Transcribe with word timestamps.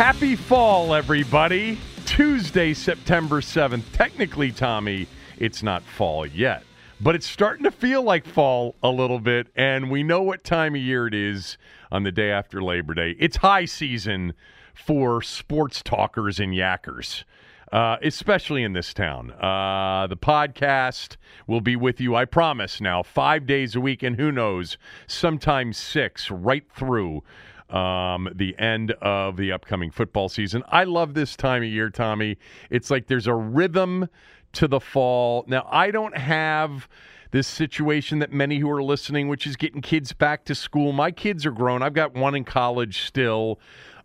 Happy 0.00 0.34
fall, 0.34 0.94
everybody. 0.94 1.76
Tuesday, 2.06 2.72
September 2.72 3.42
7th. 3.42 3.82
Technically, 3.92 4.50
Tommy, 4.50 5.06
it's 5.36 5.62
not 5.62 5.82
fall 5.82 6.24
yet, 6.24 6.62
but 7.02 7.14
it's 7.14 7.26
starting 7.26 7.64
to 7.64 7.70
feel 7.70 8.02
like 8.02 8.24
fall 8.24 8.76
a 8.82 8.88
little 8.88 9.18
bit, 9.18 9.48
and 9.56 9.90
we 9.90 10.02
know 10.02 10.22
what 10.22 10.42
time 10.42 10.74
of 10.74 10.80
year 10.80 11.06
it 11.06 11.12
is 11.12 11.58
on 11.92 12.04
the 12.04 12.10
day 12.10 12.30
after 12.30 12.62
Labor 12.62 12.94
Day. 12.94 13.14
It's 13.18 13.36
high 13.36 13.66
season 13.66 14.32
for 14.72 15.20
sports 15.20 15.82
talkers 15.82 16.40
and 16.40 16.54
yackers. 16.54 17.24
Uh, 17.70 17.98
especially 18.02 18.64
in 18.64 18.72
this 18.72 18.92
town. 18.92 19.30
Uh, 19.30 20.04
the 20.08 20.16
podcast 20.16 21.16
will 21.46 21.60
be 21.60 21.76
with 21.76 22.00
you, 22.00 22.16
I 22.16 22.24
promise 22.24 22.80
now, 22.80 23.04
five 23.04 23.46
days 23.46 23.76
a 23.76 23.80
week, 23.80 24.02
and 24.02 24.16
who 24.16 24.32
knows, 24.32 24.76
sometimes 25.06 25.76
six, 25.76 26.32
right 26.32 26.64
through 26.74 27.22
um, 27.70 28.28
the 28.34 28.58
end 28.58 28.92
of 29.00 29.36
the 29.36 29.52
upcoming 29.52 29.90
football 29.90 30.28
season. 30.28 30.62
I 30.68 30.84
love 30.84 31.14
this 31.14 31.36
time 31.36 31.62
of 31.62 31.68
year, 31.68 31.90
Tommy. 31.90 32.36
It's 32.70 32.90
like 32.90 33.06
there's 33.06 33.26
a 33.26 33.34
rhythm 33.34 34.08
to 34.52 34.68
the 34.68 34.80
fall. 34.80 35.44
Now, 35.46 35.66
I 35.70 35.90
don't 35.90 36.16
have 36.16 36.88
this 37.30 37.46
situation 37.46 38.18
that 38.18 38.32
many 38.32 38.58
who 38.58 38.70
are 38.70 38.82
listening, 38.82 39.28
which 39.28 39.46
is 39.46 39.56
getting 39.56 39.80
kids 39.80 40.12
back 40.12 40.44
to 40.46 40.54
school. 40.54 40.92
My 40.92 41.10
kids 41.10 41.46
are 41.46 41.52
grown. 41.52 41.82
I've 41.82 41.94
got 41.94 42.14
one 42.14 42.34
in 42.34 42.44
college 42.44 43.02
still. 43.02 43.60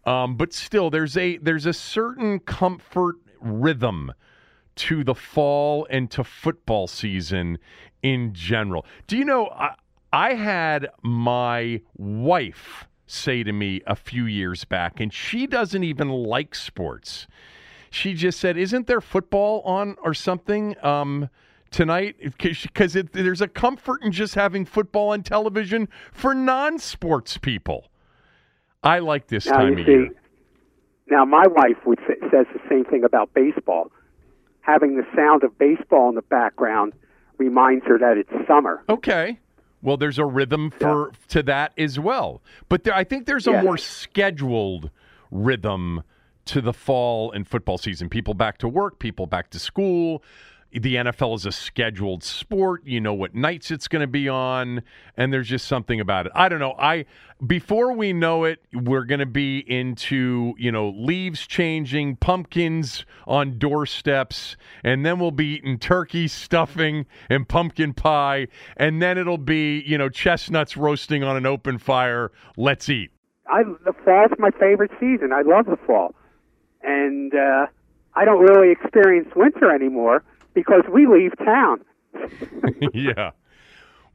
Um, 0.05 0.35
but 0.37 0.53
still, 0.53 0.91
there's 0.91 1.17
a 1.17 1.37
there's 1.37 1.65
a 1.65 1.73
certain 1.73 2.39
comfort 2.39 3.15
rhythm 3.41 4.13
to 4.75 5.03
the 5.03 5.15
fall 5.15 5.87
and 5.89 6.11
to 6.11 6.23
football 6.23 6.87
season 6.87 7.57
in 8.03 8.33
general. 8.33 8.85
Do 9.07 9.17
you 9.17 9.25
know, 9.25 9.47
I, 9.47 9.75
I 10.13 10.33
had 10.35 10.89
my 11.01 11.81
wife 11.95 12.85
say 13.07 13.43
to 13.43 13.51
me 13.51 13.81
a 13.85 13.95
few 13.95 14.25
years 14.25 14.65
back, 14.65 14.99
and 14.99 15.13
she 15.13 15.47
doesn't 15.47 15.83
even 15.83 16.09
like 16.09 16.55
sports. 16.55 17.27
She 17.89 18.13
just 18.13 18.39
said, 18.39 18.57
Isn't 18.57 18.87
there 18.87 19.01
football 19.01 19.61
on 19.61 19.95
or 20.03 20.13
something? 20.13 20.75
Um, 20.83 21.29
tonight 21.71 22.15
because 22.37 22.93
there's 23.11 23.41
a 23.41 23.49
comfort 23.49 24.01
in 24.01 24.11
just 24.11 24.33
having 24.35 24.63
football 24.63 25.09
on 25.09 25.23
television 25.23 25.89
for 26.13 26.33
non-sports 26.33 27.37
people. 27.37 27.87
I 28.81 28.99
like 28.99 29.27
this 29.27 29.45
now, 29.45 29.57
time 29.57 29.73
of 29.73 29.85
see, 29.85 29.91
year. 29.91 30.09
Now, 31.07 31.25
my 31.25 31.45
wife 31.47 31.85
would 31.85 31.99
say, 32.07 32.15
says 32.31 32.45
the 32.53 32.61
same 32.69 32.85
thing 32.85 33.03
about 33.03 33.33
baseball. 33.33 33.91
Having 34.61 34.95
the 34.95 35.05
sound 35.15 35.43
of 35.43 35.57
baseball 35.57 36.09
in 36.09 36.15
the 36.15 36.21
background 36.21 36.93
reminds 37.37 37.85
her 37.85 37.99
that 37.99 38.17
it's 38.17 38.47
summer. 38.47 38.83
Okay. 38.87 39.39
Well, 39.85 39.97
there's 39.97 40.17
a 40.17 40.25
rhythm 40.25 40.71
for 40.71 41.11
to 41.29 41.43
that 41.43 41.71
as 41.77 41.99
well. 41.99 42.41
But 42.69 42.83
there, 42.83 42.95
I 42.95 43.03
think 43.03 43.27
there's 43.27 43.45
a 43.45 43.51
Yes. 43.51 43.63
more 43.63 43.77
scheduled 43.77 44.89
rhythm 45.29 46.01
to 46.45 46.59
the 46.59 46.73
fall 46.73 47.31
and 47.31 47.47
football 47.47 47.77
season. 47.77 48.09
People 48.09 48.33
back 48.33 48.57
to 48.59 48.67
work, 48.67 48.97
people 48.97 49.27
back 49.27 49.51
to 49.51 49.59
school. 49.59 50.23
The 50.81 50.95
NFL 50.95 51.35
is 51.37 51.45
a 51.45 51.53
scheduled 51.53 52.21
sport. 52.21 52.85
You 52.85 52.99
know 52.99 53.13
what 53.13 53.33
nights 53.33 53.71
it's 53.71 53.87
going 53.87 54.01
to 54.01 54.07
be 54.07 54.27
on, 54.27 54.83
and 55.15 55.31
there's 55.31 55.47
just 55.47 55.67
something 55.67 56.01
about 56.01 56.25
it. 56.25 56.33
I 56.35 56.49
don't 56.49 56.59
know. 56.59 56.75
I 56.77 57.05
before 57.47 57.93
we 57.93 58.11
know 58.11 58.43
it, 58.43 58.59
we're 58.73 59.05
going 59.05 59.21
to 59.21 59.25
be 59.25 59.59
into 59.59 60.53
you 60.57 60.73
know 60.73 60.89
leaves 60.89 61.47
changing, 61.47 62.17
pumpkins 62.17 63.05
on 63.25 63.57
doorsteps, 63.57 64.57
and 64.83 65.05
then 65.05 65.17
we'll 65.17 65.31
be 65.31 65.55
eating 65.55 65.79
turkey 65.79 66.27
stuffing 66.27 67.05
and 67.29 67.47
pumpkin 67.47 67.93
pie, 67.93 68.49
and 68.75 69.01
then 69.01 69.17
it'll 69.17 69.37
be 69.37 69.81
you 69.87 69.97
know 69.97 70.09
chestnuts 70.09 70.75
roasting 70.75 71.23
on 71.23 71.37
an 71.37 71.45
open 71.45 71.77
fire. 71.77 72.33
Let's 72.57 72.89
eat. 72.89 73.11
I 73.47 73.63
the 73.63 73.93
fall's 74.03 74.31
my 74.39 74.51
favorite 74.51 74.91
season. 74.99 75.31
I 75.31 75.41
love 75.43 75.67
the 75.67 75.77
fall, 75.87 76.13
and 76.83 77.33
uh, 77.33 77.67
I 78.13 78.25
don't 78.25 78.41
really 78.41 78.73
experience 78.73 79.29
winter 79.37 79.73
anymore 79.73 80.21
because 80.55 80.83
we 80.91 81.05
leave 81.05 81.37
town. 81.37 81.81
yeah. 82.93 83.31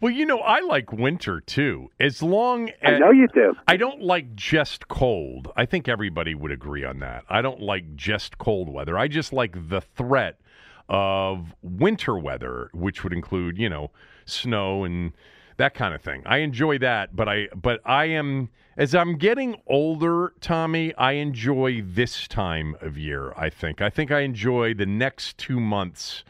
Well, 0.01 0.11
you 0.11 0.25
know, 0.25 0.39
I 0.39 0.61
like 0.61 0.93
winter 0.93 1.41
too. 1.41 1.91
As 2.01 2.23
long 2.23 2.71
as 2.81 2.95
I 2.95 2.99
know 2.99 3.11
you 3.11 3.28
do. 3.34 3.55
I 3.69 3.77
don't 3.77 4.01
like 4.01 4.34
just 4.34 4.89
cold. 4.89 5.53
I 5.56 5.67
think 5.67 5.89
everybody 5.89 6.34
would 6.34 6.50
agree 6.50 6.84
on 6.84 7.00
that. 7.00 7.25
I 7.29 7.43
don't 7.43 7.61
like 7.61 7.95
just 7.97 8.39
cold 8.39 8.73
weather. 8.73 8.97
I 8.97 9.09
just 9.09 9.33
like 9.33 9.69
the 9.69 9.83
threat 9.83 10.41
of 10.89 11.55
winter 11.62 12.19
weather, 12.19 12.71
which 12.73 13.05
would 13.05 13.12
include, 13.12 13.59
you 13.59 13.69
know, 13.69 13.91
snow 14.25 14.84
and 14.84 15.12
that 15.60 15.75
kind 15.75 15.94
of 15.94 16.03
thing. 16.03 16.22
I 16.26 16.38
enjoy 16.38 16.78
that, 16.78 17.15
but 17.15 17.28
I 17.28 17.48
but 17.54 17.81
I 17.84 18.06
am 18.06 18.48
as 18.76 18.94
I'm 18.94 19.16
getting 19.16 19.56
older, 19.66 20.32
Tommy, 20.41 20.94
I 20.97 21.12
enjoy 21.12 21.82
this 21.82 22.26
time 22.26 22.76
of 22.81 22.97
year, 22.97 23.32
I 23.37 23.50
think. 23.50 23.82
I 23.82 23.91
think 23.91 24.10
I 24.10 24.20
enjoy 24.20 24.75
the 24.75 24.87
next 24.87 25.37
2 25.38 25.60
months 25.60 26.25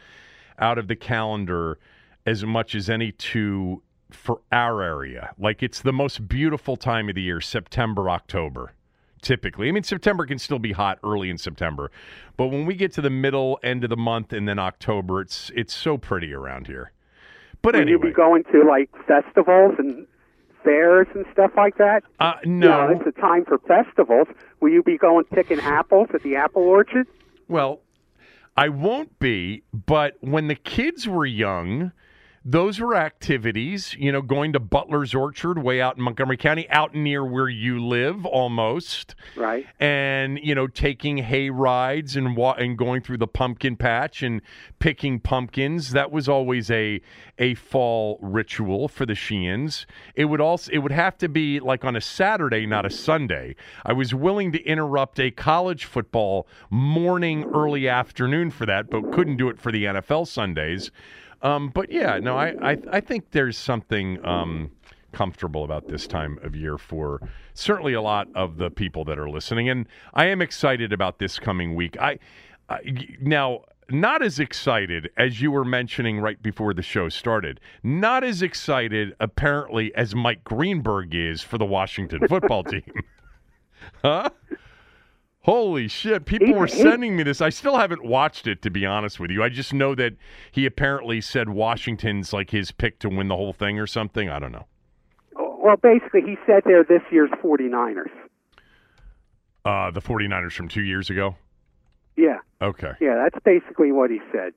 out 0.58 0.78
of 0.78 0.88
the 0.88 0.96
calendar 0.96 1.78
as 2.26 2.44
much 2.44 2.74
as 2.74 2.90
any 2.90 3.12
two 3.12 3.82
for 4.10 4.40
our 4.50 4.82
area. 4.82 5.32
Like 5.38 5.62
it's 5.62 5.80
the 5.80 5.92
most 5.92 6.28
beautiful 6.28 6.76
time 6.76 7.08
of 7.08 7.14
the 7.14 7.22
year, 7.22 7.40
September, 7.40 8.10
October. 8.10 8.72
Typically, 9.22 9.68
I 9.68 9.72
mean, 9.72 9.82
September 9.82 10.24
can 10.26 10.38
still 10.38 10.58
be 10.58 10.72
hot 10.72 10.98
early 11.04 11.28
in 11.28 11.36
September, 11.36 11.90
but 12.38 12.46
when 12.46 12.64
we 12.64 12.74
get 12.74 12.90
to 12.94 13.02
the 13.02 13.10
middle 13.10 13.60
end 13.62 13.84
of 13.84 13.90
the 13.90 13.96
month 13.96 14.32
and 14.32 14.48
then 14.48 14.58
October, 14.58 15.20
it's 15.20 15.50
it's 15.54 15.74
so 15.74 15.98
pretty 15.98 16.32
around 16.32 16.66
here. 16.66 16.92
But 17.62 17.74
Will 17.74 17.82
anyway, 17.82 17.98
you 18.02 18.08
be 18.08 18.12
going 18.12 18.44
to 18.52 18.62
like 18.64 18.90
festivals 19.06 19.74
and 19.78 20.06
fairs 20.64 21.06
and 21.14 21.24
stuff 21.32 21.52
like 21.56 21.76
that? 21.78 22.02
uh, 22.20 22.34
no, 22.44 22.88
know, 22.88 23.00
it's 23.00 23.06
a 23.16 23.20
time 23.20 23.44
for 23.44 23.58
festivals. 23.58 24.28
Will 24.60 24.70
you 24.70 24.82
be 24.82 24.98
going 24.98 25.24
picking 25.24 25.60
apples 25.60 26.08
at 26.14 26.22
the 26.22 26.36
apple 26.36 26.62
orchard? 26.62 27.06
Well, 27.48 27.80
I 28.56 28.68
won't 28.68 29.18
be, 29.18 29.62
but 29.72 30.16
when 30.20 30.48
the 30.48 30.54
kids 30.54 31.08
were 31.08 31.26
young, 31.26 31.92
those 32.42 32.80
were 32.80 32.94
activities, 32.94 33.94
you 33.98 34.10
know, 34.10 34.22
going 34.22 34.54
to 34.54 34.60
Butler's 34.60 35.14
Orchard 35.14 35.62
way 35.62 35.80
out 35.82 35.98
in 35.98 36.02
Montgomery 36.02 36.38
County, 36.38 36.68
out 36.70 36.94
near 36.94 37.22
where 37.22 37.50
you 37.50 37.84
live 37.84 38.24
almost. 38.24 39.14
Right. 39.36 39.66
And, 39.78 40.38
you 40.42 40.54
know, 40.54 40.66
taking 40.66 41.18
hay 41.18 41.50
rides 41.50 42.16
and 42.16 42.34
wa- 42.34 42.54
and 42.54 42.78
going 42.78 43.02
through 43.02 43.18
the 43.18 43.26
pumpkin 43.26 43.76
patch 43.76 44.22
and 44.22 44.40
picking 44.78 45.20
pumpkins. 45.20 45.90
That 45.90 46.10
was 46.10 46.30
always 46.30 46.70
a 46.70 47.02
a 47.38 47.54
fall 47.56 48.18
ritual 48.22 48.88
for 48.88 49.04
the 49.04 49.12
Sheehans. 49.12 49.84
It 50.14 50.26
would 50.26 50.40
also 50.40 50.72
it 50.72 50.78
would 50.78 50.92
have 50.92 51.18
to 51.18 51.28
be 51.28 51.60
like 51.60 51.84
on 51.84 51.94
a 51.94 52.00
Saturday, 52.00 52.64
not 52.64 52.86
a 52.86 52.90
Sunday. 52.90 53.54
I 53.84 53.92
was 53.92 54.14
willing 54.14 54.50
to 54.52 54.62
interrupt 54.64 55.20
a 55.20 55.30
college 55.30 55.84
football 55.84 56.48
morning, 56.70 57.44
early 57.54 57.86
afternoon 57.86 58.50
for 58.50 58.64
that, 58.64 58.88
but 58.88 59.12
couldn't 59.12 59.36
do 59.36 59.50
it 59.50 59.58
for 59.58 59.70
the 59.70 59.84
NFL 59.84 60.26
Sundays. 60.26 60.90
Um, 61.42 61.70
but 61.70 61.90
yeah, 61.90 62.18
no, 62.18 62.36
I, 62.36 62.72
I 62.72 62.78
I 62.92 63.00
think 63.00 63.30
there's 63.30 63.56
something 63.56 64.24
um, 64.26 64.70
comfortable 65.12 65.64
about 65.64 65.88
this 65.88 66.06
time 66.06 66.38
of 66.42 66.54
year 66.54 66.78
for 66.78 67.20
certainly 67.54 67.94
a 67.94 68.02
lot 68.02 68.28
of 68.34 68.56
the 68.56 68.70
people 68.70 69.04
that 69.06 69.18
are 69.18 69.28
listening. 69.28 69.68
And 69.68 69.86
I 70.14 70.26
am 70.26 70.42
excited 70.42 70.92
about 70.92 71.18
this 71.18 71.38
coming 71.38 71.74
week. 71.74 71.96
I, 72.00 72.18
I 72.68 72.80
now 73.20 73.62
not 73.90 74.22
as 74.22 74.38
excited 74.38 75.10
as 75.16 75.40
you 75.40 75.50
were 75.50 75.64
mentioning 75.64 76.20
right 76.20 76.40
before 76.42 76.74
the 76.74 76.82
show 76.82 77.08
started. 77.08 77.60
Not 77.82 78.22
as 78.22 78.42
excited, 78.42 79.14
apparently, 79.18 79.94
as 79.94 80.14
Mike 80.14 80.44
Greenberg 80.44 81.14
is 81.14 81.42
for 81.42 81.58
the 81.58 81.64
Washington 81.64 82.26
football 82.28 82.62
team. 82.64 82.84
huh? 84.02 84.30
Holy 85.42 85.88
shit. 85.88 86.26
People 86.26 86.52
were 86.52 86.68
sending 86.68 87.16
me 87.16 87.22
this. 87.22 87.40
I 87.40 87.48
still 87.48 87.78
haven't 87.78 88.04
watched 88.04 88.46
it, 88.46 88.60
to 88.62 88.70
be 88.70 88.84
honest 88.84 89.18
with 89.18 89.30
you. 89.30 89.42
I 89.42 89.48
just 89.48 89.72
know 89.72 89.94
that 89.94 90.14
he 90.52 90.66
apparently 90.66 91.22
said 91.22 91.48
Washington's 91.48 92.32
like 92.34 92.50
his 92.50 92.72
pick 92.72 92.98
to 92.98 93.08
win 93.08 93.28
the 93.28 93.36
whole 93.36 93.54
thing 93.54 93.78
or 93.78 93.86
something. 93.86 94.28
I 94.28 94.38
don't 94.38 94.52
know. 94.52 94.66
Well, 95.34 95.76
basically, 95.76 96.22
he 96.22 96.36
said 96.46 96.62
they're 96.66 96.84
this 96.84 97.02
year's 97.10 97.30
49ers. 97.42 98.10
Uh, 99.64 99.90
the 99.90 100.00
49ers 100.00 100.52
from 100.52 100.68
two 100.68 100.82
years 100.82 101.08
ago? 101.08 101.36
Yeah. 102.16 102.38
Okay. 102.60 102.92
Yeah, 103.00 103.14
that's 103.16 103.42
basically 103.42 103.92
what 103.92 104.10
he 104.10 104.20
said. 104.32 104.52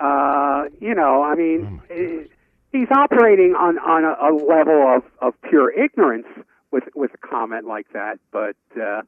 Uh, 0.00 0.64
you 0.80 0.94
know, 0.94 1.22
I 1.22 1.34
mean, 1.34 1.82
oh 1.90 2.24
he's 2.72 2.88
operating 2.90 3.54
on, 3.54 3.78
on 3.78 4.04
a, 4.04 4.14
a 4.18 4.32
level 4.32 4.96
of, 4.96 5.02
of 5.20 5.34
pure 5.42 5.70
ignorance 5.70 6.26
with, 6.70 6.84
with 6.94 7.10
a 7.12 7.18
comment 7.18 7.66
like 7.66 7.88
that, 7.92 8.18
but. 8.30 8.56
Uh, 8.80 9.02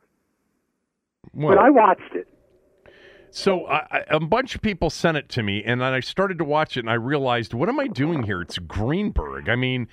well, 1.35 1.57
but 1.57 1.59
I 1.59 1.71
watched 1.71 2.15
it. 2.15 2.29
So 3.31 3.67
I, 3.67 4.05
a 4.11 4.21
bunch 4.21 4.55
of 4.55 4.63
people 4.63 4.91
sent 4.91 5.17
it 5.17 5.29
to 5.31 5.43
me, 5.43 5.65
and 5.65 5.81
then 5.81 5.93
I 5.93 5.99
started 5.99 6.39
to 6.39 6.45
watch 6.45 6.77
it, 6.77 6.81
and 6.81 6.91
I 6.91 6.95
realized, 6.95 7.53
what 7.53 7.69
am 7.69 7.81
I 7.81 7.89
doing 7.89 8.23
here? 8.23 8.41
It's 8.41 8.59
Greenberg. 8.59 9.49
I 9.49 9.57
mean, 9.57 9.89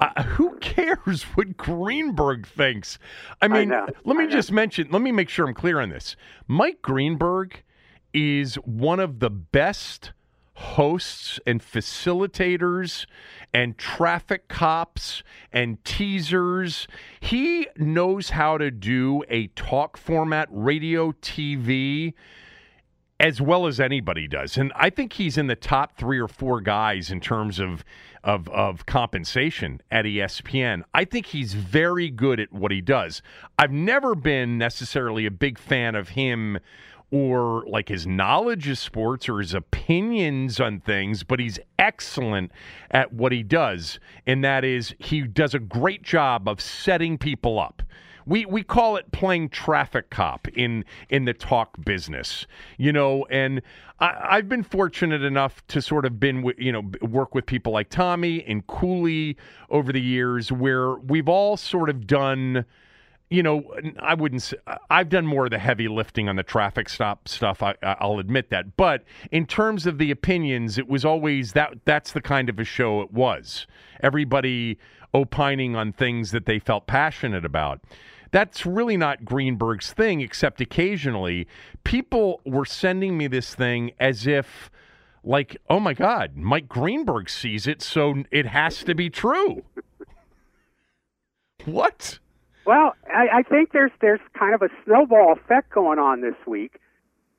uh, 0.00 0.22
who 0.22 0.56
cares 0.60 1.22
what 1.34 1.58
Greenberg 1.58 2.46
thinks? 2.46 2.98
I 3.42 3.48
mean, 3.48 3.70
I 3.70 3.88
let 4.04 4.16
me 4.16 4.26
just 4.28 4.50
mention. 4.50 4.88
Let 4.90 5.02
me 5.02 5.12
make 5.12 5.28
sure 5.28 5.46
I'm 5.46 5.52
clear 5.52 5.78
on 5.80 5.90
this. 5.90 6.16
Mike 6.48 6.80
Greenberg 6.80 7.62
is 8.14 8.54
one 8.56 8.98
of 8.98 9.18
the 9.18 9.28
best 9.28 10.12
hosts 10.56 11.38
and 11.46 11.62
facilitators 11.62 13.04
and 13.52 13.76
traffic 13.76 14.48
cops 14.48 15.22
and 15.52 15.82
teasers. 15.84 16.88
He 17.20 17.68
knows 17.76 18.30
how 18.30 18.56
to 18.58 18.70
do 18.70 19.22
a 19.28 19.48
talk 19.48 19.98
format, 19.98 20.48
radio, 20.50 21.12
TV 21.12 22.14
as 23.18 23.40
well 23.40 23.66
as 23.66 23.80
anybody 23.80 24.28
does. 24.28 24.56
And 24.56 24.72
I 24.76 24.90
think 24.90 25.14
he's 25.14 25.38
in 25.38 25.46
the 25.46 25.56
top 25.56 25.96
three 25.96 26.18
or 26.18 26.28
four 26.28 26.60
guys 26.60 27.10
in 27.10 27.20
terms 27.20 27.58
of, 27.58 27.82
of, 28.22 28.48
of 28.50 28.84
compensation 28.84 29.80
at 29.90 30.04
ESPN. 30.04 30.82
I 30.92 31.04
think 31.04 31.26
he's 31.26 31.54
very 31.54 32.10
good 32.10 32.40
at 32.40 32.52
what 32.52 32.72
he 32.72 32.82
does. 32.82 33.22
I've 33.58 33.72
never 33.72 34.14
been 34.14 34.58
necessarily 34.58 35.24
a 35.24 35.30
big 35.30 35.58
fan 35.58 35.94
of 35.94 36.10
him 36.10 36.58
or 37.10 37.64
like 37.68 37.88
his 37.88 38.06
knowledge 38.06 38.68
of 38.68 38.78
sports 38.78 39.28
or 39.28 39.38
his 39.38 39.54
opinions 39.54 40.58
on 40.58 40.80
things, 40.80 41.22
but 41.22 41.38
he's 41.38 41.58
excellent 41.78 42.50
at 42.90 43.12
what 43.12 43.32
he 43.32 43.42
does. 43.42 44.00
And 44.26 44.42
that 44.44 44.64
is, 44.64 44.94
he 44.98 45.22
does 45.22 45.54
a 45.54 45.60
great 45.60 46.02
job 46.02 46.48
of 46.48 46.60
setting 46.60 47.16
people 47.16 47.60
up. 47.60 47.82
We, 48.26 48.44
we 48.44 48.64
call 48.64 48.96
it 48.96 49.12
playing 49.12 49.50
traffic 49.50 50.10
cop 50.10 50.48
in 50.48 50.84
in 51.10 51.26
the 51.26 51.32
talk 51.32 51.76
business, 51.84 52.44
you 52.76 52.92
know. 52.92 53.24
And 53.30 53.62
I, 54.00 54.34
have 54.34 54.48
been 54.48 54.64
fortunate 54.64 55.22
enough 55.22 55.64
to 55.68 55.80
sort 55.80 56.04
of 56.04 56.18
been 56.18 56.52
you 56.58 56.72
know 56.72 56.90
work 57.02 57.36
with 57.36 57.46
people 57.46 57.72
like 57.72 57.88
Tommy 57.88 58.42
and 58.44 58.66
Cooley 58.66 59.36
over 59.70 59.92
the 59.92 60.00
years, 60.00 60.50
where 60.50 60.96
we've 60.96 61.28
all 61.28 61.56
sort 61.56 61.88
of 61.88 62.08
done 62.08 62.64
you 63.28 63.42
know, 63.42 63.64
I 63.98 64.14
wouldn't. 64.14 64.52
I've 64.88 65.08
done 65.08 65.26
more 65.26 65.46
of 65.46 65.50
the 65.50 65.58
heavy 65.58 65.88
lifting 65.88 66.28
on 66.28 66.36
the 66.36 66.42
traffic 66.44 66.88
stop 66.88 67.28
stuff. 67.28 67.62
I, 67.62 67.74
will 68.00 68.20
admit 68.20 68.50
that. 68.50 68.76
But 68.76 69.04
in 69.32 69.46
terms 69.46 69.86
of 69.86 69.98
the 69.98 70.10
opinions, 70.10 70.78
it 70.78 70.88
was 70.88 71.04
always 71.04 71.52
that. 71.52 71.78
That's 71.84 72.12
the 72.12 72.20
kind 72.20 72.48
of 72.48 72.58
a 72.60 72.64
show 72.64 73.02
it 73.02 73.12
was. 73.12 73.66
Everybody 74.00 74.78
opining 75.12 75.74
on 75.74 75.92
things 75.92 76.30
that 76.30 76.46
they 76.46 76.58
felt 76.58 76.86
passionate 76.86 77.44
about. 77.44 77.80
That's 78.30 78.66
really 78.66 78.96
not 78.96 79.24
Greenberg's 79.24 79.92
thing, 79.92 80.20
except 80.20 80.60
occasionally 80.60 81.48
people 81.84 82.40
were 82.44 82.64
sending 82.64 83.16
me 83.16 83.26
this 83.28 83.54
thing 83.54 83.92
as 83.98 84.26
if, 84.26 84.70
like, 85.24 85.56
oh 85.70 85.80
my 85.80 85.94
God, 85.94 86.36
Mike 86.36 86.68
Greenberg 86.68 87.30
sees 87.30 87.66
it, 87.66 87.82
so 87.82 88.24
it 88.30 88.46
has 88.46 88.84
to 88.84 88.94
be 88.94 89.08
true. 89.08 89.64
what? 91.64 92.18
Well, 92.66 92.94
I, 93.06 93.38
I 93.38 93.42
think 93.42 93.72
there's 93.72 93.92
there's 94.00 94.20
kind 94.36 94.54
of 94.54 94.62
a 94.62 94.68
snowball 94.84 95.32
effect 95.32 95.72
going 95.72 95.98
on 95.98 96.20
this 96.20 96.34
week. 96.46 96.80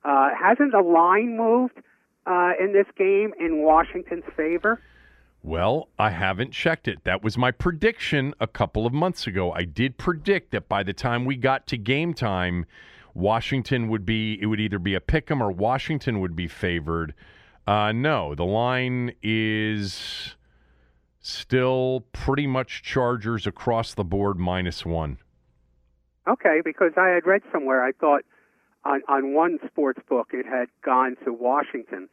Uh, 0.04 0.30
hasn't 0.38 0.72
the 0.72 0.80
line 0.80 1.36
moved 1.36 1.78
uh, 2.26 2.52
in 2.58 2.72
this 2.72 2.86
game 2.96 3.34
in 3.38 3.62
Washington's 3.62 4.24
favor? 4.36 4.80
Well, 5.42 5.88
I 5.98 6.10
haven't 6.10 6.52
checked 6.52 6.88
it. 6.88 7.04
That 7.04 7.22
was 7.22 7.38
my 7.38 7.50
prediction 7.50 8.34
a 8.40 8.46
couple 8.46 8.86
of 8.86 8.92
months 8.92 9.26
ago. 9.26 9.52
I 9.52 9.64
did 9.64 9.98
predict 9.98 10.50
that 10.52 10.68
by 10.68 10.82
the 10.82 10.92
time 10.92 11.24
we 11.24 11.36
got 11.36 11.66
to 11.68 11.76
game 11.76 12.14
time, 12.14 12.66
Washington 13.14 13.88
would 13.88 14.06
be 14.06 14.38
it 14.40 14.46
would 14.46 14.60
either 14.60 14.78
be 14.78 14.94
a 14.94 15.00
pick 15.00 15.30
'em 15.30 15.42
or 15.42 15.50
Washington 15.52 16.20
would 16.20 16.34
be 16.34 16.48
favored. 16.48 17.14
Uh, 17.66 17.92
no, 17.92 18.34
the 18.34 18.46
line 18.46 19.12
is 19.22 20.36
Still 21.28 22.06
pretty 22.12 22.46
much 22.46 22.82
Chargers 22.82 23.46
across 23.46 23.92
the 23.92 24.02
board 24.02 24.38
minus 24.38 24.86
one. 24.86 25.18
Okay, 26.26 26.62
because 26.64 26.92
I 26.96 27.08
had 27.08 27.26
read 27.26 27.42
somewhere, 27.52 27.84
I 27.84 27.92
thought 27.92 28.22
on, 28.86 29.02
on 29.08 29.34
one 29.34 29.58
sports 29.66 30.00
book 30.08 30.28
it 30.32 30.46
had 30.46 30.68
gone 30.82 31.16
to 31.26 31.32
Washington 31.34 32.08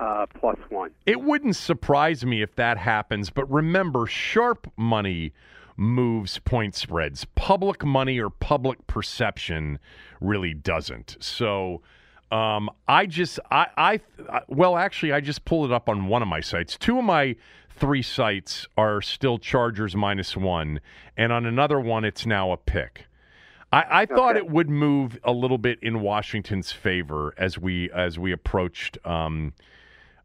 uh, 0.00 0.26
plus 0.40 0.58
one. 0.68 0.90
It 1.06 1.20
wouldn't 1.20 1.54
surprise 1.54 2.26
me 2.26 2.42
if 2.42 2.56
that 2.56 2.76
happens, 2.76 3.30
but 3.30 3.48
remember, 3.48 4.04
sharp 4.04 4.68
money 4.76 5.32
moves 5.76 6.40
point 6.40 6.74
spreads. 6.74 7.24
Public 7.36 7.84
money 7.84 8.18
or 8.18 8.30
public 8.30 8.84
perception 8.88 9.78
really 10.20 10.54
doesn't. 10.54 11.16
So 11.20 11.82
um, 12.32 12.68
I 12.88 13.06
just, 13.06 13.38
I, 13.52 13.68
I, 13.76 14.00
well, 14.48 14.76
actually, 14.76 15.12
I 15.12 15.20
just 15.20 15.44
pulled 15.44 15.70
it 15.70 15.72
up 15.72 15.88
on 15.88 16.08
one 16.08 16.20
of 16.20 16.26
my 16.26 16.40
sites. 16.40 16.76
Two 16.76 16.98
of 16.98 17.04
my 17.04 17.36
three 17.76 18.02
sites 18.02 18.66
are 18.76 19.00
still 19.02 19.38
Chargers 19.38 19.94
minus 19.94 20.36
one, 20.36 20.80
and 21.16 21.32
on 21.32 21.46
another 21.46 21.78
one, 21.78 22.04
it's 22.04 22.26
now 22.26 22.52
a 22.52 22.56
pick. 22.56 23.06
I, 23.72 23.84
I 24.02 24.06
thought 24.06 24.36
it 24.36 24.48
would 24.48 24.70
move 24.70 25.18
a 25.24 25.32
little 25.32 25.58
bit 25.58 25.78
in 25.82 26.00
Washington's 26.00 26.72
favor 26.72 27.34
as 27.36 27.58
we 27.58 27.90
as 27.92 28.18
we 28.18 28.32
approached 28.32 28.98
um, 29.06 29.52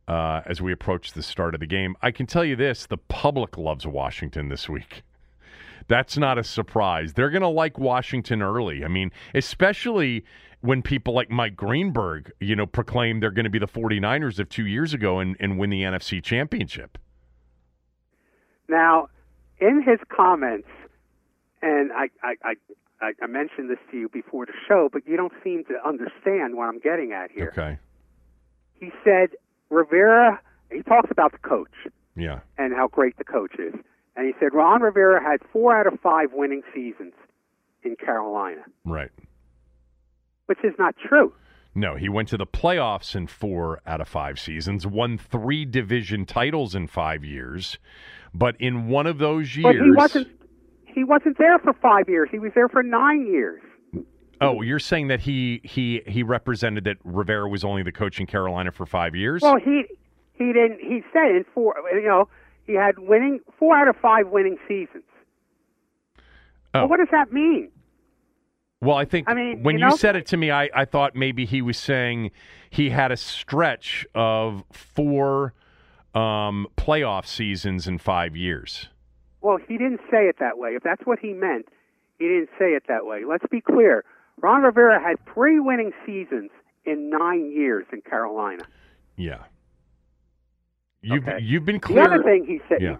uh, 0.08 0.41
as 0.46 0.62
we 0.62 0.72
approached 0.72 1.15
the 1.15 1.24
start 1.24 1.53
of 1.53 1.60
the 1.60 1.67
game. 1.67 1.96
I 2.01 2.12
can 2.12 2.25
tell 2.25 2.46
you 2.46 2.55
this: 2.55 2.86
the 2.86 2.98
public 2.98 3.58
loves 3.58 3.86
Washington 3.86 4.50
this 4.50 4.70
week. 4.70 5.03
That's 5.88 6.17
not 6.17 6.38
a 6.38 6.43
surprise. 6.43 7.13
They're 7.13 7.29
going 7.29 7.41
to 7.41 7.48
like 7.48 7.77
Washington 7.77 8.41
early. 8.41 8.86
I 8.86 8.88
mean, 8.88 9.12
especially 9.34 10.24
when 10.62 10.81
people 10.81 11.13
like 11.13 11.29
Mike 11.29 11.55
Greenberg, 11.55 12.31
you 12.39 12.55
know, 12.55 12.65
proclaim 12.65 13.20
they're 13.20 13.31
going 13.31 13.46
to 13.46 13.50
be 13.50 13.60
the 13.60 13.67
49ers 13.67 14.39
of 14.39 14.48
two 14.48 14.67
years 14.67 14.93
ago 14.93 15.20
and, 15.20 15.36
and 15.39 15.58
win 15.58 15.70
the 15.72 15.81
NFC 15.81 16.24
championship. 16.24 16.98
Now, 18.71 19.09
in 19.59 19.83
his 19.85 19.99
comments, 20.07 20.69
and 21.61 21.91
I, 21.91 22.07
I, 22.23 22.55
I, 23.01 23.11
I 23.21 23.27
mentioned 23.27 23.69
this 23.69 23.77
to 23.91 23.97
you 23.97 24.07
before 24.07 24.45
the 24.45 24.53
show, 24.67 24.89
but 24.91 25.05
you 25.05 25.17
don't 25.17 25.33
seem 25.43 25.65
to 25.65 25.73
understand 25.85 26.55
what 26.55 26.69
I'm 26.69 26.79
getting 26.79 27.11
at 27.11 27.31
here. 27.31 27.53
Okay. 27.55 27.77
He 28.79 28.91
said 29.03 29.31
Rivera. 29.69 30.39
He 30.71 30.81
talks 30.83 31.11
about 31.11 31.33
the 31.33 31.37
coach. 31.39 31.69
Yeah. 32.15 32.39
And 32.57 32.73
how 32.73 32.87
great 32.87 33.17
the 33.17 33.25
coach 33.25 33.55
is. 33.59 33.73
And 34.15 34.25
he 34.25 34.33
said 34.39 34.53
Ron 34.53 34.81
Rivera 34.81 35.21
had 35.21 35.41
four 35.51 35.75
out 35.75 35.85
of 35.85 35.99
five 35.99 36.29
winning 36.33 36.61
seasons 36.73 37.13
in 37.83 37.97
Carolina. 37.97 38.61
Right. 38.85 39.11
Which 40.45 40.59
is 40.63 40.73
not 40.79 40.95
true. 40.97 41.33
No, 41.73 41.95
he 41.95 42.09
went 42.09 42.27
to 42.29 42.37
the 42.37 42.45
playoffs 42.45 43.15
in 43.15 43.27
four 43.27 43.81
out 43.85 44.01
of 44.01 44.07
five 44.07 44.39
seasons, 44.39 44.85
won 44.85 45.17
three 45.17 45.63
division 45.63 46.25
titles 46.25 46.75
in 46.75 46.87
five 46.87 47.23
years. 47.23 47.77
But 48.33 48.55
in 48.59 48.88
one 48.88 49.07
of 49.07 49.17
those 49.17 49.55
years, 49.55 49.75
but 49.77 49.85
he 49.85 49.91
wasn't. 49.91 50.27
He 50.85 51.03
wasn't 51.03 51.38
there 51.38 51.57
for 51.59 51.73
five 51.73 52.09
years. 52.09 52.29
He 52.31 52.39
was 52.39 52.51
there 52.53 52.67
for 52.67 52.83
nine 52.83 53.25
years. 53.25 53.61
Oh, 54.41 54.61
you're 54.61 54.79
saying 54.79 55.07
that 55.07 55.21
he 55.21 55.61
he 55.63 56.01
he 56.07 56.23
represented 56.23 56.83
that 56.85 56.97
Rivera 57.03 57.47
was 57.47 57.63
only 57.63 57.83
the 57.83 57.91
coach 57.91 58.19
in 58.19 58.25
Carolina 58.25 58.71
for 58.71 58.85
five 58.85 59.15
years? 59.15 59.41
Well, 59.41 59.57
he 59.57 59.85
he 60.33 60.51
didn't. 60.51 60.79
He 60.81 61.01
said 61.13 61.35
in 61.35 61.45
four. 61.53 61.75
You 61.93 62.07
know, 62.07 62.27
he 62.65 62.73
had 62.73 62.97
winning 62.97 63.39
four 63.59 63.77
out 63.77 63.88
of 63.88 63.95
five 64.01 64.27
winning 64.29 64.57
seasons. 64.67 65.03
Oh. 66.73 66.81
Well, 66.81 66.88
what 66.89 66.97
does 66.97 67.09
that 67.11 67.31
mean? 67.31 67.71
Well, 68.81 68.97
I 68.97 69.05
think 69.05 69.29
I 69.29 69.35
mean, 69.35 69.61
when 69.61 69.77
you, 69.77 69.85
you 69.85 69.97
said 69.97 70.15
it 70.15 70.25
to 70.27 70.38
me, 70.38 70.50
I, 70.50 70.69
I 70.73 70.85
thought 70.85 71.15
maybe 71.15 71.45
he 71.45 71.61
was 71.61 71.77
saying 71.77 72.31
he 72.71 72.89
had 72.89 73.11
a 73.11 73.17
stretch 73.17 74.07
of 74.15 74.63
four 74.71 75.53
um, 76.13 76.68
playoff 76.77 77.25
seasons 77.25 77.88
in 77.88 77.98
five 77.98 78.36
years. 78.36 78.88
Well, 79.41 79.58
he 79.68 79.77
didn't 79.77 80.01
say 80.12 80.25
it 80.27 80.36
that 80.39 80.58
way. 80.58 80.72
If 80.72 80.84
that's 80.84 81.01
what 81.06 81.20
he 81.20 81.34
meant, 81.34 81.68
he 82.20 82.25
didn't 82.27 82.50
say 82.60 82.72
it 82.74 82.84
that 82.88 83.06
way. 83.06 83.24
Let's 83.27 83.46
be 83.50 83.62
clear. 83.62 84.03
Ron 84.41 84.62
Rivera 84.62 85.01
had 85.01 85.18
three 85.34 85.60
winning 85.60 85.91
seasons 86.06 86.51
in 86.86 87.10
nine 87.10 87.51
years 87.51 87.86
in 87.91 88.01
Carolina. 88.01 88.63
Yeah. 89.15 89.44
You've 91.01 91.27
Okay. 91.27 91.39
you've 91.41 91.65
been 91.65 91.80
clear. 91.80 92.03
The 92.08 92.13
other 92.13 92.24
thing 92.24 92.46
he 92.46 92.62
said. 92.70 92.82
Yeah. 92.82 92.98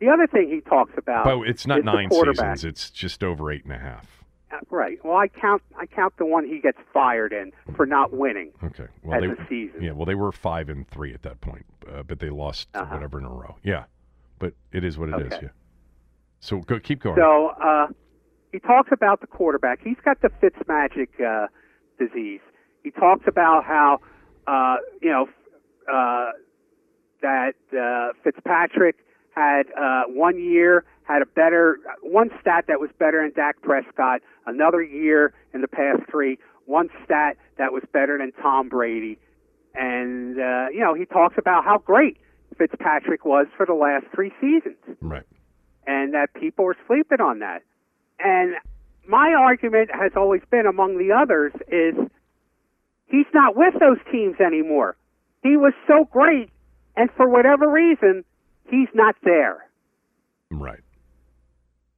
The 0.00 0.08
other 0.08 0.26
thing 0.26 0.48
he 0.48 0.60
talks 0.62 0.92
about. 0.96 1.24
but 1.24 1.40
it's 1.48 1.66
not 1.66 1.84
nine 1.84 2.10
seasons. 2.10 2.64
It's 2.64 2.90
just 2.90 3.22
over 3.22 3.50
eight 3.52 3.64
and 3.64 3.72
a 3.72 3.78
half. 3.78 4.19
Uh, 4.52 4.56
Right. 4.70 4.98
Well, 5.04 5.16
I 5.16 5.28
count. 5.28 5.62
I 5.78 5.86
count 5.86 6.14
the 6.18 6.26
one 6.26 6.44
he 6.46 6.60
gets 6.60 6.78
fired 6.92 7.32
in 7.32 7.52
for 7.76 7.86
not 7.86 8.12
winning. 8.12 8.52
Okay. 8.64 8.86
Well, 9.02 9.22
As 9.22 9.36
they 9.36 9.42
a 9.42 9.46
season. 9.48 9.82
yeah. 9.82 9.92
Well, 9.92 10.06
they 10.06 10.14
were 10.14 10.32
five 10.32 10.68
and 10.68 10.86
three 10.88 11.12
at 11.14 11.22
that 11.22 11.40
point, 11.40 11.66
uh, 11.92 12.02
but 12.02 12.18
they 12.20 12.30
lost 12.30 12.68
Uh-huh. 12.74 12.92
whatever 12.94 13.18
in 13.18 13.24
a 13.24 13.28
row. 13.30 13.56
Yeah. 13.62 13.84
But 14.38 14.54
it 14.72 14.84
is 14.84 14.98
what 14.98 15.08
it 15.10 15.20
is. 15.26 15.32
Okay. 15.32 15.38
Yeah. 15.46 15.48
So 16.40 16.60
go, 16.60 16.78
keep 16.80 17.00
going. 17.00 17.16
So 17.16 17.48
uh, 17.48 17.88
he 18.52 18.58
talks 18.60 18.90
about 18.92 19.20
the 19.20 19.26
quarterback. 19.26 19.80
He's 19.84 19.98
got 20.04 20.20
the 20.22 20.30
Fitzmagic 20.42 21.08
uh, 21.20 21.48
disease. 21.98 22.40
He 22.82 22.90
talks 22.90 23.24
about 23.28 23.64
how 23.64 23.98
uh, 24.46 24.76
you 25.02 25.10
know 25.10 25.28
uh, 25.92 26.30
that 27.22 27.54
uh, 27.78 28.12
Fitzpatrick 28.24 28.96
had 29.34 29.64
uh, 29.78 30.04
one 30.08 30.38
year 30.42 30.84
had 31.10 31.22
a 31.22 31.26
better 31.26 31.78
one 32.02 32.30
stat 32.40 32.64
that 32.68 32.80
was 32.80 32.90
better 32.98 33.22
than 33.22 33.32
Dak 33.34 33.60
Prescott. 33.62 34.20
Another 34.46 34.82
year 34.82 35.32
in 35.52 35.60
the 35.60 35.68
past 35.68 36.02
three, 36.10 36.38
one 36.66 36.88
stat 37.04 37.36
that 37.58 37.72
was 37.72 37.82
better 37.92 38.18
than 38.18 38.32
Tom 38.40 38.68
Brady. 38.68 39.18
And 39.74 40.38
uh, 40.38 40.66
you 40.72 40.80
know 40.80 40.94
he 40.94 41.04
talks 41.04 41.36
about 41.38 41.64
how 41.64 41.78
great 41.78 42.18
Fitzpatrick 42.58 43.24
was 43.24 43.46
for 43.56 43.66
the 43.66 43.74
last 43.74 44.06
three 44.14 44.32
seasons 44.40 44.76
right. 45.00 45.22
and 45.86 46.14
that 46.14 46.34
people 46.34 46.66
are 46.66 46.76
sleeping 46.86 47.20
on 47.20 47.38
that. 47.40 47.62
And 48.18 48.54
my 49.08 49.32
argument 49.32 49.90
has 49.92 50.12
always 50.16 50.42
been 50.50 50.66
among 50.66 50.98
the 50.98 51.12
others 51.12 51.52
is 51.68 51.94
he's 53.06 53.26
not 53.32 53.56
with 53.56 53.74
those 53.80 53.98
teams 54.12 54.36
anymore. 54.40 54.96
He 55.42 55.56
was 55.56 55.72
so 55.86 56.04
great, 56.10 56.50
and 56.96 57.08
for 57.16 57.28
whatever 57.28 57.70
reason, 57.70 58.24
he's 58.68 58.88
not 58.94 59.16
there. 59.24 59.66
Right. 60.50 60.80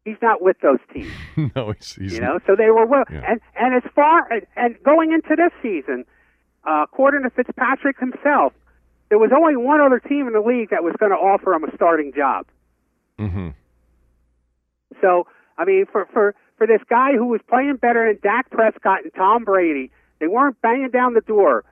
He's 0.04 0.16
not 0.20 0.42
with 0.42 0.56
those 0.62 0.80
teams, 0.92 1.12
no, 1.56 1.72
he's, 1.72 1.94
he's 1.94 2.12
you 2.14 2.20
know. 2.20 2.40
So 2.46 2.56
they 2.56 2.70
were 2.70 2.86
well, 2.86 3.04
Yeah. 3.10 3.22
and 3.28 3.40
and 3.56 3.74
as 3.74 3.88
far 3.94 4.26
and, 4.56 4.76
going 4.82 5.12
into 5.12 5.36
this 5.36 5.52
season, 5.62 6.04
uh, 6.68 6.82
according 6.84 7.22
to 7.22 7.30
Fitzpatrick 7.30 7.98
himself, 8.00 8.52
there 9.10 9.18
was 9.18 9.30
only 9.36 9.56
one 9.56 9.80
other 9.80 10.00
team 10.00 10.26
in 10.26 10.32
the 10.32 10.40
league 10.40 10.70
that 10.70 10.82
was 10.82 10.94
going 10.98 11.12
to 11.12 11.16
offer 11.18 11.52
him 11.54 11.62
a 11.64 11.74
starting 11.76 12.12
job. 12.16 12.46
hmm 13.18 13.50
So, 15.00 15.26
I 15.58 15.64
mean, 15.64 15.86
for 15.90 16.06
for 16.12 16.34
for 16.58 16.66
this 16.66 16.80
guy 16.88 17.12
who 17.12 17.26
was 17.26 17.40
playing 17.48 17.76
better 17.76 18.06
than 18.12 18.18
Dak 18.22 18.50
Prescott 18.50 19.04
and 19.04 19.14
Tom 19.14 19.44
Brady, 19.44 19.90
they 20.20 20.26
weren't 20.26 20.60
banging 20.62 20.90
down 20.90 21.14
the 21.14 21.20
door 21.20 21.64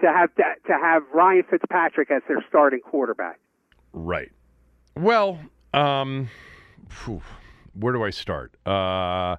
to 0.00 0.06
have 0.06 0.34
to 0.34 0.72
have 0.72 1.02
Ryan 1.14 1.44
Fitzpatrick 1.48 2.10
as 2.10 2.22
their 2.28 2.44
starting 2.48 2.80
quarterback. 2.80 3.38
Right. 3.92 4.30
Well, 4.96 5.38
um, 5.72 6.28
phew, 6.88 7.22
where 7.74 7.92
do 7.92 8.04
I 8.04 8.10
start? 8.10 8.56
Uh, 8.66 9.36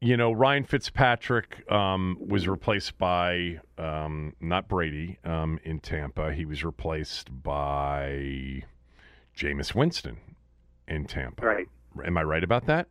you 0.00 0.16
know, 0.16 0.32
Ryan 0.32 0.64
Fitzpatrick 0.64 1.70
um, 1.70 2.16
was 2.18 2.48
replaced 2.48 2.96
by 2.96 3.60
um, 3.76 4.34
not 4.40 4.66
Brady 4.68 5.18
um, 5.24 5.58
in 5.64 5.78
Tampa. 5.80 6.32
He 6.32 6.44
was 6.46 6.64
replaced 6.64 7.42
by 7.42 8.62
Jameis 9.36 9.74
Winston 9.74 10.16
in 10.88 11.04
Tampa. 11.04 11.44
Right. 11.44 11.68
Am 12.04 12.16
I 12.16 12.22
right 12.22 12.42
about 12.44 12.66
that? 12.66 12.88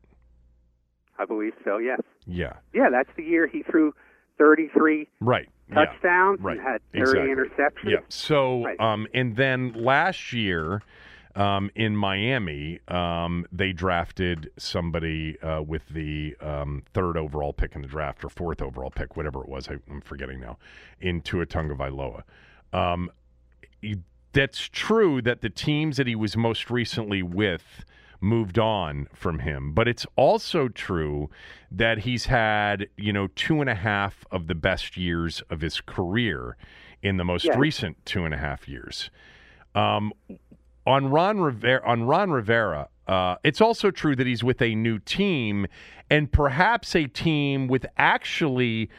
I 1.18 1.26
believe 1.26 1.54
so. 1.66 1.78
Yes. 1.80 2.00
Yeah. 2.28 2.54
Yeah, 2.74 2.90
that's 2.92 3.10
the 3.18 3.24
year 3.24 3.48
he 3.48 3.64
threw 3.64 3.94
33 4.38 5.08
Right. 5.20 5.50
Yeah. 5.68 5.86
touchdowns 5.86 6.40
Right. 6.42 6.58
and 6.58 6.66
had 6.66 6.82
30 6.94 7.00
Exactly. 7.02 7.28
interceptions. 7.30 7.92
Yeah. 7.92 8.00
So, 8.08 8.64
Right. 8.66 8.80
um, 8.80 9.08
and 9.14 9.36
then 9.36 9.74
last 9.74 10.32
year 10.32 10.82
um, 11.36 11.70
in 11.76 11.96
Miami, 11.96 12.80
um, 12.88 13.46
they 13.52 13.72
drafted 13.72 14.52
somebody 14.58 15.40
uh, 15.42 15.62
with 15.62 15.88
the 15.90 16.36
um, 16.42 16.84
third 16.94 17.18
overall 17.18 17.54
pick 17.54 17.76
in 17.76 17.82
the 17.82 17.88
draft 17.88 18.24
or 18.24 18.30
fourth 18.30 18.62
overall 18.62 18.92
pick, 18.92 19.16
whatever 19.16 19.42
it 19.42 19.50
was. 19.50 19.68
I, 19.70 19.78
I'm 19.90 20.02
forgetting 20.02 20.40
now. 20.40 20.58
In 21.00 21.22
Tua 21.22 21.46
Vailoa. 21.46 22.24
Um, 22.74 23.12
that's 24.34 24.60
true 24.60 25.22
that 25.22 25.42
the 25.42 25.50
teams 25.50 25.98
that 25.98 26.08
he 26.08 26.16
was 26.16 26.38
most 26.38 26.70
recently 26.70 27.24
with 27.24 27.84
moved 28.22 28.60
on 28.60 29.08
from 29.14 29.40
him, 29.40 29.74
but 29.74 29.88
it's 29.88 30.06
also 30.16 30.68
true 30.68 31.30
that 31.72 32.00
he's 32.00 32.26
had, 32.26 32.88
you 32.98 33.14
know, 33.14 33.28
two 33.28 33.62
and 33.62 33.70
a 33.70 33.76
half 33.76 34.26
of 34.30 34.48
the 34.48 34.56
best 34.56 34.98
years 34.98 35.42
of 35.50 35.62
his 35.62 35.80
career 35.82 36.58
in 37.02 37.18
the 37.18 37.24
most 37.24 37.46
Yes. 37.46 37.58
recent 37.58 38.06
two 38.06 38.26
and 38.26 38.34
a 38.34 38.38
half 38.38 38.68
years. 38.68 39.10
Um, 39.74 40.12
on 40.90 41.08
Ron 41.12 41.40
Rivera, 41.40 41.82
on 41.86 42.04
Ron 42.04 42.32
Rivera, 42.32 42.90
uh, 43.08 43.36
it's 43.44 43.62
also 43.62 43.92
true 43.92 44.16
that 44.16 44.26
he's 44.26 44.44
with 44.44 44.60
a 44.60 44.74
new 44.74 44.98
team, 44.98 45.68
and 46.10 46.32
perhaps 46.32 46.96
a 46.96 47.06
team 47.06 47.68
with 47.68 47.86
actually 47.98 48.90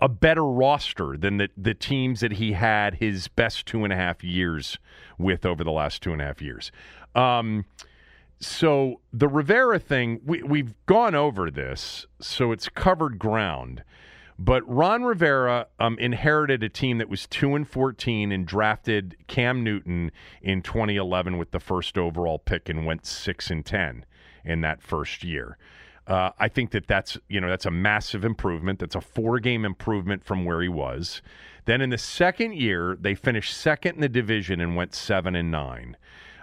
a 0.00 0.08
better 0.08 0.44
roster 0.44 1.16
than 1.18 1.36
the 1.36 1.48
the 1.56 1.74
teams 1.74 2.20
that 2.20 2.32
he 2.32 2.52
had 2.52 2.94
his 2.94 3.28
best 3.28 3.66
two 3.66 3.84
and 3.84 3.92
a 3.92 3.96
half 3.96 4.24
years 4.24 4.78
with 5.18 5.44
over 5.44 5.62
the 5.62 5.70
last 5.70 6.02
two 6.02 6.12
and 6.12 6.22
a 6.22 6.24
half 6.24 6.40
years. 6.40 6.72
Um, 7.14 7.66
so 8.40 9.00
the 9.12 9.28
Rivera 9.28 9.78
thing, 9.78 10.20
we, 10.24 10.42
we've 10.42 10.74
gone 10.86 11.14
over 11.14 11.50
this, 11.50 12.06
so 12.20 12.52
it's 12.52 12.70
covered 12.70 13.18
ground. 13.18 13.84
But 14.42 14.66
Ron 14.66 15.02
Rivera 15.02 15.66
um, 15.78 15.98
inherited 15.98 16.62
a 16.62 16.70
team 16.70 16.96
that 16.96 17.10
was 17.10 17.26
two 17.26 17.54
and 17.54 17.68
fourteen 17.68 18.32
and 18.32 18.46
drafted 18.46 19.14
Cam 19.26 19.62
Newton 19.62 20.10
in 20.40 20.62
2011 20.62 21.36
with 21.36 21.50
the 21.50 21.60
first 21.60 21.98
overall 21.98 22.38
pick 22.38 22.70
and 22.70 22.86
went 22.86 23.04
six 23.04 23.50
and 23.50 23.66
ten 23.66 24.06
in 24.42 24.62
that 24.62 24.80
first 24.80 25.24
year. 25.24 25.58
Uh, 26.06 26.30
I 26.38 26.48
think 26.48 26.70
that 26.70 26.86
that's 26.86 27.18
you 27.28 27.38
know 27.38 27.50
that's 27.50 27.66
a 27.66 27.70
massive 27.70 28.24
improvement. 28.24 28.78
That's 28.78 28.94
a 28.94 29.02
four 29.02 29.40
game 29.40 29.66
improvement 29.66 30.24
from 30.24 30.46
where 30.46 30.62
he 30.62 30.70
was. 30.70 31.20
Then 31.66 31.82
in 31.82 31.90
the 31.90 31.98
second 31.98 32.54
year, 32.54 32.96
they 32.98 33.14
finished 33.14 33.54
second 33.54 33.96
in 33.96 34.00
the 34.00 34.08
division 34.08 34.58
and 34.58 34.74
went 34.74 34.94
seven 34.94 35.36
and 35.36 35.50
nine. 35.50 35.98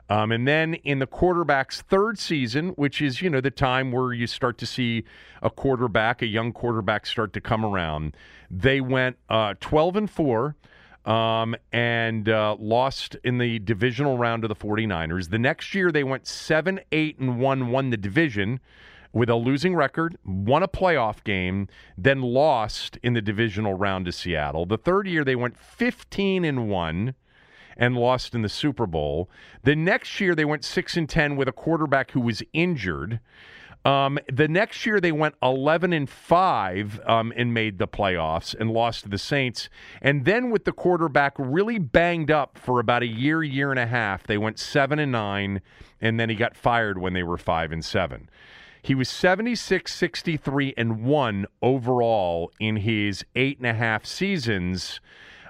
Um, 0.10 0.32
and 0.32 0.48
then 0.48 0.76
in 0.76 1.00
the 1.00 1.08
quarterback's 1.08 1.82
third 1.82 2.18
season, 2.18 2.70
which 2.70 3.02
is 3.02 3.22
you 3.22 3.30
know 3.30 3.42
the 3.42 3.52
time 3.52 3.92
where 3.92 4.14
you 4.14 4.28
start 4.28 4.58
to 4.60 4.66
see 4.66 5.04
a 5.42 5.50
quarterback, 5.50 6.22
a 6.22 6.26
young 6.26 6.54
quarterback, 6.54 7.06
start 7.06 7.34
to 7.34 7.42
come 7.42 7.66
around, 7.66 8.16
they 8.50 8.80
went 8.82 9.18
uh, 9.30 9.56
twelve 9.60 9.96
and 9.96 10.10
four. 10.10 10.56
Um, 11.06 11.56
and 11.72 12.28
uh, 12.28 12.58
lost 12.60 13.16
in 13.24 13.38
the 13.38 13.60
divisional 13.60 14.18
round 14.18 14.42
to 14.42 14.50
the 14.50 14.56
49ers. 14.58 15.30
The 15.30 15.40
next 15.40 15.74
year, 15.74 15.90
they 15.90 16.04
went 16.04 16.28
7 16.28 16.82
8 16.92 17.20
and 17.20 17.40
1, 17.40 17.72
won 17.72 17.92
the 17.92 17.96
division 17.96 18.60
with 19.14 19.30
a 19.30 19.36
losing 19.36 19.74
record, 19.74 20.18
won 20.26 20.64
a 20.64 20.68
playoff 20.68 21.24
game, 21.24 21.70
then 21.98 22.22
lost 22.22 22.98
in 23.04 23.14
the 23.14 23.22
divisional 23.22 23.74
round 23.74 24.06
to 24.06 24.12
Seattle. 24.12 24.66
The 24.66 24.78
third 24.78 25.08
year, 25.08 25.24
they 25.24 25.36
went 25.36 25.58
15 25.58 26.44
and 26.44 26.70
1 26.70 27.16
and 27.78 27.96
lost 27.96 28.36
in 28.36 28.42
the 28.42 28.50
Super 28.50 28.86
Bowl. 28.86 29.30
The 29.64 29.76
next 29.76 30.20
year 30.20 30.36
they 30.36 30.46
went 30.46 30.66
6 30.66 30.98
and 30.98 31.08
10 31.08 31.36
with 31.36 31.48
a 31.48 31.54
quarterback 31.54 32.12
who 32.12 32.22
was 32.22 32.44
injured. 32.54 33.20
Um, 33.86 34.20
the 34.30 34.50
next 34.50 34.86
year 34.86 35.00
they 35.00 35.14
went 35.14 35.36
11 35.42 35.94
and 35.94 36.10
5 36.10 37.00
um, 37.06 37.32
and 37.38 37.54
made 37.54 37.78
the 37.78 37.88
playoffs 37.88 38.54
and 38.54 38.72
lost 38.72 39.04
to 39.04 39.10
the 39.10 39.18
Saints. 39.18 39.70
And 40.02 40.26
then 40.26 40.50
with 40.50 40.66
the 40.66 40.74
quarterback 40.74 41.36
really 41.38 41.80
banged 41.80 42.30
up 42.30 42.58
for 42.58 42.80
about 42.80 43.04
a 43.04 43.08
year, 43.08 43.44
year 43.44 43.72
and 43.72 43.80
a 43.80 43.88
half, 43.88 44.24
they 44.24 44.38
went 44.38 44.60
7 44.60 45.00
and 45.00 45.12
9 45.12 45.62
and 46.02 46.20
then 46.20 46.30
he 46.30 46.36
got 46.36 46.58
fired 46.58 46.98
when 46.98 47.14
they 47.14 47.24
were 47.24 47.38
5 47.38 47.72
and 47.72 47.86
7. 47.86 48.30
He 48.82 48.96
was 48.96 49.10
76, 49.10 49.94
63, 49.94 50.74
and 50.78 51.04
1 51.04 51.46
overall 51.62 52.52
in 52.60 52.78
his 52.78 53.26
eight 53.36 53.58
and 53.58 53.68
a 53.68 53.74
half 53.74 54.06
seasons 54.06 55.00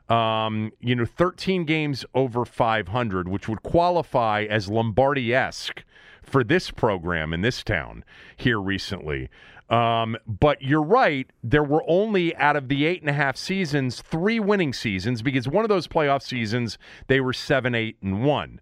um, 0.10 0.72
you 0.80 0.96
know, 0.96 1.06
13 1.06 1.66
games 1.66 2.06
over 2.14 2.46
500, 2.46 3.28
which 3.28 3.48
would 3.48 3.64
qualify 3.64 4.46
as 4.50 4.70
Lombardi 4.70 5.34
esque 5.34 5.84
for 6.22 6.44
this 6.44 6.72
program 6.72 7.34
in 7.34 7.42
this 7.42 7.64
town 7.64 8.04
here 8.36 8.60
recently. 8.60 9.30
Um, 9.70 10.16
but 10.26 10.62
you're 10.62 10.84
right. 10.84 11.30
There 11.44 11.64
were 11.64 11.84
only 11.88 12.36
out 12.38 12.56
of 12.56 12.70
the 12.70 12.86
eight 12.86 13.02
and 13.02 13.10
a 13.10 13.14
half 13.14 13.36
seasons, 13.36 14.02
three 14.02 14.40
winning 14.40 14.74
seasons 14.74 15.22
because 15.22 15.48
one 15.48 15.66
of 15.66 15.70
those 15.70 15.88
playoff 15.88 16.22
seasons 16.22 16.78
they 17.08 17.20
were 17.20 17.34
seven, 17.34 17.76
eight, 17.76 17.98
and 18.02 18.24
one. 18.24 18.62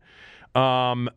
Um, 0.55 1.09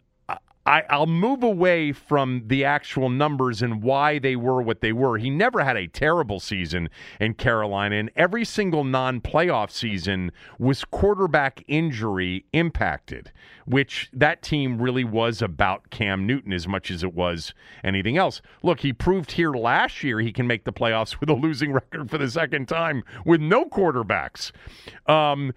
I- 0.68 0.84
I'll 0.90 1.06
move 1.06 1.42
away 1.42 1.92
from 1.92 2.42
the 2.46 2.62
actual 2.62 3.08
numbers 3.08 3.62
and 3.62 3.82
why 3.82 4.18
they 4.18 4.36
were 4.36 4.60
what 4.60 4.82
they 4.82 4.92
were. 4.92 5.16
He 5.16 5.30
never 5.30 5.64
had 5.64 5.78
a 5.78 5.86
terrible 5.86 6.40
season 6.40 6.90
in 7.18 7.34
Carolina, 7.34 7.96
and 7.96 8.10
every 8.14 8.44
single 8.44 8.84
non 8.84 9.22
playoff 9.22 9.70
season 9.70 10.30
was 10.58 10.84
quarterback 10.84 11.64
injury 11.68 12.44
impacted, 12.52 13.32
which 13.64 14.10
that 14.12 14.42
team 14.42 14.78
really 14.78 15.04
was 15.04 15.40
about 15.40 15.88
Cam 15.88 16.26
Newton 16.26 16.52
as 16.52 16.68
much 16.68 16.90
as 16.90 17.02
it 17.02 17.14
was 17.14 17.54
anything 17.82 18.18
else. 18.18 18.42
Look, 18.62 18.80
he 18.80 18.92
proved 18.92 19.32
here 19.32 19.52
last 19.52 20.04
year 20.04 20.20
he 20.20 20.32
can 20.32 20.46
make 20.46 20.64
the 20.64 20.72
playoffs 20.72 21.18
with 21.20 21.30
a 21.30 21.34
losing 21.34 21.72
record 21.72 22.10
for 22.10 22.18
the 22.18 22.30
second 22.30 22.68
time 22.68 23.04
with 23.24 23.40
no 23.40 23.64
quarterbacks. 23.64 24.52
Um, 25.06 25.54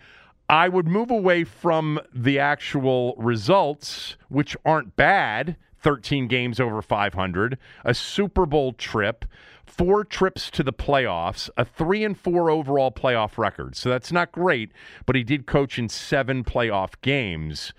I 0.51 0.67
would 0.67 0.86
move 0.86 1.10
away 1.10 1.46
from 1.46 1.98
the 2.13 2.38
actual 2.38 3.15
results, 3.17 4.17
which 4.27 4.58
aren't 4.65 4.98
bad 4.98 5.55
13 5.79 6.27
games 6.27 6.60
over 6.60 6.81
500, 6.81 7.58
a 7.86 7.93
Super 7.93 8.46
Bowl 8.46 8.74
trip, 8.74 9.24
four 9.65 10.03
trips 10.03 10.51
to 10.51 10.62
the 10.62 10.74
playoffs, 10.74 11.50
a 11.55 11.63
three 11.63 12.03
and 12.03 12.20
four 12.20 12.50
overall 12.50 12.91
playoff 12.91 13.38
record. 13.38 13.77
So 13.77 13.88
that's 13.88 14.12
not 14.12 14.34
great, 14.34 14.74
but 15.05 15.15
he 15.15 15.24
did 15.24 15.46
coach 15.46 15.79
in 15.79 15.88
seven 15.88 16.43
playoff 16.43 16.96
games. 17.01 17.72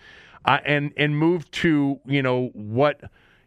Uh, 0.46 0.58
and 0.64 0.92
and 0.96 1.16
move 1.16 1.48
to 1.52 2.00
you 2.04 2.20
know 2.20 2.50
what 2.54 3.02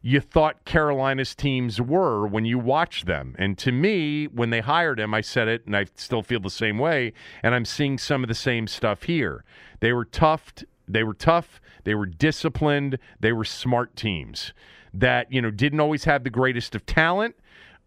you 0.05 0.19
thought 0.19 0.65
Carolina's 0.65 1.33
teams 1.33 1.81
were 1.81 2.27
when 2.27 2.45
you 2.45 2.59
watched 2.59 3.07
them. 3.07 3.35
And 3.39 3.57
to 3.57 3.71
me, 3.71 4.25
when 4.25 4.51
they 4.51 4.59
hired 4.59 4.99
him, 4.99 5.15
I 5.15 5.21
said 5.21 5.47
it, 5.47 5.65
and 5.65 5.75
I 5.75 5.87
still 5.95 6.21
feel 6.21 6.39
the 6.39 6.51
same 6.51 6.77
way. 6.77 7.11
And 7.41 7.55
I'm 7.55 7.65
seeing 7.65 7.97
some 7.97 8.23
of 8.23 8.27
the 8.27 8.35
same 8.35 8.67
stuff 8.67 9.03
here. 9.03 9.43
They 9.79 9.93
were 9.93 10.05
tough. 10.05 10.53
They 10.87 11.03
were 11.03 11.15
tough. 11.15 11.59
They 11.85 11.95
were 11.95 12.05
disciplined. 12.05 12.99
They 13.19 13.31
were 13.31 13.45
smart 13.45 13.95
teams 13.95 14.53
that 14.93 15.33
you 15.33 15.41
know 15.41 15.49
didn't 15.49 15.79
always 15.79 16.03
have 16.03 16.23
the 16.23 16.29
greatest 16.29 16.75
of 16.75 16.85
talent. 16.85 17.35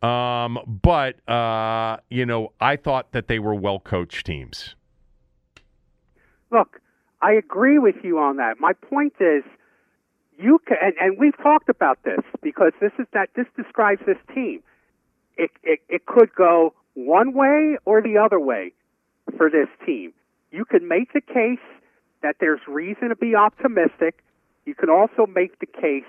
Um, 0.03 0.59
but 0.83 1.21
uh, 1.31 1.99
you 2.11 2.27
know, 2.27 2.53
I 2.61 2.75
thought 2.75 3.13
that 3.13 3.29
they 3.29 3.39
were 3.39 3.55
well 3.55 3.79
coached 3.79 4.27
teams. 4.27 4.75
Look, 6.51 6.81
I 7.23 7.35
agree 7.35 7.79
with 7.79 8.03
you 8.03 8.19
on 8.19 8.39
that. 8.39 8.59
My 8.59 8.73
point 8.73 9.13
is 9.21 9.45
you 10.39 10.61
can, 10.67 10.77
and, 10.81 10.95
and 11.01 11.19
we've 11.19 11.37
talked 11.37 11.69
about 11.69 11.99
this 12.05 12.21
because 12.43 12.73
this 12.81 12.93
is 12.99 13.07
that 13.13 13.31
this 13.35 13.47
describes 13.57 14.01
this 14.07 14.19
team. 14.35 14.63
It, 15.37 15.51
it 15.63 15.81
it 15.89 16.07
could 16.07 16.35
go 16.35 16.75
one 16.95 17.33
way 17.33 17.77
or 17.85 18.01
the 18.03 18.19
other 18.19 18.41
way 18.41 18.73
for 19.37 19.51
this 19.51 19.69
team. 19.85 20.13
You 20.51 20.65
can 20.65 20.89
make 20.89 21.13
the 21.13 21.21
case 21.21 21.65
that 22.23 22.37
there's 22.41 22.61
reason 22.67 23.11
to 23.11 23.17
be 23.17 23.35
optimistic. 23.35 24.23
You 24.65 24.75
can 24.75 24.91
also 24.91 25.27
make 25.27 25.59
the 25.61 25.67
case 25.67 26.05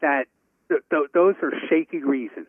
that 0.00 0.26
th- 0.68 0.82
th- 0.90 1.10
those 1.14 1.34
are 1.42 1.52
shaky 1.68 1.98
reasons. 1.98 2.46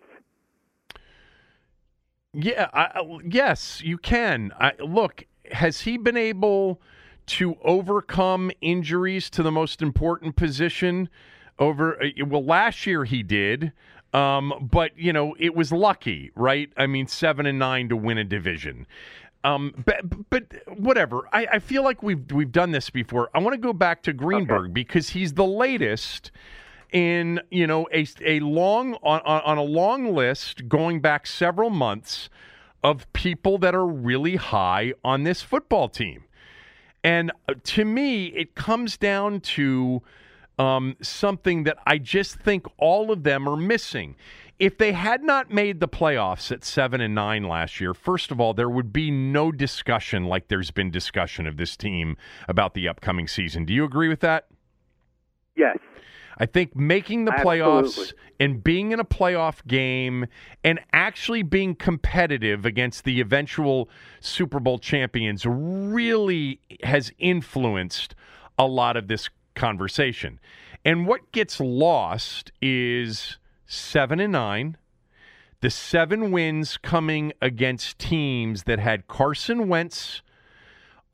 Yeah, 2.33 2.69
I, 2.73 3.01
yes, 3.23 3.81
you 3.83 3.97
can. 3.97 4.53
I, 4.59 4.73
look, 4.79 5.25
has 5.51 5.81
he 5.81 5.97
been 5.97 6.17
able? 6.17 6.81
To 7.27 7.55
overcome 7.63 8.51
injuries 8.61 9.29
to 9.29 9.43
the 9.43 9.51
most 9.51 9.81
important 9.81 10.35
position 10.35 11.09
over 11.59 12.01
uh, 12.03 12.07
well 12.25 12.43
last 12.43 12.85
year 12.85 13.03
he 13.05 13.23
did 13.23 13.71
um, 14.13 14.69
but 14.71 14.97
you 14.97 15.13
know 15.13 15.35
it 15.39 15.55
was 15.55 15.71
lucky 15.71 16.31
right? 16.35 16.71
I 16.77 16.87
mean 16.87 17.07
seven 17.07 17.45
and 17.45 17.59
nine 17.59 17.89
to 17.89 17.95
win 17.95 18.17
a 18.17 18.23
division. 18.23 18.87
Um, 19.43 19.73
but, 19.85 20.29
but 20.29 20.43
whatever. 20.77 21.21
I, 21.31 21.47
I 21.53 21.59
feel 21.59 21.83
like 21.83 22.03
we've 22.03 22.31
we've 22.31 22.51
done 22.51 22.71
this 22.71 22.89
before. 22.89 23.29
I 23.33 23.39
want 23.39 23.53
to 23.53 23.59
go 23.59 23.73
back 23.73 24.03
to 24.03 24.13
greenberg 24.13 24.65
okay. 24.65 24.71
because 24.71 25.09
he's 25.09 25.33
the 25.33 25.45
latest 25.45 26.31
in 26.91 27.39
you 27.51 27.67
know 27.67 27.87
a, 27.93 28.05
a 28.25 28.39
long 28.39 28.95
on, 28.95 29.21
on 29.21 29.57
a 29.57 29.63
long 29.63 30.13
list 30.13 30.67
going 30.67 31.01
back 31.01 31.27
several 31.27 31.69
months 31.69 32.29
of 32.83 33.11
people 33.13 33.57
that 33.57 33.75
are 33.75 33.85
really 33.85 34.37
high 34.37 34.93
on 35.03 35.23
this 35.23 35.41
football 35.41 35.89
team 35.89 36.23
and 37.07 37.31
uh, 37.47 37.53
to 37.63 37.85
me, 37.85 38.25
it 38.25 38.53
comes 38.53 38.97
down 38.97 39.39
to 39.39 40.01
um, 40.59 40.97
something 41.01 41.63
that 41.63 41.77
I 41.87 41.99
just 41.99 42.35
think 42.35 42.65
all 42.77 43.13
of 43.13 43.23
them 43.23 43.47
are 43.47 43.55
missing. 43.55 44.17
If 44.59 44.77
they 44.77 44.91
had 44.91 45.23
not 45.23 45.49
made 45.49 45.79
the 45.79 45.87
playoffs 45.87 46.51
at 46.51 46.65
seven 46.65 46.99
and 46.99 47.15
nine 47.15 47.43
last 47.43 47.79
year, 47.79 47.93
first 47.93 48.29
of 48.29 48.41
all, 48.41 48.53
there 48.53 48.69
would 48.69 48.91
be 48.91 49.09
no 49.09 49.53
discussion 49.53 50.25
like 50.25 50.49
there's 50.49 50.69
been 50.69 50.91
discussion 50.91 51.47
of 51.47 51.55
this 51.55 51.77
team 51.77 52.17
about 52.49 52.73
the 52.73 52.89
upcoming 52.89 53.29
season. 53.29 53.63
Do 53.63 53.73
you 53.73 53.85
agree 53.85 54.09
with 54.09 54.19
that? 54.19 54.47
Yes. 55.55 55.77
I 56.39 56.45
think 56.45 56.75
making 56.75 57.25
the 57.25 57.31
playoffs 57.31 58.13
and 58.39 58.63
being 58.63 58.91
in 58.91 58.99
a 58.99 59.05
playoff 59.05 59.65
game 59.65 60.27
and 60.63 60.79
actually 60.93 61.43
being 61.43 61.75
competitive 61.75 62.65
against 62.65 63.03
the 63.03 63.19
eventual 63.19 63.89
Super 64.19 64.59
Bowl 64.59 64.79
champions 64.79 65.45
really 65.45 66.59
has 66.83 67.11
influenced 67.17 68.15
a 68.57 68.67
lot 68.67 68.97
of 68.97 69.07
this 69.07 69.29
conversation. 69.55 70.39
And 70.85 71.07
what 71.07 71.31
gets 71.31 71.59
lost 71.59 72.51
is 72.61 73.37
7 73.65 74.19
and 74.19 74.33
9 74.33 74.77
the 75.61 75.69
seven 75.71 76.31
wins 76.31 76.77
coming 76.77 77.33
against 77.41 77.97
teams 77.97 78.63
that 78.63 78.77
had 78.77 79.07
Carson 79.07 79.67
Wentz 79.67 80.21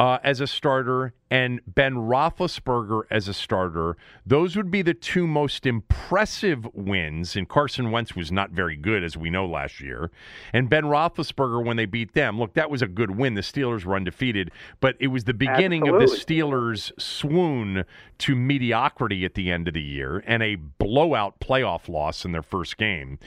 uh, 0.04 0.20
as 0.22 0.42
a 0.42 0.48
starter 0.48 1.13
and 1.32 1.62
Ben 1.66 1.94
Roethlisberger 1.94 3.04
as 3.10 3.30
a 3.30 3.34
starter. 3.34 3.96
Those 4.26 4.58
would 4.58 4.70
be 4.70 4.82
the 4.82 4.94
two 4.94 5.26
most 5.26 5.66
impressive 5.66 6.68
wins. 6.74 7.38
And 7.38 7.48
Carson 7.48 7.89
Wentz 7.89 8.13
was 8.13 8.30
not 8.30 8.52
very 8.52 8.76
good, 8.76 9.02
as 9.02 9.16
we 9.16 9.30
know, 9.30 9.46
last 9.46 9.80
year. 9.80 10.12
And 10.52 10.70
Ben 10.70 10.84
Roethlisberger, 10.84 11.66
when 11.66 11.78
they 11.78 11.86
beat 11.86 12.16
them, 12.16 12.38
look, 12.38 12.54
that 12.56 12.70
was 12.70 12.82
a 12.82 12.88
good 12.88 13.12
win. 13.12 13.36
The 13.36 13.42
Steelers 13.42 13.86
were 13.86 13.96
undefeated, 13.96 14.52
but 14.82 14.98
it 15.00 15.08
was 15.08 15.24
the 15.24 15.34
beginning 15.34 15.84
Absolutely. 15.84 16.04
of 16.04 16.12
the 16.12 16.18
Steelers' 16.18 17.02
swoon 17.02 17.86
to 18.18 18.36
mediocrity 18.36 19.24
at 19.24 19.36
the 19.36 19.52
end 19.52 19.70
of 19.70 19.74
the 19.74 19.82
year 19.82 20.22
and 20.28 20.44
a 20.44 20.56
blowout 20.56 21.39
playoff 21.39 21.88
loss 21.88 22.26
in 22.26 22.34
their 22.34 22.44
first 22.44 22.76
game. 22.76 23.20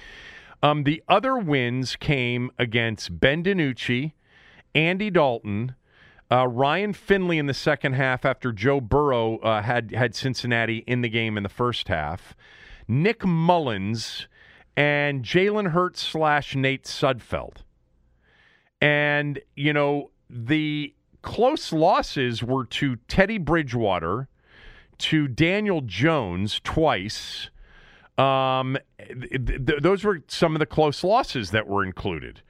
Um, 0.62 0.84
the 0.84 1.02
other 1.08 1.38
wins 1.38 1.96
came 1.96 2.50
against 2.58 3.18
Ben 3.18 3.42
DiNucci, 3.42 4.12
Andy 4.74 5.08
Dalton, 5.08 5.74
uh, 6.30 6.46
Ryan 6.46 6.92
Finley 6.92 7.38
in 7.38 7.46
the 7.46 7.54
second 7.54 7.94
half 7.94 8.24
after 8.24 8.52
Joe 8.52 8.80
Burrow 8.80 9.38
uh, 9.38 9.62
had 9.62 9.92
had 9.92 10.14
Cincinnati 10.14 10.78
in 10.86 11.02
the 11.02 11.08
game 11.08 11.36
in 11.36 11.42
the 11.42 11.48
first 11.48 11.88
half. 11.88 12.34
Nick 12.88 13.24
Mullens 13.24 14.26
and 14.76 15.24
Jalen 15.24 15.70
Hurts 15.70 16.02
slash 16.02 16.54
Nate 16.54 16.84
Sudfeld. 16.84 17.58
And, 18.80 19.40
you 19.54 19.72
know, 19.72 20.10
the 20.28 20.94
close 21.22 21.72
losses 21.72 22.42
were 22.42 22.64
to 22.66 22.96
Teddy 23.08 23.38
Bridgewater, 23.38 24.28
to 24.98 25.28
Daniel 25.28 25.80
Jones 25.80 26.60
twice. 26.62 27.50
Um, 28.18 28.78
th- 28.98 29.46
th- 29.46 29.82
those 29.82 30.04
were 30.04 30.22
some 30.28 30.54
of 30.54 30.58
the 30.58 30.66
close 30.66 31.02
losses 31.04 31.50
that 31.50 31.66
were 31.66 31.84
included. 31.84 32.42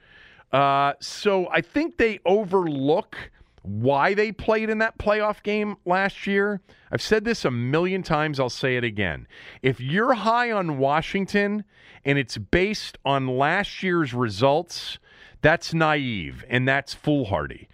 Uh, 0.51 0.93
so 0.99 1.47
I 1.49 1.61
think 1.61 1.97
they 1.97 2.19
overlook 2.25 3.31
why 3.61 4.13
they 4.13 4.31
played 4.31 4.69
in 4.69 4.77
that 4.79 4.97
playoff 4.97 5.43
game 5.43 5.77
last 5.85 6.27
year. 6.27 6.61
I've 6.91 7.01
said 7.01 7.25
this 7.25 7.43
a 7.45 7.51
million 7.51 8.03
times, 8.03 8.39
I'll 8.39 8.49
say 8.49 8.77
it 8.77 8.83
again. 8.83 9.27
If 9.61 9.79
you're 9.79 10.13
high 10.13 10.51
on 10.51 10.77
Washington 10.77 11.63
and 12.05 12.17
it's 12.17 12.37
based 12.37 12.97
on 13.03 13.27
last 13.27 13.83
year's 13.83 14.13
results, 14.13 14.99
that's 15.41 15.73
naive 15.73 16.45
and 16.49 16.67
that's 16.67 16.93
foolhardy 16.93 17.67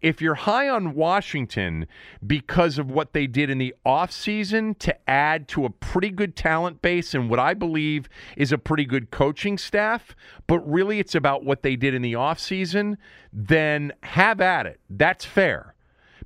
if 0.00 0.20
you're 0.20 0.34
high 0.34 0.68
on 0.68 0.94
Washington 0.94 1.86
because 2.26 2.78
of 2.78 2.90
what 2.90 3.12
they 3.12 3.26
did 3.26 3.50
in 3.50 3.58
the 3.58 3.74
offseason 3.84 4.78
to 4.78 5.10
add 5.10 5.48
to 5.48 5.64
a 5.64 5.70
pretty 5.70 6.10
good 6.10 6.36
talent 6.36 6.82
base 6.82 7.14
and 7.14 7.30
what 7.30 7.38
I 7.38 7.54
believe 7.54 8.08
is 8.36 8.52
a 8.52 8.58
pretty 8.58 8.84
good 8.84 9.10
coaching 9.10 9.58
staff, 9.58 10.14
but 10.46 10.60
really 10.60 10.98
it's 10.98 11.14
about 11.14 11.44
what 11.44 11.62
they 11.62 11.76
did 11.76 11.94
in 11.94 12.02
the 12.02 12.14
offseason, 12.14 12.96
then 13.32 13.92
have 14.02 14.40
at 14.40 14.66
it. 14.66 14.80
That's 14.90 15.24
fair 15.24 15.74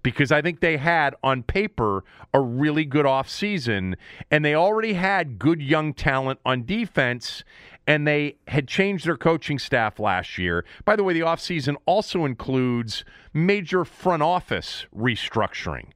because 0.02 0.32
I 0.32 0.42
think 0.42 0.60
they 0.60 0.76
had 0.76 1.14
on 1.22 1.42
paper 1.42 2.04
a 2.32 2.40
really 2.40 2.84
good 2.84 3.06
offseason 3.06 3.94
and 4.30 4.44
they 4.44 4.54
already 4.54 4.94
had 4.94 5.38
good 5.38 5.60
young 5.60 5.92
talent 5.92 6.40
on 6.44 6.64
defense 6.64 7.44
and 7.90 8.06
they 8.06 8.36
had 8.46 8.68
changed 8.68 9.04
their 9.04 9.16
coaching 9.16 9.58
staff 9.58 9.98
last 9.98 10.38
year. 10.38 10.64
By 10.84 10.94
the 10.94 11.02
way, 11.02 11.12
the 11.12 11.22
offseason 11.22 11.74
also 11.86 12.24
includes 12.24 13.04
major 13.34 13.84
front 13.84 14.22
office 14.22 14.86
restructuring. 14.96 15.86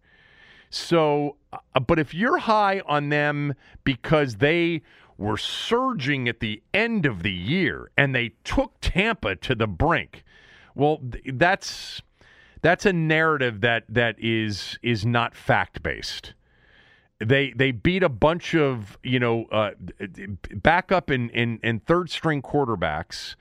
So, 0.70 1.37
uh, 1.52 1.78
but 1.78 2.00
if 2.00 2.12
you're 2.12 2.38
high 2.38 2.83
on 2.87 3.11
them 3.11 3.54
because 3.85 4.38
they 4.38 4.83
were 5.18 5.37
surging 5.37 6.26
at 6.28 6.40
the 6.40 6.61
end 6.74 7.07
of 7.07 7.22
the 7.22 7.30
year 7.30 7.92
and 7.96 8.12
they 8.12 8.33
took 8.42 8.72
Tampa 8.80 9.37
to 9.37 9.54
the 9.54 9.68
brink, 9.68 10.24
well, 10.74 10.98
that's 11.33 12.02
that's 12.61 12.87
a 12.87 12.92
narrative 12.92 13.61
that 13.61 13.85
that 13.88 14.16
is 14.18 14.80
is 14.83 15.07
not 15.07 15.37
fact 15.37 15.80
based. 15.85 16.35
They 17.20 17.53
they 17.53 17.70
beat 17.70 18.03
a 18.03 18.09
bunch 18.09 18.55
of 18.55 18.98
you 19.03 19.18
know 19.18 19.44
uh, 19.46 19.70
backup 20.55 21.11
and 21.11 21.31
and, 21.33 21.61
and 21.62 21.85
third 21.85 22.11
string 22.11 22.42
quarterbacks. 22.42 23.37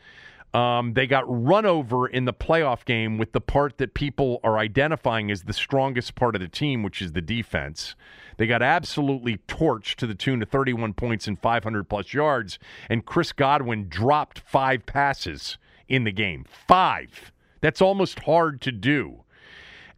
Um, 0.54 0.94
they 0.94 1.08
got 1.08 1.24
run 1.28 1.66
over 1.66 2.06
in 2.08 2.26
the 2.26 2.34
playoff 2.34 2.86
game 2.86 3.18
with 3.18 3.32
the 3.32 3.42
part 3.42 3.80
that 3.80 3.96
people 3.96 4.40
are 4.44 4.60
identifying 4.60 5.32
as 5.32 5.44
the 5.44 5.54
strongest 5.54 6.14
part 6.14 6.36
of 6.36 6.42
the 6.42 6.48
team, 6.48 6.84
which 6.84 7.02
is 7.02 7.14
the 7.14 7.22
defense. 7.22 7.96
They 8.38 8.46
got 8.46 8.62
absolutely 8.62 9.38
torched 9.48 9.96
to 9.96 10.08
the 10.08 10.14
tune 10.14 10.44
of 10.44 10.50
31 10.50 10.94
points 10.94 11.28
and 11.28 11.40
500 11.40 11.90
plus 11.90 12.14
yards, 12.14 12.60
and 12.88 13.04
Chris 13.04 13.32
Godwin 13.32 13.90
dropped 13.90 14.40
five 14.40 14.86
passes 14.86 15.58
in 15.88 16.04
the 16.04 16.12
game. 16.12 16.46
Five. 16.48 17.32
That's 17.62 17.82
almost 17.82 18.20
hard 18.20 18.62
to 18.62 18.72
do. 18.72 19.24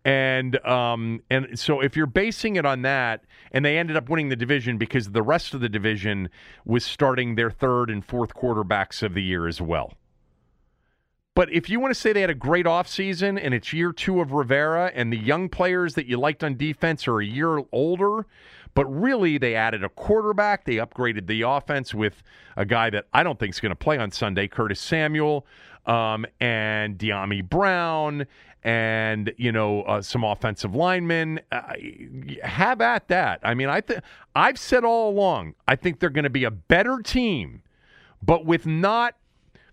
And 0.05 0.63
um, 0.63 1.21
and 1.31 1.57
so 1.57 1.81
if 1.81 1.97
you're 1.97 2.05
basing 2.05 2.55
it 2.57 2.65
on 2.65 2.83
that, 2.83 3.25
and 3.51 3.65
they 3.65 3.77
ended 3.79 3.97
up 3.97 4.07
winning 4.07 4.29
the 4.29 4.35
division 4.35 4.77
because 4.77 5.11
the 5.11 5.23
rest 5.23 5.55
of 5.55 5.61
the 5.61 5.69
division 5.69 6.29
was 6.63 6.85
starting 6.85 7.33
their 7.33 7.49
third 7.49 7.89
and 7.89 8.05
fourth 8.05 8.35
quarterbacks 8.35 9.01
of 9.01 9.15
the 9.15 9.23
year 9.23 9.47
as 9.47 9.59
well. 9.59 9.93
But 11.33 11.51
if 11.51 11.69
you 11.69 11.81
want 11.81 11.93
to 11.93 11.99
say 11.99 12.13
they 12.13 12.21
had 12.21 12.29
a 12.29 12.35
great 12.35 12.65
offseason 12.65 13.37
and 13.41 13.53
it's 13.53 13.73
year 13.73 13.91
two 13.91 14.21
of 14.21 14.31
Rivera 14.31 14.91
and 14.93 15.11
the 15.11 15.17
young 15.17 15.49
players 15.49 15.95
that 15.95 16.05
you 16.05 16.17
liked 16.17 16.45
on 16.45 16.55
defense 16.55 17.09
are 17.09 17.19
a 17.19 17.25
year 17.25 17.61
older, 17.73 18.25
but 18.73 18.85
really 18.85 19.37
they 19.37 19.53
added 19.53 19.83
a 19.83 19.89
quarterback, 19.89 20.63
they 20.63 20.75
upgraded 20.75 21.27
the 21.27 21.41
offense 21.41 21.93
with 21.93 22.23
a 22.55 22.63
guy 22.65 22.89
that 22.89 23.07
I 23.13 23.23
don't 23.23 23.37
think 23.37 23.53
is 23.53 23.59
going 23.59 23.71
to 23.71 23.75
play 23.75 23.97
on 23.97 24.11
Sunday, 24.11 24.47
Curtis 24.47 24.79
Samuel, 24.79 25.45
um, 25.85 26.25
and 26.39 26.97
Dyami 26.97 27.47
Brown, 27.47 28.25
and 28.65 29.31
you 29.37 29.51
know 29.51 29.83
uh, 29.83 30.01
some 30.01 30.23
offensive 30.23 30.75
linemen. 30.75 31.39
Uh, 31.51 31.73
have 32.43 32.81
at 32.81 33.07
that. 33.07 33.39
I 33.43 33.53
mean, 33.53 33.69
I 33.69 33.79
think 33.79 34.01
I've 34.35 34.57
said 34.57 34.83
all 34.83 35.09
along, 35.11 35.53
I 35.67 35.75
think 35.75 35.99
they're 35.99 36.09
going 36.09 36.23
to 36.23 36.29
be 36.31 36.43
a 36.43 36.51
better 36.51 36.99
team, 37.01 37.61
but 38.21 38.43
with 38.43 38.65
not 38.65 39.15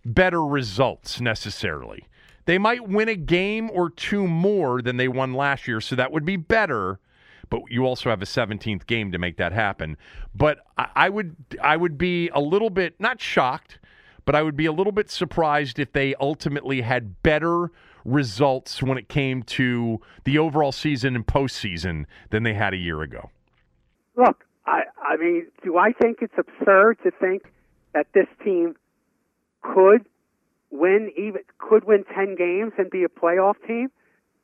better 0.04 0.44
results 0.44 1.20
necessarily. 1.20 2.06
They 2.44 2.58
might 2.58 2.86
win 2.86 3.08
a 3.08 3.14
game 3.14 3.70
or 3.72 3.88
two 3.88 4.26
more 4.26 4.82
than 4.82 4.98
they 4.98 5.08
won 5.08 5.32
last 5.32 5.66
year, 5.66 5.80
so 5.80 5.96
that 5.96 6.12
would 6.12 6.26
be 6.26 6.36
better. 6.36 7.00
But 7.48 7.62
you 7.70 7.86
also 7.86 8.10
have 8.10 8.20
a 8.20 8.26
17th 8.26 8.86
game 8.86 9.10
to 9.12 9.18
make 9.18 9.36
that 9.38 9.52
happen. 9.52 9.96
But 10.34 10.58
I 10.76 11.08
would 11.08 11.36
I 11.62 11.78
would 11.78 11.96
be 11.96 12.28
a 12.28 12.40
little 12.40 12.70
bit 12.70 13.00
not 13.00 13.22
shocked, 13.22 13.78
but 14.26 14.34
I 14.34 14.42
would 14.42 14.56
be 14.56 14.66
a 14.66 14.72
little 14.72 14.92
bit 14.92 15.10
surprised 15.10 15.78
if 15.78 15.92
they 15.92 16.14
ultimately 16.16 16.82
had 16.82 17.22
better 17.22 17.70
results 18.04 18.82
when 18.82 18.98
it 18.98 19.08
came 19.08 19.42
to 19.42 20.00
the 20.24 20.38
overall 20.38 20.72
season 20.72 21.14
and 21.16 21.26
postseason 21.26 22.04
than 22.30 22.42
they 22.42 22.54
had 22.54 22.74
a 22.74 22.76
year 22.76 23.02
ago. 23.02 23.30
Look, 24.16 24.44
I 24.66 24.82
I 25.02 25.16
mean, 25.16 25.46
do 25.64 25.76
I 25.76 25.92
think 25.92 26.18
it's 26.20 26.34
absurd 26.36 26.98
to 27.04 27.10
think 27.10 27.44
that 27.94 28.06
this 28.14 28.26
team 28.44 28.74
could 29.62 30.04
win 30.70 31.10
even 31.16 31.42
could 31.58 31.84
win 31.84 32.04
ten 32.14 32.34
games 32.36 32.72
and 32.78 32.90
be 32.90 33.04
a 33.04 33.08
playoff 33.08 33.54
team. 33.66 33.90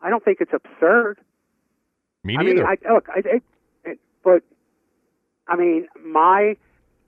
I 0.01 0.11
don't 0.11 0.25
think 0.25 0.39
it's 0.41 0.53
absurd. 0.53 1.19
Me 2.25 2.37
neither. 2.37 2.67
I 2.67 2.71
mean, 2.71 2.79
I, 2.87 2.93
look, 2.93 3.09
I, 3.09 3.19
it, 3.19 3.43
it, 3.85 3.99
but 4.23 4.43
I 5.47 5.57
mean, 5.57 5.89
my 6.05 6.57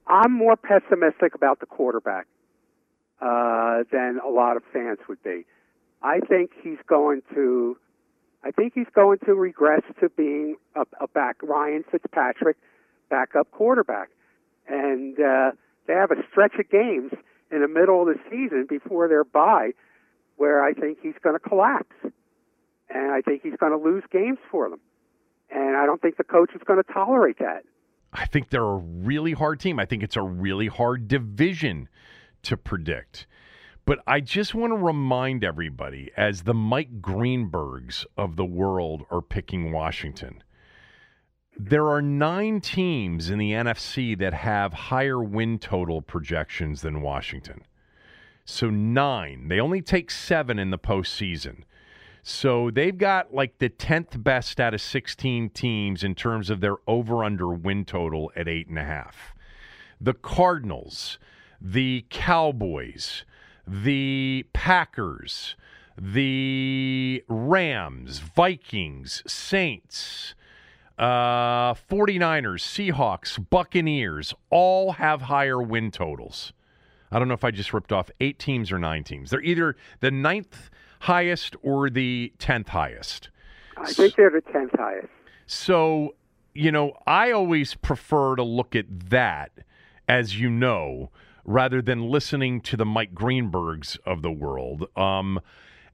I'm 0.07 0.33
more 0.33 0.57
pessimistic 0.57 1.35
about 1.35 1.61
the 1.61 1.67
quarterback 1.67 2.27
uh, 3.21 3.85
than 3.93 4.19
a 4.25 4.29
lot 4.29 4.57
of 4.57 4.63
fans 4.73 4.99
would 5.09 5.23
be. 5.23 5.47
I 6.03 6.21
think 6.21 6.53
he's 6.63 6.79
going 6.87 7.23
to. 7.35 7.77
I 8.43 8.53
think 8.53 8.73
he's 8.75 8.89
going 8.95 9.19
to 9.27 9.35
regress 9.35 9.83
to 10.01 10.09
being 10.09 10.57
a, 10.75 10.83
a 10.99 11.07
back 11.09 11.37
Ryan 11.43 11.85
Fitzpatrick 11.91 12.57
backup 13.11 13.51
quarterback, 13.51 14.09
and 14.67 15.19
uh, 15.21 15.51
they 15.87 15.93
have 15.93 16.11
a 16.11 16.23
stretch 16.31 16.55
of 16.59 16.71
games 16.71 17.13
in 17.53 17.61
the 17.61 17.69
middle 17.69 18.01
of 18.01 18.09
the 18.09 18.21
season 18.31 18.67
before 18.69 19.09
their 19.09 19.25
bye 19.25 19.73
where 20.37 20.65
I 20.65 20.73
think 20.73 20.99
he's 21.03 21.15
going 21.23 21.37
to 21.37 21.49
collapse. 21.49 21.95
And 22.89 23.13
I 23.13 23.21
think 23.21 23.43
he's 23.43 23.57
going 23.61 23.73
to 23.73 23.79
lose 23.79 24.03
games 24.11 24.39
for 24.51 24.71
them. 24.71 24.81
And 25.51 25.77
I 25.77 25.85
don't 25.85 26.01
think 26.01 26.17
the 26.17 26.25
coach 26.25 26.51
is 26.55 26.63
going 26.65 26.83
to 26.83 26.93
tolerate 26.93 27.39
that. 27.41 27.65
I 28.13 28.25
think 28.25 28.49
they're 28.49 28.63
a 28.63 28.77
really 28.77 29.33
hard 29.33 29.61
team. 29.61 29.79
I 29.79 29.85
think 29.85 30.03
it's 30.03 30.17
a 30.17 30.23
really 30.23 30.67
hard 30.67 31.09
division 31.09 31.89
to 32.45 32.57
predict. 32.57 33.27
But 33.90 34.05
I 34.07 34.20
just 34.20 34.55
want 34.55 34.70
to 34.70 34.76
remind 34.76 35.42
everybody 35.42 36.12
as 36.16 36.42
the 36.42 36.55
Mike 36.55 37.00
Greenbergs 37.00 38.07
of 38.16 38.37
the 38.37 38.44
world 38.44 39.05
are 39.11 39.20
picking 39.20 39.72
Washington, 39.72 40.44
there 41.59 41.88
are 41.88 42.00
nine 42.00 42.61
teams 42.61 43.31
in 43.31 43.40
the 43.40 43.50
NFC 43.50 44.16
that 44.16 44.33
have 44.33 44.72
higher 44.72 45.20
win 45.20 45.59
total 45.59 46.03
projections 46.03 46.83
than 46.83 47.03
Washington. 47.03 47.64
So 48.44 48.70
nine. 48.70 49.48
They 49.48 49.59
only 49.59 49.83
take 49.83 50.12
seven 50.12 50.61
in 50.61 50.70
the 50.70 50.79
postseason. 50.79 51.64
So 52.22 52.70
they've 52.70 52.96
got 52.96 53.35
like 53.35 53.59
the 53.59 53.70
10th 53.70 54.22
best 54.22 54.61
out 54.61 54.72
of 54.72 54.81
16 54.81 55.50
teams 55.50 56.05
in 56.05 56.14
terms 56.14 56.48
of 56.48 56.61
their 56.61 56.76
over 56.87 57.24
under 57.24 57.48
win 57.48 57.85
total 57.85 58.31
at 58.37 58.46
eight 58.46 58.68
and 58.68 58.79
a 58.79 58.85
half. 58.85 59.35
The 60.00 60.14
Cardinals, 60.14 61.18
the 61.61 62.07
Cowboys, 62.09 63.24
the 63.71 64.45
Packers, 64.53 65.55
the 65.97 67.23
Rams, 67.29 68.19
Vikings, 68.19 69.23
Saints, 69.29 70.35
uh, 70.99 71.75
49ers, 71.75 72.63
Seahawks, 72.63 73.49
Buccaneers 73.49 74.35
all 74.51 74.93
have 74.93 75.23
higher 75.23 75.63
win 75.63 75.93
totals. 75.93 76.53
I 77.13 77.19
don't 77.19 77.29
know 77.29 77.35
if 77.35 77.45
I 77.45 77.53
just 77.53 77.73
ripped 77.73 77.93
off 77.93 78.11
eight 78.21 78.41
teams 78.41 78.73
or 78.73 78.79
nine 78.79 79.05
teams. 79.05 79.31
They're 79.31 79.43
either 79.43 79.77
the 80.01 80.11
ninth 80.11 80.69
highest 81.01 81.55
or 81.63 81.89
the 81.91 82.33
10th 82.39 82.69
highest. 82.69 83.31
I 83.77 83.93
think 83.93 84.17
they're 84.17 84.31
the 84.31 84.43
10th 84.43 84.77
highest. 84.77 85.09
So, 85.47 86.17
you 86.55 86.73
know, 86.73 86.95
I 87.07 87.31
always 87.31 87.75
prefer 87.75 88.35
to 88.37 88.43
look 88.43 88.75
at 88.75 88.87
that, 89.11 89.53
as 90.09 90.39
you 90.39 90.51
know, 90.51 91.11
rather 91.51 91.83
than 91.83 92.09
listening 92.09 92.61
to 92.61 92.77
the 92.77 92.85
Mike 92.85 93.13
Greenbergs 93.13 93.99
of 94.07 94.23
the 94.23 94.31
world. 94.31 94.87
Um, 94.97 95.41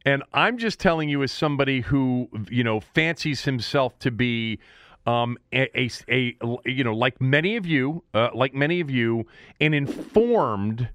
and 0.04 0.22
I'm 0.32 0.58
just 0.58 0.78
telling 0.78 1.08
you, 1.08 1.22
as 1.22 1.32
somebody 1.32 1.80
who, 1.80 2.28
you 2.50 2.62
know, 2.62 2.80
fancies 2.80 3.44
himself 3.44 3.98
to 4.00 4.10
be 4.10 4.58
um, 5.06 5.38
a, 5.52 5.68
a, 5.78 5.90
a, 6.10 6.36
you 6.66 6.84
know, 6.84 6.94
like 6.94 7.20
many 7.20 7.56
of 7.56 7.66
you, 7.66 8.04
uh, 8.12 8.28
like 8.34 8.54
many 8.54 8.80
of 8.80 8.90
you, 8.90 9.26
an 9.60 9.72
informed 9.72 10.90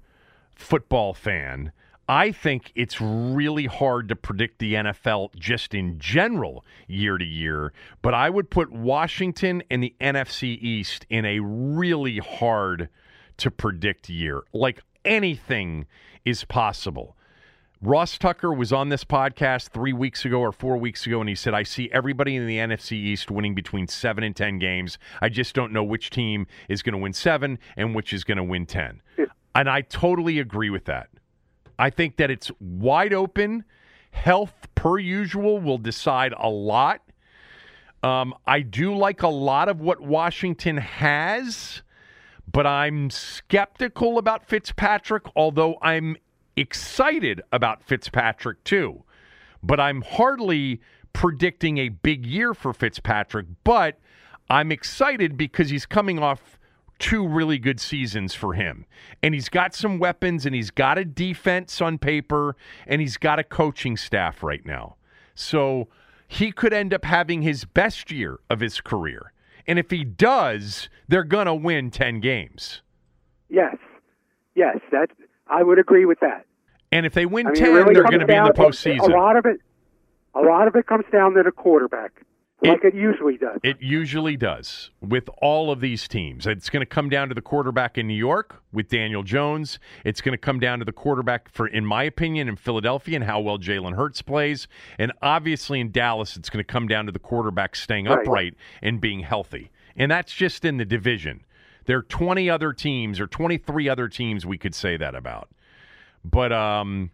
football 0.54 1.12
fan. 1.12 1.72
I 2.08 2.30
think 2.30 2.72
it's 2.74 3.00
really 3.00 3.66
hard 3.66 4.08
to 4.08 4.16
predict 4.16 4.58
the 4.58 4.74
NFL 4.74 5.34
just 5.34 5.74
in 5.74 5.98
general 5.98 6.64
year 6.86 7.18
to 7.18 7.24
year, 7.24 7.72
but 8.00 8.14
I 8.14 8.28
would 8.28 8.50
put 8.50 8.70
Washington 8.70 9.62
and 9.70 9.82
the 9.82 9.94
NFC 10.00 10.58
East 10.60 11.06
in 11.08 11.24
a 11.24 11.40
really 11.40 12.18
hard 12.18 12.88
to 13.42 13.50
predict 13.50 14.08
year. 14.08 14.42
Like 14.52 14.82
anything 15.04 15.86
is 16.24 16.44
possible. 16.44 17.16
Ross 17.80 18.16
Tucker 18.16 18.52
was 18.52 18.72
on 18.72 18.90
this 18.90 19.02
podcast 19.02 19.70
three 19.70 19.92
weeks 19.92 20.24
ago 20.24 20.38
or 20.38 20.52
four 20.52 20.76
weeks 20.76 21.04
ago, 21.04 21.18
and 21.18 21.28
he 21.28 21.34
said, 21.34 21.52
I 21.52 21.64
see 21.64 21.90
everybody 21.92 22.36
in 22.36 22.46
the 22.46 22.58
NFC 22.58 22.92
East 22.92 23.28
winning 23.28 23.56
between 23.56 23.88
seven 23.88 24.22
and 24.22 24.36
10 24.36 24.60
games. 24.60 24.98
I 25.20 25.28
just 25.28 25.56
don't 25.56 25.72
know 25.72 25.82
which 25.82 26.10
team 26.10 26.46
is 26.68 26.82
going 26.82 26.92
to 26.92 26.98
win 26.98 27.12
seven 27.12 27.58
and 27.76 27.92
which 27.92 28.12
is 28.12 28.22
going 28.22 28.36
to 28.38 28.44
win 28.44 28.66
10. 28.66 29.02
And 29.56 29.68
I 29.68 29.80
totally 29.80 30.38
agree 30.38 30.70
with 30.70 30.84
that. 30.84 31.08
I 31.76 31.90
think 31.90 32.18
that 32.18 32.30
it's 32.30 32.52
wide 32.60 33.12
open. 33.12 33.64
Health, 34.12 34.68
per 34.76 34.98
usual, 34.98 35.58
will 35.58 35.78
decide 35.78 36.34
a 36.38 36.48
lot. 36.48 37.02
Um, 38.04 38.34
I 38.46 38.60
do 38.60 38.96
like 38.96 39.22
a 39.22 39.28
lot 39.28 39.68
of 39.68 39.80
what 39.80 40.00
Washington 40.00 40.76
has, 40.76 41.82
but 42.52 42.66
I'm 42.66 43.10
skeptical 43.10 44.18
about 44.18 44.46
Fitzpatrick, 44.46 45.24
although 45.34 45.76
I'm 45.82 46.16
excited 46.56 47.40
about 47.50 47.82
Fitzpatrick 47.82 48.62
too, 48.64 49.04
but 49.62 49.80
I'm 49.80 50.02
hardly 50.02 50.80
predicting 51.12 51.78
a 51.78 51.88
big 51.88 52.26
year 52.26 52.54
for 52.54 52.72
Fitzpatrick. 52.72 53.46
But 53.64 53.98
I'm 54.50 54.72
excited 54.72 55.36
because 55.36 55.70
he's 55.70 55.86
coming 55.86 56.18
off 56.18 56.58
two 56.98 57.26
really 57.26 57.58
good 57.58 57.80
seasons 57.80 58.34
for 58.34 58.54
him. 58.54 58.86
And 59.22 59.34
he's 59.34 59.48
got 59.48 59.74
some 59.74 59.98
weapons 59.98 60.46
and 60.46 60.54
he's 60.54 60.70
got 60.70 60.98
a 60.98 61.04
defense 61.04 61.80
on 61.80 61.98
paper 61.98 62.56
and 62.86 63.00
he's 63.00 63.16
got 63.16 63.38
a 63.38 63.44
coaching 63.44 63.96
staff 63.96 64.42
right 64.42 64.64
now. 64.64 64.96
So 65.34 65.88
he 66.28 66.52
could 66.52 66.72
end 66.72 66.94
up 66.94 67.04
having 67.04 67.42
his 67.42 67.64
best 67.64 68.10
year 68.10 68.40
of 68.48 68.60
his 68.60 68.80
career. 68.80 69.32
And 69.66 69.78
if 69.78 69.90
he 69.90 70.04
does, 70.04 70.88
they're 71.08 71.24
going 71.24 71.46
to 71.46 71.54
win 71.54 71.90
10 71.90 72.20
games. 72.20 72.82
Yes. 73.48 73.76
Yes, 74.54 74.78
that 74.90 75.08
I 75.46 75.62
would 75.62 75.78
agree 75.78 76.04
with 76.04 76.20
that. 76.20 76.46
And 76.90 77.06
if 77.06 77.14
they 77.14 77.26
win 77.26 77.46
I 77.46 77.50
mean, 77.50 77.62
ten, 77.62 77.74
really 77.74 77.94
they're 77.94 78.04
going 78.04 78.20
to 78.20 78.26
be 78.26 78.34
in 78.34 78.44
the 78.44 78.52
postseason. 78.52 79.00
A 79.00 79.16
lot 79.16 79.36
of 79.36 79.46
it, 79.46 79.60
a 80.34 80.40
lot 80.40 80.68
of 80.68 80.76
it 80.76 80.86
comes 80.86 81.04
down 81.10 81.34
to 81.34 81.42
the 81.42 81.50
quarterback. 81.50 82.22
Like 82.62 82.84
it, 82.84 82.88
it, 82.88 82.94
usually 82.94 83.36
does. 83.36 83.58
It 83.62 83.76
usually 83.80 84.36
does 84.36 84.90
with 85.00 85.28
all 85.40 85.70
of 85.70 85.80
these 85.80 86.06
teams. 86.06 86.46
It's 86.46 86.70
going 86.70 86.80
to 86.80 86.86
come 86.86 87.08
down 87.08 87.28
to 87.28 87.34
the 87.34 87.42
quarterback 87.42 87.98
in 87.98 88.06
New 88.06 88.14
York 88.14 88.62
with 88.72 88.88
Daniel 88.88 89.22
Jones. 89.22 89.78
It's 90.04 90.20
going 90.20 90.32
to 90.32 90.38
come 90.38 90.60
down 90.60 90.78
to 90.78 90.84
the 90.84 90.92
quarterback 90.92 91.48
for, 91.48 91.66
in 91.66 91.84
my 91.84 92.04
opinion, 92.04 92.48
in 92.48 92.56
Philadelphia 92.56 93.16
and 93.16 93.24
how 93.24 93.40
well 93.40 93.58
Jalen 93.58 93.94
Hurts 93.94 94.22
plays, 94.22 94.68
and 94.98 95.12
obviously 95.22 95.80
in 95.80 95.90
Dallas, 95.90 96.36
it's 96.36 96.50
going 96.50 96.64
to 96.64 96.72
come 96.72 96.86
down 96.86 97.06
to 97.06 97.12
the 97.12 97.18
quarterback 97.18 97.74
staying 97.76 98.06
right. 98.06 98.20
upright 98.20 98.54
and 98.80 99.00
being 99.00 99.20
healthy. 99.20 99.70
And 99.96 100.10
that's 100.10 100.32
just 100.32 100.64
in 100.64 100.76
the 100.76 100.84
division. 100.84 101.44
There 101.86 101.98
are 101.98 102.02
20 102.02 102.48
other 102.48 102.72
teams 102.72 103.20
or 103.20 103.26
23 103.26 103.88
other 103.88 104.08
teams 104.08 104.46
we 104.46 104.58
could 104.58 104.74
say 104.74 104.96
that 104.96 105.14
about. 105.14 105.48
But 106.24 106.52
um, 106.52 107.10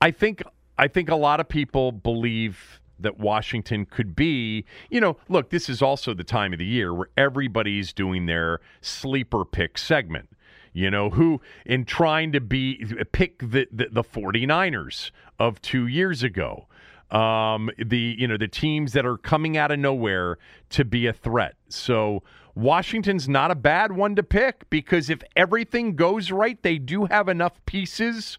I 0.00 0.10
think 0.10 0.42
I 0.78 0.88
think 0.88 1.10
a 1.10 1.16
lot 1.16 1.40
of 1.40 1.48
people 1.48 1.92
believe 1.92 2.77
that 2.98 3.18
Washington 3.18 3.86
could 3.86 4.14
be, 4.14 4.64
you 4.90 5.00
know, 5.00 5.16
look, 5.28 5.50
this 5.50 5.68
is 5.68 5.82
also 5.82 6.14
the 6.14 6.24
time 6.24 6.52
of 6.52 6.58
the 6.58 6.66
year 6.66 6.92
where 6.92 7.08
everybody's 7.16 7.92
doing 7.92 8.26
their 8.26 8.60
sleeper 8.80 9.44
pick 9.44 9.78
segment. 9.78 10.30
You 10.72 10.90
know, 10.90 11.10
who 11.10 11.40
in 11.66 11.84
trying 11.84 12.30
to 12.32 12.40
be 12.40 12.84
pick 13.10 13.38
the, 13.40 13.66
the, 13.72 13.88
the 13.90 14.04
49ers 14.04 15.10
of 15.38 15.60
two 15.60 15.86
years 15.86 16.22
ago. 16.22 16.66
Um, 17.10 17.70
the 17.78 18.16
you 18.18 18.28
know 18.28 18.36
the 18.36 18.48
teams 18.48 18.92
that 18.92 19.06
are 19.06 19.16
coming 19.16 19.56
out 19.56 19.70
of 19.70 19.78
nowhere 19.78 20.36
to 20.70 20.84
be 20.84 21.06
a 21.06 21.12
threat. 21.14 21.56
So 21.70 22.22
Washington's 22.54 23.28
not 23.28 23.50
a 23.50 23.54
bad 23.54 23.92
one 23.92 24.14
to 24.16 24.22
pick 24.22 24.68
because 24.68 25.08
if 25.08 25.22
everything 25.34 25.96
goes 25.96 26.30
right, 26.30 26.62
they 26.62 26.76
do 26.76 27.06
have 27.06 27.28
enough 27.28 27.64
pieces 27.64 28.38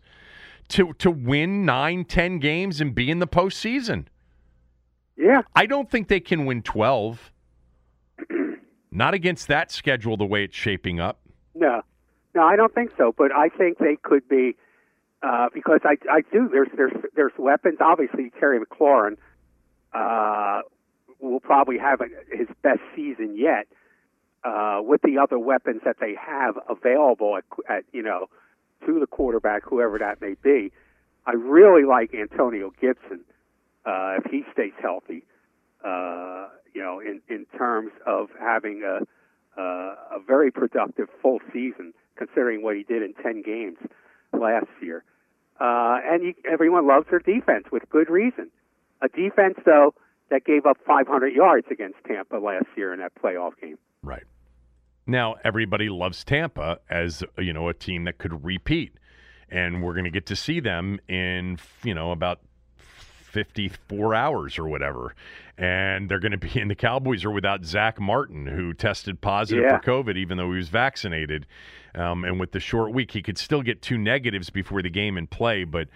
to 0.69 0.93
to 0.99 1.09
win 1.09 1.65
nine, 1.65 2.05
ten 2.05 2.37
games 2.39 2.79
and 2.79 2.93
be 2.93 3.09
in 3.09 3.19
the 3.19 3.27
postseason. 3.27 4.05
Yeah. 5.19 5.41
I 5.53 5.65
don't 5.65 5.91
think 5.91 6.07
they 6.07 6.21
can 6.21 6.45
win 6.45 6.61
12. 6.61 7.31
Not 8.91 9.13
against 9.13 9.49
that 9.49 9.69
schedule 9.69 10.15
the 10.15 10.25
way 10.25 10.45
it's 10.45 10.55
shaping 10.55 10.99
up. 10.99 11.19
No. 11.53 11.81
No, 12.33 12.43
I 12.43 12.55
don't 12.55 12.73
think 12.73 12.91
so, 12.97 13.13
but 13.15 13.35
I 13.35 13.49
think 13.49 13.79
they 13.79 13.97
could 14.01 14.27
be 14.29 14.55
uh, 15.21 15.47
because 15.53 15.81
I 15.83 15.97
I 16.09 16.21
do 16.31 16.47
there's 16.47 16.69
there's 16.77 16.93
there's 17.15 17.33
weapons 17.37 17.79
obviously 17.81 18.31
Terry 18.39 18.59
McLaurin 18.59 19.17
uh, 19.93 20.61
will 21.19 21.41
probably 21.41 21.77
have 21.77 21.99
his 22.31 22.47
best 22.61 22.79
season 22.95 23.35
yet 23.35 23.67
uh, 24.43 24.79
with 24.81 25.01
the 25.01 25.17
other 25.17 25.37
weapons 25.37 25.81
that 25.83 25.97
they 25.99 26.15
have 26.15 26.57
available 26.69 27.35
at, 27.37 27.43
at 27.67 27.83
you 27.91 28.03
know 28.03 28.27
to 28.85 28.99
the 28.99 29.07
quarterback 29.07 29.63
whoever 29.63 29.97
that 29.97 30.21
may 30.21 30.35
be. 30.41 30.71
I 31.25 31.33
really 31.33 31.83
like 31.83 32.13
Antonio 32.13 32.71
Gibson 32.79 33.21
uh, 33.21 33.38
if 33.85 34.31
he 34.31 34.43
stays 34.53 34.73
healthy. 34.81 35.23
Uh, 35.83 36.47
you 36.73 36.81
know, 36.81 36.99
in 36.99 37.21
in 37.29 37.45
terms 37.57 37.91
of 38.05 38.29
having 38.39 38.83
a 38.83 38.99
uh, 39.59 39.95
a 40.11 40.19
very 40.25 40.51
productive 40.51 41.07
full 41.21 41.39
season, 41.51 41.93
considering 42.15 42.61
what 42.61 42.75
he 42.75 42.83
did 42.83 43.01
in 43.01 43.13
ten 43.21 43.41
games 43.41 43.77
last 44.33 44.67
year. 44.81 45.03
Uh, 45.59 45.99
and 46.05 46.23
you, 46.23 46.33
everyone 46.49 46.87
loves 46.87 47.05
their 47.09 47.19
defense 47.19 47.65
with 47.71 47.83
good 47.89 48.09
reason. 48.09 48.49
A 49.01 49.09
defense, 49.09 49.55
though, 49.65 49.93
that 50.29 50.45
gave 50.45 50.65
up 50.65 50.77
500 50.85 51.33
yards 51.33 51.67
against 51.71 51.97
Tampa 52.07 52.37
last 52.37 52.67
year 52.77 52.93
in 52.93 52.99
that 52.99 53.11
playoff 53.15 53.59
game. 53.59 53.77
Right. 54.01 54.23
Now 55.05 55.35
everybody 55.43 55.89
loves 55.89 56.23
Tampa 56.23 56.79
as 56.89 57.23
you 57.37 57.51
know 57.51 57.67
a 57.67 57.73
team 57.73 58.03
that 58.03 58.19
could 58.19 58.45
repeat, 58.45 58.93
and 59.49 59.81
we're 59.81 59.93
going 59.93 60.05
to 60.05 60.11
get 60.11 60.27
to 60.27 60.35
see 60.35 60.59
them 60.59 60.99
in 61.07 61.57
you 61.83 61.95
know 61.95 62.11
about 62.11 62.41
54 63.29 64.15
hours 64.15 64.57
or 64.57 64.67
whatever. 64.67 65.15
And 65.57 66.09
they're 66.09 66.19
going 66.19 66.31
to 66.31 66.37
be 66.37 66.51
in 66.59 66.67
the 66.67 66.75
Cowboys 66.75 67.23
are 67.25 67.31
without 67.31 67.65
Zack 67.65 67.99
Martin, 67.99 68.47
who 68.47 68.73
tested 68.73 69.21
positive 69.21 69.63
yeah. 69.63 69.79
for 69.79 70.03
COVID, 70.03 70.17
even 70.17 70.37
though 70.37 70.51
he 70.51 70.57
was 70.57 70.69
vaccinated. 70.69 71.45
Um, 71.95 72.23
and 72.23 72.39
with 72.39 72.51
the 72.51 72.59
short 72.59 72.93
week, 72.93 73.11
he 73.11 73.21
could 73.21 73.37
still 73.37 73.61
get 73.61 73.81
two 73.81 73.97
negatives 73.97 74.49
before 74.49 74.81
the 74.81 74.89
game 74.89 75.17
and 75.17 75.29
play. 75.29 75.63
But, 75.63 75.89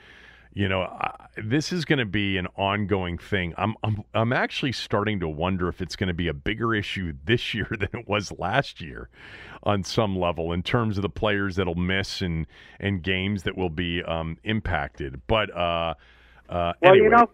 you 0.53 0.67
know, 0.67 0.81
I, 0.81 1.15
this 1.37 1.71
is 1.71 1.85
going 1.85 1.99
to 1.99 2.05
be 2.05 2.37
an 2.37 2.47
ongoing 2.55 3.17
thing. 3.17 3.53
I'm, 3.57 3.75
I'm, 3.83 4.03
I'm 4.13 4.33
actually 4.33 4.71
starting 4.71 5.19
to 5.19 5.29
wonder 5.29 5.67
if 5.67 5.81
it's 5.81 5.95
going 5.95 6.07
to 6.07 6.13
be 6.13 6.27
a 6.27 6.33
bigger 6.33 6.73
issue 6.73 7.13
this 7.25 7.53
year 7.53 7.67
than 7.71 7.89
it 7.93 8.07
was 8.07 8.31
last 8.37 8.81
year 8.81 9.09
on 9.61 9.83
some 9.83 10.17
level 10.17 10.51
in 10.51 10.61
terms 10.61 10.97
of 10.97 11.03
the 11.03 11.09
players 11.09 11.55
that'll 11.55 11.75
miss 11.75 12.21
and, 12.21 12.47
and 12.79 13.01
games 13.01 13.43
that 13.43 13.55
will 13.55 13.69
be 13.69 14.03
um, 14.03 14.37
impacted. 14.43 15.21
But, 15.27 15.55
uh, 15.55 15.93
uh, 16.53 16.73
well, 16.81 16.91
anyway. 16.91 17.05
you 17.05 17.09
know, 17.09 17.29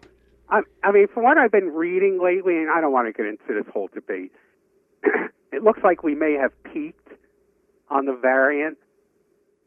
I, 0.48 0.60
I 0.82 0.92
mean, 0.92 1.06
from 1.12 1.24
what 1.24 1.36
I've 1.36 1.52
been 1.52 1.68
reading 1.68 2.20
lately, 2.22 2.56
and 2.56 2.70
I 2.70 2.80
don't 2.80 2.92
want 2.92 3.06
to 3.06 3.12
get 3.12 3.26
into 3.26 3.62
this 3.62 3.70
whole 3.70 3.90
debate, 3.92 4.32
it 5.52 5.62
looks 5.62 5.80
like 5.84 6.02
we 6.02 6.14
may 6.14 6.32
have 6.40 6.52
peaked 6.64 7.08
on 7.90 8.06
the 8.06 8.14
variant, 8.14 8.78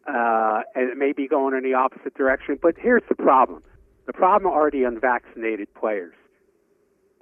uh, 0.07 0.61
and 0.73 0.89
it 0.89 0.97
may 0.97 1.13
be 1.13 1.27
going 1.27 1.55
in 1.55 1.63
the 1.63 1.75
opposite 1.75 2.15
direction. 2.15 2.57
But 2.59 2.75
here's 2.79 3.03
the 3.07 3.15
problem: 3.15 3.61
the 4.07 4.13
problem 4.13 4.51
are 4.51 4.71
the 4.71 4.85
unvaccinated 4.85 5.71
players, 5.75 6.15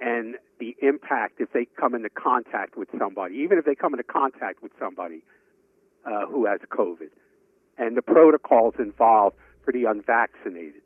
and 0.00 0.36
the 0.58 0.74
impact 0.80 1.38
if 1.38 1.52
they 1.52 1.66
come 1.78 1.94
into 1.94 2.08
contact 2.08 2.78
with 2.78 2.88
somebody, 2.98 3.36
even 3.36 3.58
if 3.58 3.66
they 3.66 3.74
come 3.74 3.92
into 3.92 4.04
contact 4.04 4.62
with 4.62 4.72
somebody 4.78 5.22
uh, 6.06 6.24
who 6.26 6.46
has 6.46 6.60
COVID, 6.70 7.10
and 7.76 7.94
the 7.94 8.02
protocols 8.02 8.74
involved 8.78 9.36
for 9.66 9.72
the 9.72 9.84
unvaccinated. 9.84 10.80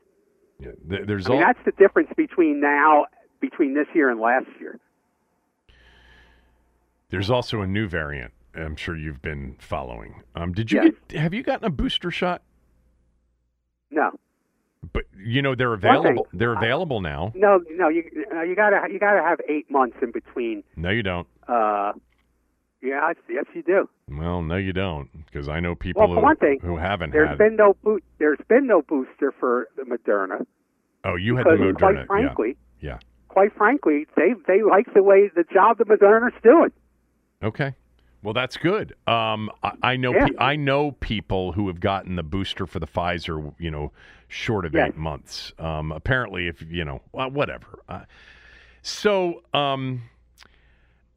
Yeah, 0.58 0.70
there's 0.84 1.26
I 1.26 1.30
mean, 1.30 1.42
all... 1.42 1.46
that's 1.46 1.64
the 1.64 1.72
difference 1.72 2.08
between 2.16 2.60
now 2.60 3.06
between 3.40 3.74
this 3.74 3.86
year 3.94 4.10
and 4.10 4.20
last 4.20 4.46
year. 4.58 4.78
There's 7.10 7.30
also 7.30 7.60
a 7.60 7.66
new 7.66 7.86
variant. 7.86 8.32
I'm 8.54 8.76
sure 8.76 8.96
you've 8.96 9.22
been 9.22 9.56
following. 9.58 10.22
Um, 10.34 10.52
did 10.52 10.72
you 10.72 10.82
yes. 10.82 10.92
get? 11.08 11.20
Have 11.20 11.34
you 11.34 11.42
gotten 11.42 11.66
a 11.66 11.70
booster 11.70 12.10
shot? 12.10 12.42
No. 13.90 14.10
But 14.92 15.04
you 15.16 15.42
know 15.42 15.54
they're 15.54 15.74
available. 15.74 16.26
They're 16.32 16.54
available 16.54 17.00
now. 17.00 17.32
No, 17.34 17.60
no, 17.70 17.88
you 17.88 18.04
uh, 18.34 18.42
you 18.42 18.54
gotta 18.54 18.80
you 18.90 18.98
gotta 18.98 19.22
have 19.22 19.40
eight 19.48 19.70
months 19.70 19.96
in 20.00 20.12
between. 20.12 20.62
No, 20.76 20.90
you 20.90 21.02
don't. 21.02 21.26
Uh, 21.48 21.92
yeah, 22.86 23.12
yes, 23.28 23.44
you 23.54 23.62
do. 23.62 23.88
Well, 24.08 24.42
no, 24.42 24.56
you 24.56 24.72
don't, 24.72 25.08
because 25.26 25.48
I 25.48 25.60
know 25.60 25.74
people 25.74 26.00
well, 26.00 26.08
for 26.10 26.14
who, 26.16 26.22
one 26.22 26.36
thing, 26.36 26.58
who 26.62 26.76
haven't 26.76 27.10
there's 27.10 27.30
had. 27.30 27.38
been 27.38 27.56
no 27.56 27.76
bo- 27.82 27.98
There's 28.18 28.38
been 28.48 28.66
no 28.66 28.82
booster 28.82 29.32
for 29.38 29.68
the 29.76 29.82
Moderna. 29.82 30.46
Oh, 31.04 31.16
you 31.16 31.36
had 31.36 31.46
the 31.46 31.50
Moderna. 31.50 31.78
Quite 31.78 32.06
frankly, 32.06 32.56
yeah. 32.80 32.90
yeah. 32.90 32.98
Quite 33.28 33.54
frankly, 33.54 34.06
they 34.16 34.34
they 34.46 34.62
like 34.62 34.92
the 34.94 35.02
way 35.02 35.30
the 35.34 35.44
job 35.52 35.78
the 35.78 35.84
Moderna's 35.84 36.40
doing. 36.42 36.72
Okay. 37.42 37.74
Well, 38.22 38.34
that's 38.34 38.56
good. 38.56 38.94
Um, 39.06 39.50
I, 39.62 39.72
I 39.82 39.96
know 39.96 40.12
yeah. 40.12 40.26
pe- 40.26 40.36
I 40.38 40.56
know 40.56 40.92
people 40.92 41.52
who 41.52 41.68
have 41.68 41.80
gotten 41.80 42.16
the 42.16 42.22
booster 42.22 42.66
for 42.66 42.78
the 42.78 42.86
Pfizer, 42.86 43.54
you 43.58 43.70
know, 43.70 43.92
short 44.28 44.64
of 44.64 44.74
yes. 44.74 44.88
eight 44.88 44.96
months. 44.96 45.52
Um, 45.58 45.92
apparently, 45.92 46.48
if 46.48 46.62
you 46.68 46.84
know, 46.84 47.02
well, 47.12 47.30
whatever. 47.30 47.78
Uh, 47.88 48.04
so, 48.82 49.42
um, 49.52 50.02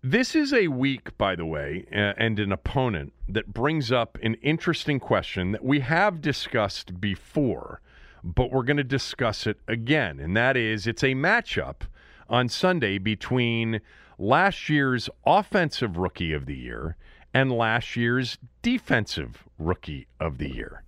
this 0.01 0.33
is 0.33 0.53
a 0.53 0.69
week, 0.69 1.17
by 1.17 1.35
the 1.35 1.45
way, 1.45 1.85
uh, 1.91 2.13
and 2.17 2.39
an 2.39 2.53
opponent 2.53 3.11
that 3.27 3.53
brings 3.53 3.91
up 3.91 4.17
an 4.23 4.35
interesting 4.35 4.97
question 4.97 5.51
that 5.51 5.63
we 5.63 5.81
have 5.81 6.21
discussed 6.21 7.01
before, 7.01 7.81
but 8.23 8.49
we're 8.49 8.63
going 8.63 8.77
to 8.77 8.83
discuss 8.83 9.45
it 9.45 9.57
again. 9.67 10.19
And 10.21 10.37
that 10.37 10.55
is 10.55 10.87
it's 10.87 11.03
a 11.03 11.15
matchup 11.15 11.81
on 12.29 12.47
Sunday 12.47 12.97
between 12.97 13.81
last 14.17 14.69
year's 14.69 15.09
offensive 15.25 15.97
rookie 15.97 16.31
of 16.31 16.45
the 16.45 16.55
year 16.55 16.95
and 17.33 17.51
last 17.51 17.97
year's 17.97 18.37
defensive 18.61 19.43
rookie 19.57 20.07
of 20.17 20.37
the 20.37 20.49
year. 20.49 20.83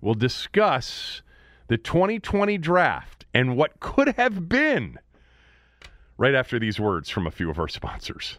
We'll 0.00 0.14
discuss 0.14 1.20
the 1.68 1.76
2020 1.76 2.56
draft 2.56 3.26
and 3.34 3.54
what 3.54 3.80
could 3.80 4.14
have 4.16 4.48
been 4.48 4.98
right 6.16 6.34
after 6.34 6.58
these 6.58 6.80
words 6.80 7.10
from 7.10 7.26
a 7.26 7.30
few 7.30 7.50
of 7.50 7.58
our 7.58 7.68
sponsors. 7.68 8.38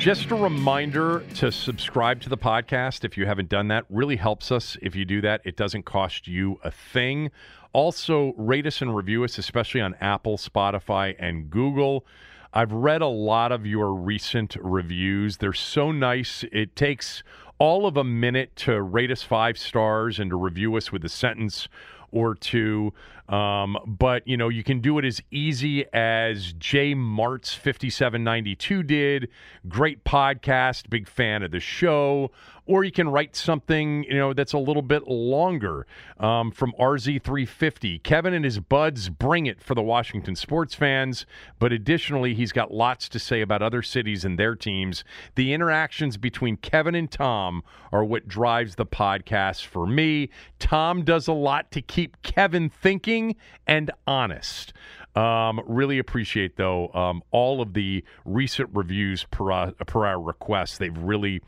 Just 0.00 0.30
a 0.30 0.34
reminder 0.34 1.22
to 1.34 1.52
subscribe 1.52 2.22
to 2.22 2.30
the 2.30 2.38
podcast 2.38 3.04
if 3.04 3.18
you 3.18 3.26
haven't 3.26 3.50
done 3.50 3.68
that. 3.68 3.84
Really 3.90 4.16
helps 4.16 4.50
us 4.50 4.78
if 4.80 4.96
you 4.96 5.04
do 5.04 5.20
that. 5.20 5.42
It 5.44 5.56
doesn't 5.56 5.82
cost 5.82 6.26
you 6.26 6.58
a 6.64 6.70
thing. 6.70 7.30
Also, 7.74 8.32
rate 8.38 8.66
us 8.66 8.80
and 8.80 8.96
review 8.96 9.24
us, 9.24 9.36
especially 9.36 9.82
on 9.82 9.94
Apple, 10.00 10.38
Spotify, 10.38 11.14
and 11.18 11.50
Google. 11.50 12.06
I've 12.54 12.72
read 12.72 13.02
a 13.02 13.08
lot 13.08 13.52
of 13.52 13.66
your 13.66 13.92
recent 13.92 14.56
reviews. 14.62 15.36
They're 15.36 15.52
so 15.52 15.92
nice. 15.92 16.46
It 16.50 16.76
takes 16.76 17.22
all 17.58 17.84
of 17.86 17.98
a 17.98 18.02
minute 18.02 18.56
to 18.56 18.80
rate 18.80 19.10
us 19.10 19.22
five 19.22 19.58
stars 19.58 20.18
and 20.18 20.30
to 20.30 20.36
review 20.36 20.76
us 20.76 20.90
with 20.90 21.04
a 21.04 21.10
sentence 21.10 21.68
or 22.10 22.34
two. 22.34 22.94
Um, 23.30 23.78
but 23.86 24.26
you 24.26 24.36
know, 24.36 24.48
you 24.48 24.64
can 24.64 24.80
do 24.80 24.98
it 24.98 25.04
as 25.04 25.22
easy 25.30 25.86
as 25.92 26.52
J 26.54 26.94
Martz 26.94 27.54
fifty 27.54 27.88
seven 27.88 28.24
ninety 28.24 28.56
two 28.56 28.82
did. 28.82 29.28
Great 29.68 30.04
podcast, 30.04 30.90
big 30.90 31.08
fan 31.08 31.44
of 31.44 31.52
the 31.52 31.60
show. 31.60 32.32
Or 32.70 32.84
you 32.84 32.92
can 32.92 33.08
write 33.08 33.34
something 33.34 34.04
you 34.04 34.14
know 34.14 34.32
that's 34.32 34.52
a 34.52 34.58
little 34.58 34.82
bit 34.82 35.08
longer 35.08 35.88
um, 36.20 36.52
from 36.52 36.72
RZ 36.78 37.20
three 37.20 37.44
fifty. 37.44 37.98
Kevin 37.98 38.32
and 38.32 38.44
his 38.44 38.60
buds 38.60 39.08
bring 39.08 39.46
it 39.46 39.60
for 39.60 39.74
the 39.74 39.82
Washington 39.82 40.36
sports 40.36 40.72
fans. 40.72 41.26
But 41.58 41.72
additionally, 41.72 42.32
he's 42.32 42.52
got 42.52 42.72
lots 42.72 43.08
to 43.08 43.18
say 43.18 43.40
about 43.40 43.60
other 43.60 43.82
cities 43.82 44.24
and 44.24 44.38
their 44.38 44.54
teams. 44.54 45.02
The 45.34 45.52
interactions 45.52 46.16
between 46.16 46.58
Kevin 46.58 46.94
and 46.94 47.10
Thom 47.10 47.64
are 47.90 48.04
what 48.04 48.28
drives 48.28 48.76
the 48.76 48.86
podcast 48.86 49.66
for 49.66 49.84
me. 49.84 50.30
Thom 50.60 51.02
does 51.02 51.26
a 51.26 51.32
lot 51.32 51.72
to 51.72 51.82
keep 51.82 52.22
Kevin 52.22 52.70
thinking 52.70 53.34
and 53.66 53.90
honest. 54.06 54.72
Um, 55.16 55.60
really 55.66 55.98
appreciate 55.98 56.56
though 56.56 56.88
um, 56.94 57.22
all 57.32 57.60
of 57.60 57.74
the 57.74 58.04
recent 58.24 58.70
reviews 58.72 59.24
per, 59.24 59.50
uh, 59.50 59.72
per 59.88 60.06
our 60.06 60.20
requests. 60.20 60.78
They've 60.78 60.96
really 60.96 61.42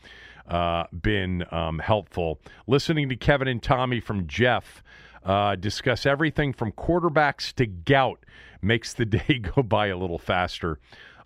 uh, 0.49 0.85
been 0.93 1.45
um, 1.51 1.79
helpful. 1.79 2.41
Listening 2.67 3.09
to 3.09 3.17
Kevin 3.17 3.49
and 3.49 3.63
Tommy 3.63 4.01
from 4.01 4.27
Jeff 4.27 4.83
uh, 5.25 5.55
discuss 5.55 6.07
everything 6.07 6.53
from 6.53 6.73
quarterbacks 6.73 7.53
to 7.55 7.67
gout 7.67 8.25
makes 8.61 8.95
the 8.95 9.05
day 9.07 9.39
go 9.39 9.63
by 9.63 9.89
a 9.89 9.97
little 9.97 10.19
faster. 10.19 10.79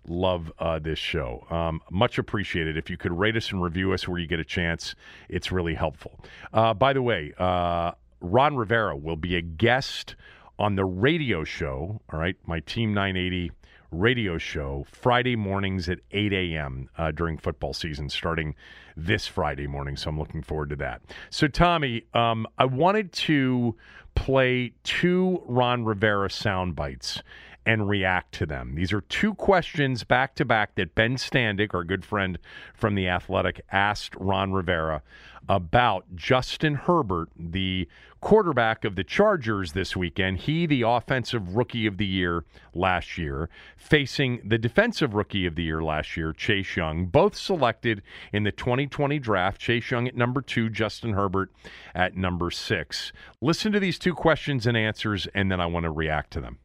Love 0.07 0.51
uh, 0.59 0.79
this 0.79 0.99
show. 0.99 1.45
Um, 1.49 1.81
much 1.91 2.17
appreciated. 2.17 2.77
If 2.77 2.89
you 2.89 2.97
could 2.97 3.11
rate 3.11 3.35
us 3.35 3.51
and 3.51 3.61
review 3.61 3.91
us 3.91 4.07
where 4.07 4.19
you 4.19 4.27
get 4.27 4.39
a 4.39 4.45
chance, 4.45 4.95
it's 5.27 5.51
really 5.51 5.73
helpful. 5.73 6.19
Uh, 6.53 6.73
by 6.73 6.93
the 6.93 7.01
way, 7.01 7.33
uh, 7.37 7.91
Ron 8.21 8.55
Rivera 8.55 8.95
will 8.95 9.17
be 9.17 9.35
a 9.35 9.41
guest 9.41 10.15
on 10.57 10.75
the 10.75 10.85
radio 10.85 11.43
show, 11.43 12.01
all 12.11 12.19
right, 12.19 12.35
my 12.45 12.61
Team 12.61 12.93
980 12.93 13.51
radio 13.91 14.37
show, 14.37 14.85
Friday 14.91 15.35
mornings 15.35 15.87
at 15.87 15.99
8 16.11 16.33
a.m. 16.33 16.89
Uh, 16.97 17.11
during 17.11 17.37
football 17.37 17.73
season, 17.73 18.09
starting 18.09 18.55
this 18.97 19.27
Friday 19.27 19.67
morning. 19.67 19.95
So 19.95 20.09
I'm 20.09 20.17
looking 20.19 20.41
forward 20.41 20.69
to 20.71 20.75
that. 20.77 21.01
So, 21.29 21.47
Tommy, 21.47 22.03
um, 22.13 22.47
I 22.57 22.65
wanted 22.65 23.11
to 23.13 23.75
play 24.15 24.73
two 24.83 25.43
Ron 25.45 25.85
Rivera 25.85 26.29
sound 26.29 26.75
bites 26.75 27.21
and 27.67 27.89
react 27.89 28.33
to 28.33 28.45
them. 28.45 28.75
These 28.75 28.93
are 28.93 29.01
two 29.01 29.35
questions 29.35 30.05
back 30.05 30.35
to 30.35 30.45
back 30.45 30.75
that 30.75 30.95
Ben 30.95 31.17
Standig, 31.17 31.73
our 31.73 31.83
good 31.83 32.05
friend 32.05 32.39
from 32.73 32.95
The 32.95 33.09
Athletic, 33.09 33.59
asked 33.69 34.15
Ron 34.15 34.53
Rivera 34.53 35.03
about 35.49 36.05
Justin 36.15 36.75
Herbert, 36.75 37.27
the 37.37 37.89
quarterback 38.21 38.85
of 38.85 38.95
the 38.95 39.03
Chargers 39.03 39.73
this 39.73 39.97
weekend. 39.97 40.37
He, 40.39 40.65
the 40.65 40.83
offensive 40.83 41.57
rookie 41.57 41.85
of 41.85 41.97
the 41.97 42.05
year 42.05 42.45
last 42.73 43.17
year, 43.17 43.49
facing 43.75 44.39
the 44.47 44.57
defensive 44.57 45.13
rookie 45.13 45.45
of 45.45 45.55
the 45.55 45.63
year 45.63 45.83
last 45.83 46.15
year, 46.15 46.31
Chase 46.31 46.77
Young, 46.77 47.07
both 47.07 47.35
selected 47.35 48.01
in 48.31 48.43
the 48.43 48.51
2020 48.53 49.19
draft. 49.19 49.59
Chase 49.59 49.91
Young 49.91 50.07
at 50.07 50.15
number 50.15 50.41
two, 50.41 50.69
Justin 50.69 51.13
Herbert 51.13 51.51
at 51.93 52.15
number 52.15 52.49
six. 52.49 53.11
Listen 53.41 53.73
to 53.73 53.79
these 53.81 53.99
two 53.99 54.13
questions 54.13 54.65
and 54.65 54.77
answers, 54.77 55.27
and 55.35 55.51
then 55.51 55.59
I 55.59 55.65
want 55.65 55.83
to 55.83 55.91
react 55.91 56.31
to 56.31 56.39
them. 56.39 56.59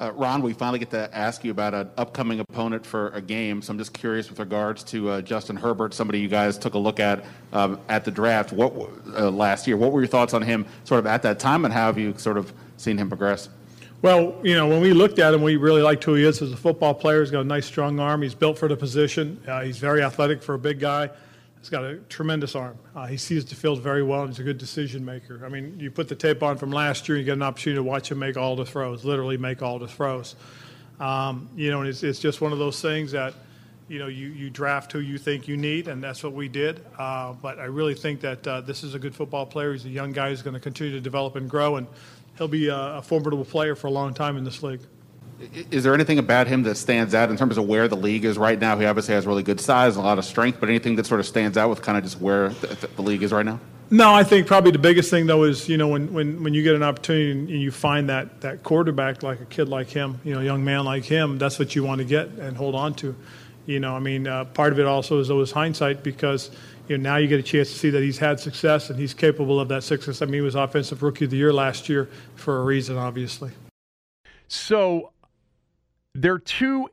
Uh, 0.00 0.12
Ron, 0.12 0.42
we 0.42 0.52
finally 0.52 0.78
get 0.78 0.90
to 0.90 1.12
ask 1.16 1.42
you 1.42 1.50
about 1.50 1.74
an 1.74 1.90
upcoming 1.96 2.38
opponent 2.38 2.86
for 2.86 3.08
a 3.08 3.20
game. 3.20 3.60
So 3.60 3.72
I'm 3.72 3.78
just 3.78 3.92
curious 3.92 4.30
with 4.30 4.38
regards 4.38 4.84
to 4.84 5.10
uh, 5.10 5.22
Justin 5.22 5.56
Herbert, 5.56 5.92
somebody 5.92 6.20
you 6.20 6.28
guys 6.28 6.56
took 6.56 6.74
a 6.74 6.78
look 6.78 7.00
at 7.00 7.24
um, 7.52 7.80
at 7.88 8.04
the 8.04 8.12
draft 8.12 8.52
what, 8.52 8.72
uh, 9.16 9.28
last 9.28 9.66
year. 9.66 9.76
What 9.76 9.90
were 9.90 10.00
your 10.00 10.08
thoughts 10.08 10.34
on 10.34 10.42
him 10.42 10.66
sort 10.84 11.00
of 11.00 11.06
at 11.06 11.22
that 11.22 11.40
time, 11.40 11.64
and 11.64 11.74
how 11.74 11.86
have 11.86 11.98
you 11.98 12.14
sort 12.16 12.38
of 12.38 12.52
seen 12.76 12.96
him 12.96 13.08
progress? 13.08 13.48
Well, 14.00 14.38
you 14.44 14.54
know, 14.54 14.68
when 14.68 14.80
we 14.80 14.92
looked 14.92 15.18
at 15.18 15.34
him, 15.34 15.42
we 15.42 15.56
really 15.56 15.82
liked 15.82 16.04
who 16.04 16.14
he 16.14 16.22
is 16.22 16.40
as 16.40 16.52
a 16.52 16.56
football 16.56 16.94
player. 16.94 17.20
He's 17.20 17.32
got 17.32 17.40
a 17.40 17.44
nice, 17.44 17.66
strong 17.66 17.98
arm. 17.98 18.22
He's 18.22 18.34
built 18.34 18.56
for 18.56 18.68
the 18.68 18.76
position. 18.76 19.42
Uh, 19.48 19.62
he's 19.62 19.78
very 19.78 20.02
athletic 20.02 20.44
for 20.44 20.54
a 20.54 20.58
big 20.58 20.78
guy. 20.78 21.10
He's 21.68 21.72
got 21.72 21.84
a 21.84 21.96
tremendous 22.08 22.54
arm. 22.54 22.78
Uh, 22.96 23.04
he 23.04 23.18
sees 23.18 23.44
the 23.44 23.54
field 23.54 23.82
very 23.82 24.02
well, 24.02 24.22
and 24.22 24.30
he's 24.30 24.38
a 24.38 24.42
good 24.42 24.56
decision 24.56 25.04
maker. 25.04 25.42
I 25.44 25.50
mean, 25.50 25.78
you 25.78 25.90
put 25.90 26.08
the 26.08 26.14
tape 26.14 26.42
on 26.42 26.56
from 26.56 26.70
last 26.70 27.06
year, 27.06 27.18
and 27.18 27.26
you 27.26 27.26
get 27.26 27.34
an 27.36 27.42
opportunity 27.42 27.76
to 27.76 27.82
watch 27.82 28.10
him 28.10 28.18
make 28.18 28.38
all 28.38 28.56
the 28.56 28.64
throws, 28.64 29.04
literally 29.04 29.36
make 29.36 29.60
all 29.60 29.78
the 29.78 29.86
throws. 29.86 30.34
Um, 30.98 31.50
you 31.54 31.70
know, 31.70 31.80
and 31.80 31.90
it's, 31.90 32.02
it's 32.02 32.20
just 32.20 32.40
one 32.40 32.52
of 32.52 32.58
those 32.58 32.80
things 32.80 33.12
that, 33.12 33.34
you 33.86 33.98
know, 33.98 34.06
you, 34.06 34.28
you 34.28 34.48
draft 34.48 34.92
who 34.92 35.00
you 35.00 35.18
think 35.18 35.46
you 35.46 35.58
need, 35.58 35.88
and 35.88 36.02
that's 36.02 36.24
what 36.24 36.32
we 36.32 36.48
did. 36.48 36.82
Uh, 36.98 37.34
but 37.34 37.58
I 37.58 37.64
really 37.64 37.94
think 37.94 38.22
that 38.22 38.46
uh, 38.46 38.62
this 38.62 38.82
is 38.82 38.94
a 38.94 38.98
good 38.98 39.14
football 39.14 39.44
player. 39.44 39.74
He's 39.74 39.84
a 39.84 39.90
young 39.90 40.12
guy 40.12 40.30
who's 40.30 40.40
going 40.40 40.54
to 40.54 40.60
continue 40.60 40.94
to 40.94 41.02
develop 41.02 41.36
and 41.36 41.50
grow, 41.50 41.76
and 41.76 41.86
he'll 42.38 42.48
be 42.48 42.68
a, 42.68 42.78
a 42.96 43.02
formidable 43.02 43.44
player 43.44 43.74
for 43.74 43.88
a 43.88 43.90
long 43.90 44.14
time 44.14 44.38
in 44.38 44.44
this 44.44 44.62
league. 44.62 44.80
Is 45.70 45.84
there 45.84 45.94
anything 45.94 46.18
about 46.18 46.48
him 46.48 46.64
that 46.64 46.76
stands 46.76 47.14
out 47.14 47.30
in 47.30 47.36
terms 47.36 47.58
of 47.58 47.66
where 47.66 47.86
the 47.86 47.96
league 47.96 48.24
is 48.24 48.36
right 48.36 48.58
now? 48.58 48.76
He 48.76 48.86
obviously 48.86 49.14
has 49.14 49.26
really 49.26 49.44
good 49.44 49.60
size 49.60 49.96
and 49.96 50.04
a 50.04 50.08
lot 50.08 50.18
of 50.18 50.24
strength, 50.24 50.58
but 50.58 50.68
anything 50.68 50.96
that 50.96 51.06
sort 51.06 51.20
of 51.20 51.26
stands 51.26 51.56
out 51.56 51.70
with 51.70 51.80
kind 51.80 51.96
of 51.96 52.04
just 52.04 52.20
where 52.20 52.48
the, 52.48 52.88
the 52.96 53.02
league 53.02 53.22
is 53.22 53.32
right 53.32 53.46
now? 53.46 53.60
No, 53.90 54.12
I 54.12 54.22
think 54.22 54.46
probably 54.46 54.70
the 54.70 54.78
biggest 54.78 55.10
thing 55.10 55.26
though 55.26 55.44
is 55.44 55.68
you 55.68 55.78
know 55.78 55.88
when, 55.88 56.12
when, 56.12 56.42
when 56.42 56.54
you 56.54 56.62
get 56.62 56.74
an 56.74 56.82
opportunity 56.82 57.30
and 57.30 57.48
you 57.48 57.70
find 57.70 58.08
that 58.10 58.42
that 58.42 58.62
quarterback 58.62 59.22
like 59.22 59.40
a 59.40 59.46
kid 59.46 59.68
like 59.68 59.88
him, 59.88 60.20
you 60.24 60.34
know, 60.34 60.40
a 60.40 60.44
young 60.44 60.62
man 60.62 60.84
like 60.84 61.04
him, 61.04 61.38
that's 61.38 61.58
what 61.58 61.74
you 61.74 61.84
want 61.84 62.00
to 62.00 62.04
get 62.04 62.28
and 62.28 62.56
hold 62.56 62.74
on 62.74 62.94
to. 62.94 63.16
You 63.64 63.80
know, 63.80 63.94
I 63.94 63.98
mean, 63.98 64.26
uh, 64.26 64.44
part 64.46 64.72
of 64.72 64.78
it 64.78 64.86
also 64.86 65.20
is 65.20 65.30
always 65.30 65.52
hindsight 65.52 66.02
because 66.02 66.50
you 66.88 66.98
know 66.98 67.10
now 67.10 67.16
you 67.16 67.28
get 67.28 67.40
a 67.40 67.42
chance 67.42 67.70
to 67.70 67.78
see 67.78 67.90
that 67.90 68.02
he's 68.02 68.18
had 68.18 68.40
success 68.40 68.90
and 68.90 68.98
he's 68.98 69.14
capable 69.14 69.58
of 69.58 69.68
that 69.68 69.84
success. 69.84 70.20
I 70.20 70.26
mean, 70.26 70.34
he 70.34 70.40
was 70.42 70.54
offensive 70.54 71.02
rookie 71.02 71.24
of 71.24 71.30
the 71.30 71.38
year 71.38 71.52
last 71.52 71.88
year 71.88 72.10
for 72.34 72.60
a 72.60 72.64
reason, 72.64 72.98
obviously. 72.98 73.52
So 74.48 75.12
there 76.22 76.34
are 76.34 76.38
two 76.38 76.88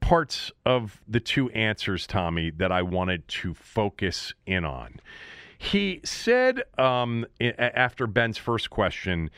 parts 0.00 0.50
of 0.64 1.00
the 1.06 1.20
two 1.20 1.50
answers, 1.50 2.06
Tommy, 2.06 2.50
that 2.50 2.72
I 2.72 2.82
wanted 2.82 3.26
to 3.28 3.54
focus 3.54 4.32
in 4.46 4.64
on. 4.64 5.00
He 5.58 6.00
said 6.04 6.62
um, 6.78 7.26
after 7.40 8.06
Ben's 8.06 8.38
first 8.38 8.70
question, 8.70 9.30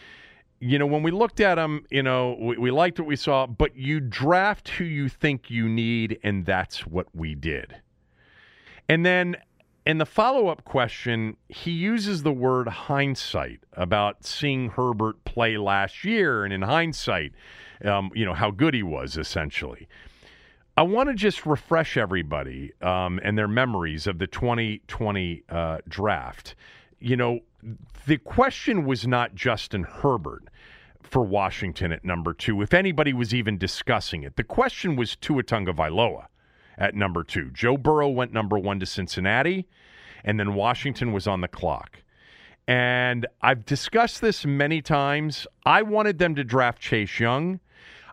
you 0.61 0.78
know, 0.78 0.86
when 0.86 1.03
we 1.03 1.11
looked 1.11 1.40
at 1.40 1.59
him, 1.59 1.84
you 1.90 2.05
know, 2.05 2.36
we, 2.40 2.57
we, 2.57 2.70
liked 2.70 3.01
what 3.01 3.09
we 3.09 3.16
saw, 3.16 3.49
but 3.49 3.76
you 3.76 3.99
draft 3.99 4.68
who 4.68 4.84
you 4.84 5.09
think 5.09 5.51
you 5.51 5.68
need, 5.68 6.20
and 6.22 6.47
that's 6.47 6.86
what 6.86 7.09
we 7.12 7.34
did. 7.34 7.74
And 8.88 9.05
then 9.05 9.36
in 9.84 9.99
the 9.99 10.07
follow 10.07 10.47
up 10.47 10.64
question, 10.64 11.36
he 11.49 11.72
uses 11.72 12.22
the 12.22 12.32
word 12.32 12.68
hindsight 12.68 13.61
about 13.72 14.24
seeing 14.24 14.68
Herbert 14.70 15.24
play 15.24 15.57
last 15.57 16.05
year, 16.05 16.45
and 16.45 16.53
in 16.53 16.62
hindsight, 16.62 17.32
um, 17.85 18.11
you 18.14 18.24
know, 18.24 18.35
how 18.35 18.51
good 18.51 18.74
he 18.74 18.83
was 18.83 19.16
essentially. 19.16 19.89
I 20.76 20.83
want 20.83 21.11
to 21.11 21.14
just 21.14 21.45
refresh 21.45 21.97
everybody 21.97 22.72
um, 22.80 23.20
and 23.22 23.37
their 23.37 23.49
memories 23.49 24.07
of 24.07 24.18
the 24.18 24.26
2020 24.26 25.43
uh, 25.49 25.78
draft. 25.87 26.55
You 26.99 27.16
know, 27.16 27.41
the 28.07 28.16
question 28.18 28.87
was 28.87 29.07
not 29.07 29.35
Justin 29.35 29.85
Herbert 29.85 30.45
for 31.03 31.22
Washington 31.22 31.93
at 31.93 32.05
number 32.05 32.33
two, 32.33 32.62
if 32.62 32.72
anybody 32.72 33.12
was 33.12 33.35
even 33.35 33.59
discussing 33.59 34.22
it. 34.22 34.37
The 34.37 34.45
question 34.45 34.97
was 34.97 35.16
Tua 35.16 35.43
Tagovailoa 35.43 36.26
at 36.78 36.95
number 36.95 37.22
two. 37.22 37.51
Joe 37.51 37.76
Burrow 37.76 38.09
went 38.09 38.33
number 38.33 38.59
one 38.59 38.80
to 38.80 38.87
Cincinnati, 38.87 39.68
and 40.24 40.41
then 40.41 40.55
Washington 40.55 41.12
was 41.12 41.26
on 41.26 41.43
the 41.43 41.49
clock. 41.49 41.99
And 42.66 43.26
I've 43.43 43.66
discussed 43.66 44.20
this 44.20 44.47
many 44.47 44.80
times. 44.80 45.47
I 45.66 45.83
wanted 45.83 46.18
them 46.18 46.35
to 46.37 46.45
draft 46.45 46.80
Chase 46.80 47.20
Young. 47.20 47.61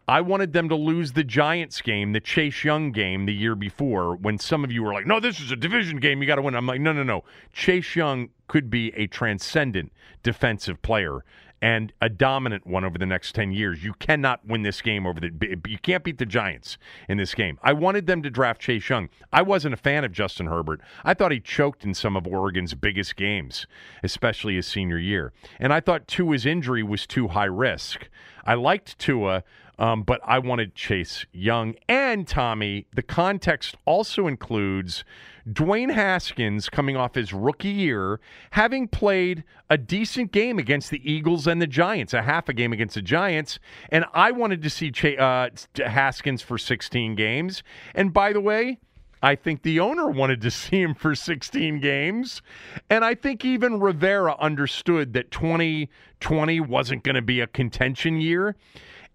I 0.09 0.21
wanted 0.21 0.53
them 0.53 0.69
to 0.69 0.75
lose 0.75 1.11
the 1.11 1.23
Giants 1.23 1.81
game, 1.81 2.13
the 2.13 2.19
Chase 2.19 2.63
Young 2.63 2.91
game 2.91 3.27
the 3.27 3.33
year 3.33 3.53
before, 3.53 4.15
when 4.15 4.39
some 4.39 4.63
of 4.63 4.71
you 4.71 4.81
were 4.81 4.91
like, 4.91 5.05
no, 5.05 5.19
this 5.19 5.39
is 5.39 5.51
a 5.51 5.55
division 5.55 5.99
game. 5.99 6.19
You 6.19 6.27
got 6.27 6.37
to 6.37 6.41
win. 6.41 6.55
I'm 6.55 6.65
like, 6.65 6.81
no, 6.81 6.91
no, 6.91 7.03
no. 7.03 7.23
Chase 7.53 7.95
Young 7.95 8.29
could 8.47 8.71
be 8.71 8.91
a 8.95 9.05
transcendent 9.05 9.91
defensive 10.23 10.81
player 10.81 11.23
and 11.61 11.93
a 12.01 12.09
dominant 12.09 12.65
one 12.65 12.83
over 12.83 12.97
the 12.97 13.05
next 13.05 13.35
10 13.35 13.51
years. 13.51 13.83
You 13.83 13.93
cannot 13.93 14.43
win 14.47 14.63
this 14.63 14.81
game 14.81 15.05
over 15.05 15.19
the 15.19 15.29
you 15.67 15.77
can't 15.77 16.03
beat 16.03 16.17
the 16.17 16.25
Giants 16.25 16.79
in 17.07 17.19
this 17.19 17.35
game. 17.35 17.59
I 17.61 17.73
wanted 17.73 18.07
them 18.07 18.23
to 18.23 18.31
draft 18.31 18.61
Chase 18.61 18.89
Young. 18.89 19.09
I 19.31 19.43
wasn't 19.43 19.75
a 19.75 19.77
fan 19.77 20.03
of 20.03 20.11
Justin 20.11 20.47
Herbert. 20.47 20.81
I 21.03 21.13
thought 21.13 21.31
he 21.31 21.39
choked 21.39 21.83
in 21.83 21.93
some 21.93 22.15
of 22.15 22.25
Oregon's 22.25 22.73
biggest 22.73 23.15
games, 23.15 23.67
especially 24.01 24.55
his 24.55 24.65
senior 24.65 24.97
year. 24.97 25.33
And 25.59 25.71
I 25.71 25.81
thought 25.81 26.07
Tua's 26.07 26.47
injury 26.47 26.81
was 26.81 27.05
too 27.05 27.27
high 27.27 27.45
risk. 27.45 28.09
I 28.43 28.55
liked 28.55 28.97
Tua 28.97 29.43
um, 29.79 30.03
but 30.03 30.19
I 30.25 30.39
wanted 30.39 30.75
Chase 30.75 31.25
Young 31.31 31.75
and 31.87 32.27
Tommy. 32.27 32.85
The 32.93 33.01
context 33.01 33.77
also 33.85 34.27
includes 34.27 35.05
Dwayne 35.47 35.91
Haskins 35.91 36.69
coming 36.69 36.97
off 36.97 37.15
his 37.15 37.33
rookie 37.33 37.69
year, 37.69 38.19
having 38.51 38.89
played 38.89 39.45
a 39.69 39.77
decent 39.77 40.33
game 40.33 40.59
against 40.59 40.91
the 40.91 41.01
Eagles 41.09 41.47
and 41.47 41.61
the 41.61 41.67
Giants, 41.67 42.13
a 42.13 42.21
half 42.21 42.49
a 42.49 42.53
game 42.53 42.73
against 42.73 42.95
the 42.95 43.01
Giants. 43.01 43.57
And 43.89 44.03
I 44.13 44.31
wanted 44.31 44.61
to 44.63 44.69
see 44.69 44.91
Ch- 44.91 45.17
uh, 45.17 45.49
Haskins 45.77 46.41
for 46.41 46.57
16 46.57 47.15
games. 47.15 47.63
And 47.95 48.13
by 48.13 48.33
the 48.33 48.41
way, 48.41 48.79
I 49.21 49.35
think 49.35 49.61
the 49.63 49.79
owner 49.79 50.09
wanted 50.09 50.41
to 50.41 50.51
see 50.51 50.81
him 50.81 50.93
for 50.93 51.15
16 51.15 51.79
games. 51.79 52.41
And 52.89 53.05
I 53.05 53.15
think 53.15 53.45
even 53.45 53.79
Rivera 53.79 54.35
understood 54.39 55.13
that 55.13 55.31
2020 55.31 56.59
wasn't 56.59 57.03
going 57.03 57.15
to 57.15 57.21
be 57.21 57.39
a 57.39 57.47
contention 57.47 58.19
year. 58.19 58.57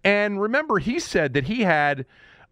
And 0.05 0.39
remember, 0.39 0.77
he 0.77 0.99
said 0.99 1.33
that 1.33 1.45
he 1.45 1.61
had 1.61 2.05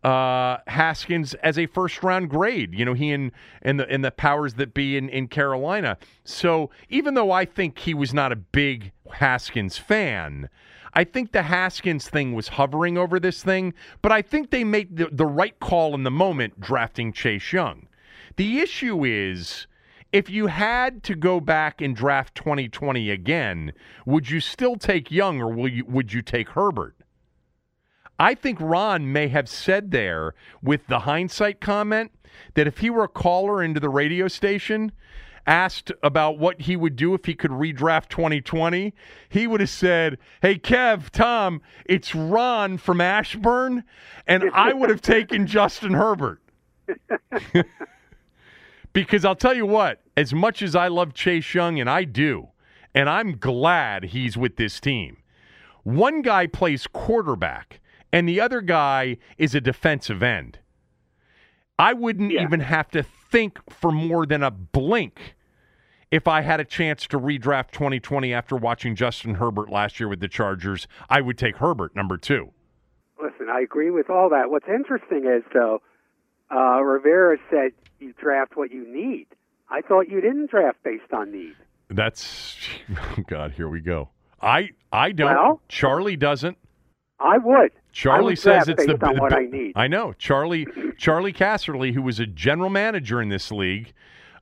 uh, 0.03 0.57
Haskins 0.65 1.35
as 1.35 1.57
a 1.59 1.67
first 1.67 2.01
round 2.01 2.31
grade. 2.31 2.73
You 2.73 2.83
know, 2.83 2.95
he 2.95 3.11
and 3.11 3.31
and 3.61 3.79
the 3.79 3.87
and 3.87 4.03
the 4.03 4.09
powers 4.09 4.55
that 4.55 4.73
be 4.73 4.97
in, 4.97 5.07
in 5.07 5.27
Carolina. 5.27 5.97
So 6.25 6.71
even 6.89 7.13
though 7.13 7.31
I 7.31 7.45
think 7.45 7.77
he 7.77 7.93
was 7.93 8.11
not 8.11 8.31
a 8.31 8.35
big 8.35 8.91
Haskins 9.13 9.77
fan, 9.77 10.49
I 10.95 11.03
think 11.03 11.31
the 11.31 11.43
Haskins 11.43 12.09
thing 12.09 12.33
was 12.33 12.49
hovering 12.49 12.97
over 12.97 13.19
this 13.19 13.43
thing. 13.43 13.75
But 14.01 14.11
I 14.11 14.23
think 14.23 14.49
they 14.49 14.63
made 14.63 14.97
the, 14.97 15.09
the 15.11 15.27
right 15.27 15.57
call 15.59 15.93
in 15.93 16.01
the 16.01 16.11
moment 16.11 16.59
drafting 16.59 17.13
Chase 17.13 17.53
Young. 17.53 17.87
The 18.35 18.59
issue 18.61 19.05
is 19.05 19.67
if 20.11 20.27
you 20.27 20.47
had 20.47 21.03
to 21.03 21.13
go 21.13 21.39
back 21.39 21.81
and 21.81 21.95
draft 21.95 22.33
2020 22.33 23.11
again, 23.11 23.73
would 24.07 24.29
you 24.29 24.39
still 24.39 24.75
take 24.75 25.11
Young 25.11 25.39
or 25.39 25.53
will 25.53 25.67
you, 25.67 25.85
would 25.85 26.13
you 26.13 26.23
take 26.23 26.49
Herbert? 26.49 26.95
I 28.19 28.35
think 28.35 28.59
Ron 28.61 29.11
may 29.11 29.27
have 29.29 29.49
said 29.49 29.91
there 29.91 30.35
with 30.61 30.87
the 30.87 30.99
hindsight 30.99 31.59
comment 31.59 32.11
that 32.53 32.67
if 32.67 32.79
he 32.79 32.89
were 32.89 33.03
a 33.03 33.09
caller 33.09 33.63
into 33.63 33.79
the 33.79 33.89
radio 33.89 34.27
station, 34.27 34.91
asked 35.45 35.91
about 36.01 36.39
what 36.39 36.61
he 36.61 36.75
would 36.75 36.95
do 36.95 37.13
if 37.13 37.25
he 37.25 37.33
could 37.33 37.51
redraft 37.51 38.09
2020, 38.09 38.93
he 39.29 39.47
would 39.47 39.59
have 39.59 39.69
said, 39.69 40.17
Hey, 40.41 40.55
Kev, 40.55 41.09
Thom, 41.09 41.61
it's 41.85 42.15
Ron 42.15 42.77
from 42.77 43.01
Ashburn, 43.01 43.83
and 44.27 44.49
I 44.53 44.73
would 44.73 44.89
have 44.89 45.01
taken 45.01 45.47
Justin 45.47 45.93
Herbert. 45.93 46.41
because 48.93 49.25
I'll 49.25 49.35
tell 49.35 49.53
you 49.53 49.65
what, 49.65 50.01
as 50.15 50.33
much 50.33 50.61
as 50.61 50.75
I 50.75 50.87
love 50.87 51.13
Chase 51.13 51.53
Young, 51.53 51.79
and 51.79 51.89
I 51.89 52.03
do, 52.03 52.49
and 52.93 53.09
I'm 53.09 53.37
glad 53.37 54.05
he's 54.05 54.37
with 54.37 54.55
this 54.55 54.79
team, 54.79 55.17
one 55.83 56.21
guy 56.21 56.47
plays 56.47 56.87
quarterback 56.87 57.81
and 58.13 58.29
the 58.29 58.39
other 58.39 58.61
guy 58.61 59.17
is 59.37 59.55
a 59.55 59.59
defensive 59.59 60.21
end. 60.23 60.59
I 61.79 61.93
wouldn't 61.93 62.31
yeah. 62.31 62.43
even 62.43 62.59
have 62.59 62.89
to 62.91 63.01
think 63.03 63.57
for 63.69 63.91
more 63.91 64.27
than 64.27 64.43
a 64.43 64.51
blink 64.51 65.35
if 66.11 66.27
I 66.27 66.41
had 66.41 66.59
a 66.59 66.63
chance 66.63 67.07
to 67.07 67.19
redraft 67.19 67.71
2020 67.71 68.31
after 68.31 68.55
watching 68.55 68.95
Justin 68.95 69.33
Herbert 69.35 69.71
last 69.71 69.99
year 69.99 70.07
with 70.07 70.19
the 70.19 70.27
Chargers. 70.27 70.87
I 71.09 71.21
would 71.21 71.39
take 71.39 71.57
Herbert 71.57 71.95
number 71.95 72.15
two. 72.15 72.51
Listen, 73.21 73.47
I 73.49 73.61
agree 73.61 73.89
with 73.89 74.11
all 74.11 74.29
that. 74.29 74.51
What's 74.51 74.67
interesting 74.67 75.25
is, 75.25 75.43
though, 75.51 75.81
uh, 76.51 76.81
Rivera 76.81 77.37
said 77.49 77.71
you 77.99 78.13
draft 78.21 78.55
what 78.55 78.71
you 78.71 78.87
need. 78.87 79.25
I 79.69 79.81
thought 79.81 80.07
you 80.07 80.21
didn't 80.21 80.51
draft 80.51 80.77
based 80.83 81.11
on 81.11 81.31
need. 81.31 81.55
That's 81.89 82.57
oh 82.91 83.23
God. 83.27 83.53
Here 83.53 83.67
we 83.67 83.81
go. 83.81 84.09
I 84.39 84.69
I 84.91 85.13
don't. 85.13 85.33
Well, 85.33 85.61
Charlie 85.67 86.17
doesn't. 86.17 86.57
I 87.19 87.39
would. 87.39 87.71
Charlie 87.93 88.35
says 88.35 88.67
it's 88.67 88.85
the, 88.85 88.97
on 89.05 89.17
what 89.17 89.33
I 89.33 89.45
need. 89.45 89.73
I 89.75 89.87
know 89.87 90.13
Charlie 90.13 90.67
Charlie 90.97 91.31
Casserly, 91.31 91.93
who 91.93 92.01
was 92.01 92.19
a 92.19 92.25
general 92.25 92.69
manager 92.69 93.21
in 93.21 93.29
this 93.29 93.51
league, 93.51 93.93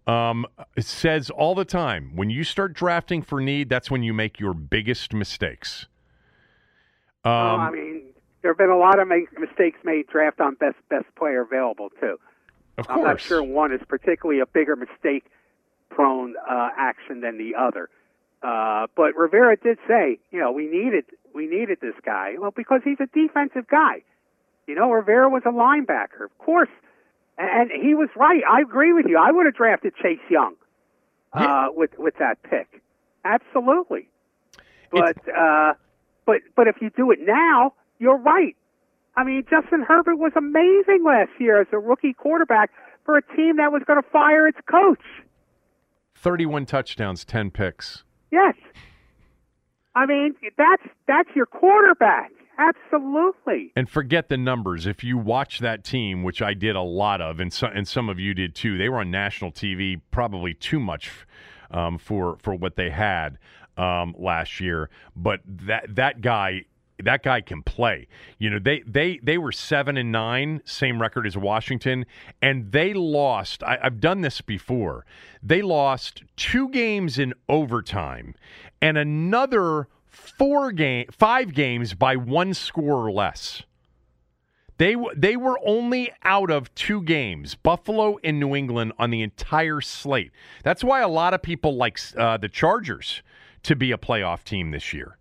um, 0.08 0.47
says 0.80 1.30
all 1.30 1.54
the 1.54 1.66
time 1.66 2.16
when 2.16 2.30
you 2.30 2.43
start 2.43 2.74
drafting 2.74 3.22
for 3.22 3.41
need, 3.41 3.70
that's 3.70 3.91
when 3.91 4.04
you 4.04 4.14
make 4.14 4.39
your 4.39 4.54
biggest 4.54 5.14
mistakes. 5.14 5.88
Um, 7.24 7.32
well, 7.32 7.56
I 7.58 7.70
mean, 7.72 8.04
there 8.41 8.52
have 8.52 8.58
been 8.58 8.70
a 8.70 8.78
lot 8.78 8.99
of 8.99 9.08
make, 9.08 9.38
mistakes 9.38 9.78
made 9.84 10.08
draft 10.08 10.39
on 10.39 10.56
best 10.56 10.78
best 10.89 11.06
player 11.16 11.41
available 11.41 11.89
too. 11.99 12.18
Of 12.78 12.88
course, 12.88 12.97
I'm 12.97 13.04
not 13.04 13.22
sure 13.22 13.43
one 13.43 13.74
is 13.74 13.82
particularly 13.88 14.39
a 14.39 14.45
bigger 14.45 14.78
mistake 14.78 15.26
prone 15.89 16.36
uh, 16.49 16.70
action 16.78 17.20
than 17.20 17.38
the 17.38 17.54
other. 17.56 17.89
Uh, 18.41 18.88
but 18.95 19.16
Rivera 19.16 19.58
did 19.58 19.78
say, 19.88 20.20
you 20.32 20.39
know, 20.39 20.52
we 20.52 20.68
needed 20.68 21.06
we 21.34 21.48
needed 21.48 21.80
this 21.82 21.96
guy. 22.06 22.36
Well, 22.38 22.52
because 22.52 22.82
he's 22.84 23.00
a 23.00 23.08
defensive 23.08 23.68
guy. 23.68 24.04
You 24.68 24.76
know, 24.76 24.92
Rivera 24.92 25.30
was 25.30 25.44
a 25.46 25.52
linebacker, 25.52 26.24
of 26.24 26.38
course, 26.38 26.70
and 27.38 27.72
he 27.72 27.96
was 27.96 28.10
right. 28.16 28.42
I 28.50 28.62
agree 28.62 28.94
with 28.94 29.06
you. 29.08 29.18
I 29.18 29.32
would 29.32 29.46
have 29.46 29.56
drafted 29.56 29.94
Chase 30.02 30.20
Young 30.30 30.56
uh, 31.34 31.68
with 31.72 31.92
with 31.98 32.16
that 32.20 32.42
pick, 32.44 32.82
absolutely. 33.26 34.08
But 34.92 35.18
uh, 35.30 35.74
but 36.26 36.42
but 36.56 36.68
if 36.68 36.76
you 36.82 36.90
do 36.96 37.12
it 37.12 37.20
now, 37.22 37.74
you're 38.00 38.18
right. 38.18 38.56
I 39.16 39.24
mean, 39.24 39.44
Justin 39.50 39.82
Herbert 39.82 40.16
was 40.16 40.32
amazing 40.36 41.04
last 41.06 41.32
year 41.40 41.60
as 41.60 41.68
a 41.72 41.80
rookie 41.80 42.14
quarterback 42.14 42.72
for 43.06 43.18
a 43.18 43.36
team 43.36 43.58
that 43.58 43.72
was 43.72 43.84
going 43.86 44.02
to 44.02 44.10
fire 44.10 44.48
its 44.48 44.60
coach. 44.70 45.02
31 46.16 46.66
touchdowns, 46.66 47.26
10 47.26 47.52
picks. 47.52 48.04
Yes. 48.32 48.56
I 49.96 50.06
mean, 50.06 50.36
that's 50.58 50.84
that's 51.08 51.30
your 51.36 51.46
quarterback. 51.46 52.32
Absolutely. 52.58 53.72
And 53.76 53.89
forget 53.89 54.30
the 54.30 54.38
numbers. 54.38 54.86
If 54.86 55.04
you 55.04 55.18
watch 55.18 55.60
that 55.60 55.84
team, 55.84 56.22
which 56.24 56.42
I 56.42 56.54
did 56.54 56.76
a 56.76 56.82
lot 56.82 57.20
of, 57.20 57.39
and, 57.39 57.52
so, 57.52 57.68
and 57.68 57.88
some 57.88 58.08
of 58.08 58.20
you 58.20 58.34
did 58.36 58.54
too, 58.54 58.78
they 58.78 58.88
were 58.88 59.00
on 59.00 59.10
national 59.10 59.52
TV 59.52 60.00
probably 60.12 60.54
too 60.54 60.80
much 60.80 61.12
um, 61.72 61.98
for 61.98 62.38
for 62.42 62.54
what 62.54 62.76
they 62.76 62.89
had 62.89 63.38
um, 63.78 64.14
last 64.18 64.60
year. 64.60 64.89
But 65.16 65.42
that 65.46 65.96
that 65.96 66.22
guy 66.22 66.66
that 67.02 67.24
guy 67.24 67.41
can 67.41 67.64
play. 67.64 68.08
You 68.38 68.49
know, 68.49 68.60
they 68.60 68.84
they 68.88 69.20
they 69.24 69.38
were 69.38 69.52
seven 69.52 69.97
and 69.97 70.12
nine, 70.12 70.62
same 70.66 71.02
record 71.02 71.28
as 71.28 71.38
Washington, 71.38 72.06
and 72.41 72.72
they 72.72 72.93
lost. 72.93 73.64
I, 73.64 73.80
I've 73.82 73.99
done 73.99 74.22
this 74.22 74.41
before. 74.41 75.06
They 75.41 75.62
lost 75.62 76.24
two 76.36 76.70
games 76.70 77.20
in 77.20 77.34
overtime, 77.49 78.36
and 78.82 78.97
another 78.97 79.88
four 80.08 80.72
game, 80.72 81.08
five 81.12 81.54
games 81.54 81.93
by 81.93 82.16
one 82.16 82.54
score 82.54 83.06
or 83.06 83.12
less. 83.12 83.64
They 84.78 84.95
they 85.16 85.36
were 85.36 85.60
only 85.64 86.12
out 86.24 86.49
of 86.49 86.74
two 86.74 87.04
games, 87.04 87.54
Buffalo 87.54 88.18
and 88.24 88.39
New 88.39 88.56
England, 88.56 88.93
on 88.97 89.12
the 89.12 89.22
entire 89.22 89.80
slate. 89.80 90.32
That's 90.64 90.84
why 90.84 91.02
a 91.02 91.08
lot 91.08 91.36
of 91.36 91.41
people 91.43 91.76
like 91.76 91.99
uh, 92.18 92.38
the 92.38 92.49
Chargers 92.49 93.22
to 93.62 93.76
be 93.76 93.91
a 93.91 93.97
playoff 93.97 94.43
team 94.43 94.72
this 94.72 94.91
year. 94.91 95.18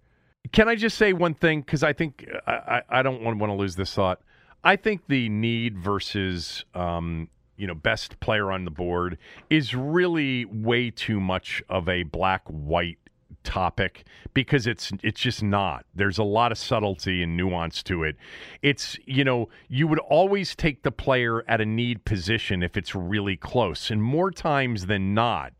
Can 0.52 0.68
I 0.68 0.74
just 0.74 0.98
say 0.98 1.12
one 1.12 1.34
thing? 1.34 1.60
Because 1.60 1.82
I 1.82 1.92
think 1.92 2.28
I, 2.46 2.52
I, 2.52 2.82
I 3.00 3.02
don't 3.02 3.22
want, 3.22 3.38
to 3.38 3.54
lose 3.54 3.76
this 3.76 3.94
thought. 3.94 4.20
I 4.64 4.76
think 4.76 5.02
the 5.08 5.28
need 5.28 5.78
versus 5.78 6.64
um, 6.74 7.28
you 7.56 7.66
know 7.66 7.74
best 7.74 8.18
player 8.20 8.50
on 8.50 8.64
the 8.64 8.70
board 8.70 9.18
is 9.48 9.74
really 9.74 10.44
way 10.46 10.90
too 10.90 11.20
much 11.20 11.62
of 11.68 11.88
a 11.88 12.02
black 12.04 12.42
white 12.46 12.98
topic 13.42 14.04
because 14.34 14.66
it's 14.66 14.92
it's 15.02 15.20
just 15.20 15.42
not. 15.42 15.84
There's 15.94 16.18
a 16.18 16.24
lot 16.24 16.52
of 16.52 16.58
subtlety 16.58 17.22
and 17.22 17.36
nuance 17.36 17.82
to 17.84 18.04
it. 18.04 18.16
It's 18.62 18.98
you 19.06 19.24
know 19.24 19.48
you 19.68 19.86
would 19.86 19.98
always 19.98 20.54
take 20.54 20.82
the 20.82 20.90
player 20.90 21.44
at 21.48 21.60
a 21.60 21.66
need 21.66 22.04
position 22.04 22.62
if 22.62 22.76
it's 22.76 22.94
really 22.94 23.36
close, 23.36 23.90
and 23.90 24.02
more 24.02 24.30
times 24.30 24.86
than 24.86 25.14
not, 25.14 25.52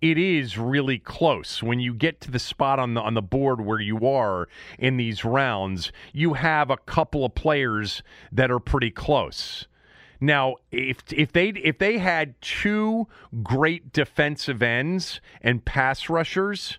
it 0.00 0.18
is 0.18 0.56
really 0.56 0.98
close. 0.98 1.62
When 1.62 1.80
you 1.80 1.92
get 1.94 2.20
to 2.22 2.30
the 2.30 2.38
spot 2.38 2.78
on 2.78 2.94
the 2.94 3.00
on 3.00 3.14
the 3.14 3.22
board 3.22 3.60
where 3.60 3.80
you 3.80 4.06
are 4.06 4.48
in 4.78 4.96
these 4.96 5.24
rounds, 5.24 5.92
you 6.12 6.34
have 6.34 6.70
a 6.70 6.76
couple 6.76 7.24
of 7.24 7.34
players 7.34 8.02
that 8.32 8.50
are 8.50 8.60
pretty 8.60 8.90
close. 8.90 9.66
Now, 10.20 10.56
if 10.70 10.98
if 11.12 11.32
they 11.32 11.48
if 11.48 11.78
they 11.78 11.98
had 11.98 12.40
two 12.40 13.06
great 13.42 13.92
defensive 13.92 14.62
ends 14.62 15.20
and 15.42 15.64
pass 15.64 16.08
rushers, 16.08 16.78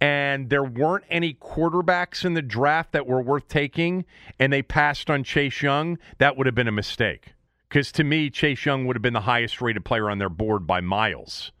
and 0.00 0.48
there 0.50 0.64
weren't 0.64 1.04
any 1.10 1.34
quarterbacks 1.34 2.24
in 2.24 2.34
the 2.34 2.42
draft 2.42 2.92
that 2.92 3.06
were 3.06 3.22
worth 3.22 3.48
taking, 3.48 4.04
and 4.38 4.52
they 4.52 4.62
passed 4.62 5.10
on 5.10 5.24
Chase 5.24 5.62
Young, 5.62 5.98
that 6.18 6.36
would 6.36 6.46
have 6.46 6.54
been 6.54 6.68
a 6.68 6.72
mistake. 6.72 7.34
Because 7.68 7.92
to 7.92 8.04
me, 8.04 8.30
Chase 8.30 8.64
Young 8.64 8.86
would 8.86 8.96
have 8.96 9.02
been 9.02 9.12
the 9.12 9.20
highest 9.22 9.60
rated 9.60 9.84
player 9.84 10.08
on 10.08 10.18
their 10.18 10.30
board 10.30 10.66
by 10.66 10.80
miles. 10.80 11.52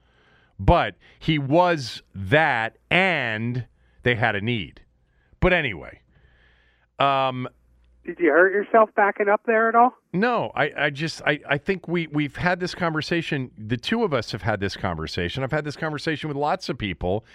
But 0.58 0.96
he 1.18 1.38
was 1.38 2.02
that, 2.14 2.78
and 2.90 3.66
they 4.02 4.16
had 4.16 4.34
a 4.34 4.40
need. 4.40 4.80
But 5.40 5.52
anyway, 5.52 6.00
um, 6.98 7.48
did 8.08 8.18
you 8.20 8.30
hurt 8.30 8.54
yourself 8.54 8.88
backing 8.96 9.28
up 9.28 9.42
there 9.44 9.68
at 9.68 9.74
all? 9.74 9.92
No, 10.14 10.50
I, 10.54 10.72
I 10.78 10.90
just 10.90 11.20
I, 11.26 11.40
I 11.46 11.58
think 11.58 11.86
we 11.86 12.06
we've 12.06 12.36
had 12.36 12.58
this 12.58 12.74
conversation. 12.74 13.50
The 13.58 13.76
two 13.76 14.02
of 14.02 14.14
us 14.14 14.32
have 14.32 14.40
had 14.40 14.60
this 14.60 14.78
conversation. 14.78 15.42
I've 15.42 15.52
had 15.52 15.64
this 15.64 15.76
conversation 15.76 16.28
with 16.28 16.36
lots 16.38 16.70
of 16.70 16.78
people, 16.78 17.26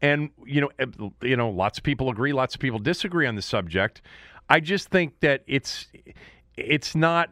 and 0.00 0.30
you 0.46 0.62
know 0.62 0.70
eh, 0.78 0.86
you 1.20 1.36
know 1.36 1.50
lots 1.50 1.76
of 1.76 1.84
people 1.84 2.08
agree, 2.08 2.32
lots 2.32 2.54
of 2.54 2.62
people 2.62 2.78
disagree 2.78 3.26
on 3.26 3.34
the 3.34 3.42
subject. 3.42 4.00
I 4.48 4.60
just 4.60 4.88
think 4.88 5.20
that 5.20 5.44
it's 5.46 5.88
it's 6.56 6.94
not 6.94 7.28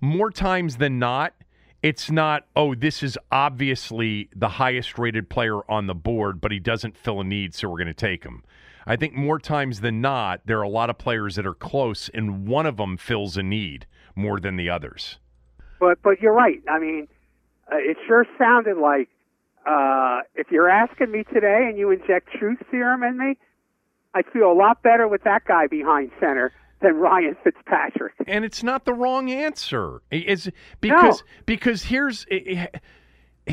more 0.00 0.32
times 0.32 0.78
than 0.78 0.98
not. 0.98 1.34
It's 1.82 2.10
not, 2.10 2.46
oh, 2.56 2.74
this 2.74 3.02
is 3.04 3.16
obviously 3.30 4.28
the 4.34 4.48
highest 4.48 4.98
rated 4.98 5.28
player 5.28 5.58
on 5.70 5.86
the 5.86 5.94
board, 5.94 6.40
but 6.40 6.50
he 6.50 6.58
doesn't 6.58 6.96
fill 6.96 7.20
a 7.20 7.24
need, 7.24 7.54
so 7.54 7.68
we're 7.68 7.76
going 7.76 7.86
to 7.86 7.94
take 7.94 8.24
him. 8.24 8.42
I 8.84 8.96
think 8.96 9.14
more 9.14 9.38
times 9.38 9.80
than 9.80 10.00
not, 10.00 10.40
there 10.44 10.58
are 10.58 10.62
a 10.62 10.68
lot 10.68 10.90
of 10.90 10.98
players 10.98 11.36
that 11.36 11.46
are 11.46 11.54
close, 11.54 12.08
and 12.12 12.48
one 12.48 12.66
of 12.66 12.78
them 12.78 12.96
fills 12.96 13.36
a 13.36 13.42
need 13.42 13.86
more 14.16 14.40
than 14.40 14.56
the 14.56 14.70
others. 14.70 15.18
But 15.78 16.02
but 16.02 16.20
you're 16.20 16.32
right. 16.32 16.60
I 16.68 16.78
mean, 16.80 17.06
uh, 17.70 17.76
it 17.76 17.96
sure 18.08 18.26
sounded 18.38 18.78
like 18.78 19.08
uh, 19.66 20.22
if 20.34 20.50
you're 20.50 20.70
asking 20.70 21.12
me 21.12 21.22
today 21.32 21.66
and 21.68 21.78
you 21.78 21.90
inject 21.90 22.30
truth 22.32 22.58
serum 22.70 23.02
in 23.04 23.18
me, 23.18 23.36
I 24.14 24.22
feel 24.22 24.50
a 24.50 24.54
lot 24.54 24.82
better 24.82 25.06
with 25.06 25.22
that 25.24 25.44
guy 25.44 25.66
behind 25.66 26.10
center 26.18 26.52
than 26.80 26.96
Ryan 26.96 27.36
Fitzpatrick. 27.42 28.14
And 28.26 28.44
it's 28.44 28.62
not 28.62 28.84
the 28.84 28.92
wrong 28.92 29.30
answer. 29.30 30.02
Is 30.10 30.50
because 30.80 31.20
no. 31.20 31.26
because 31.46 31.84
here's. 31.84 32.26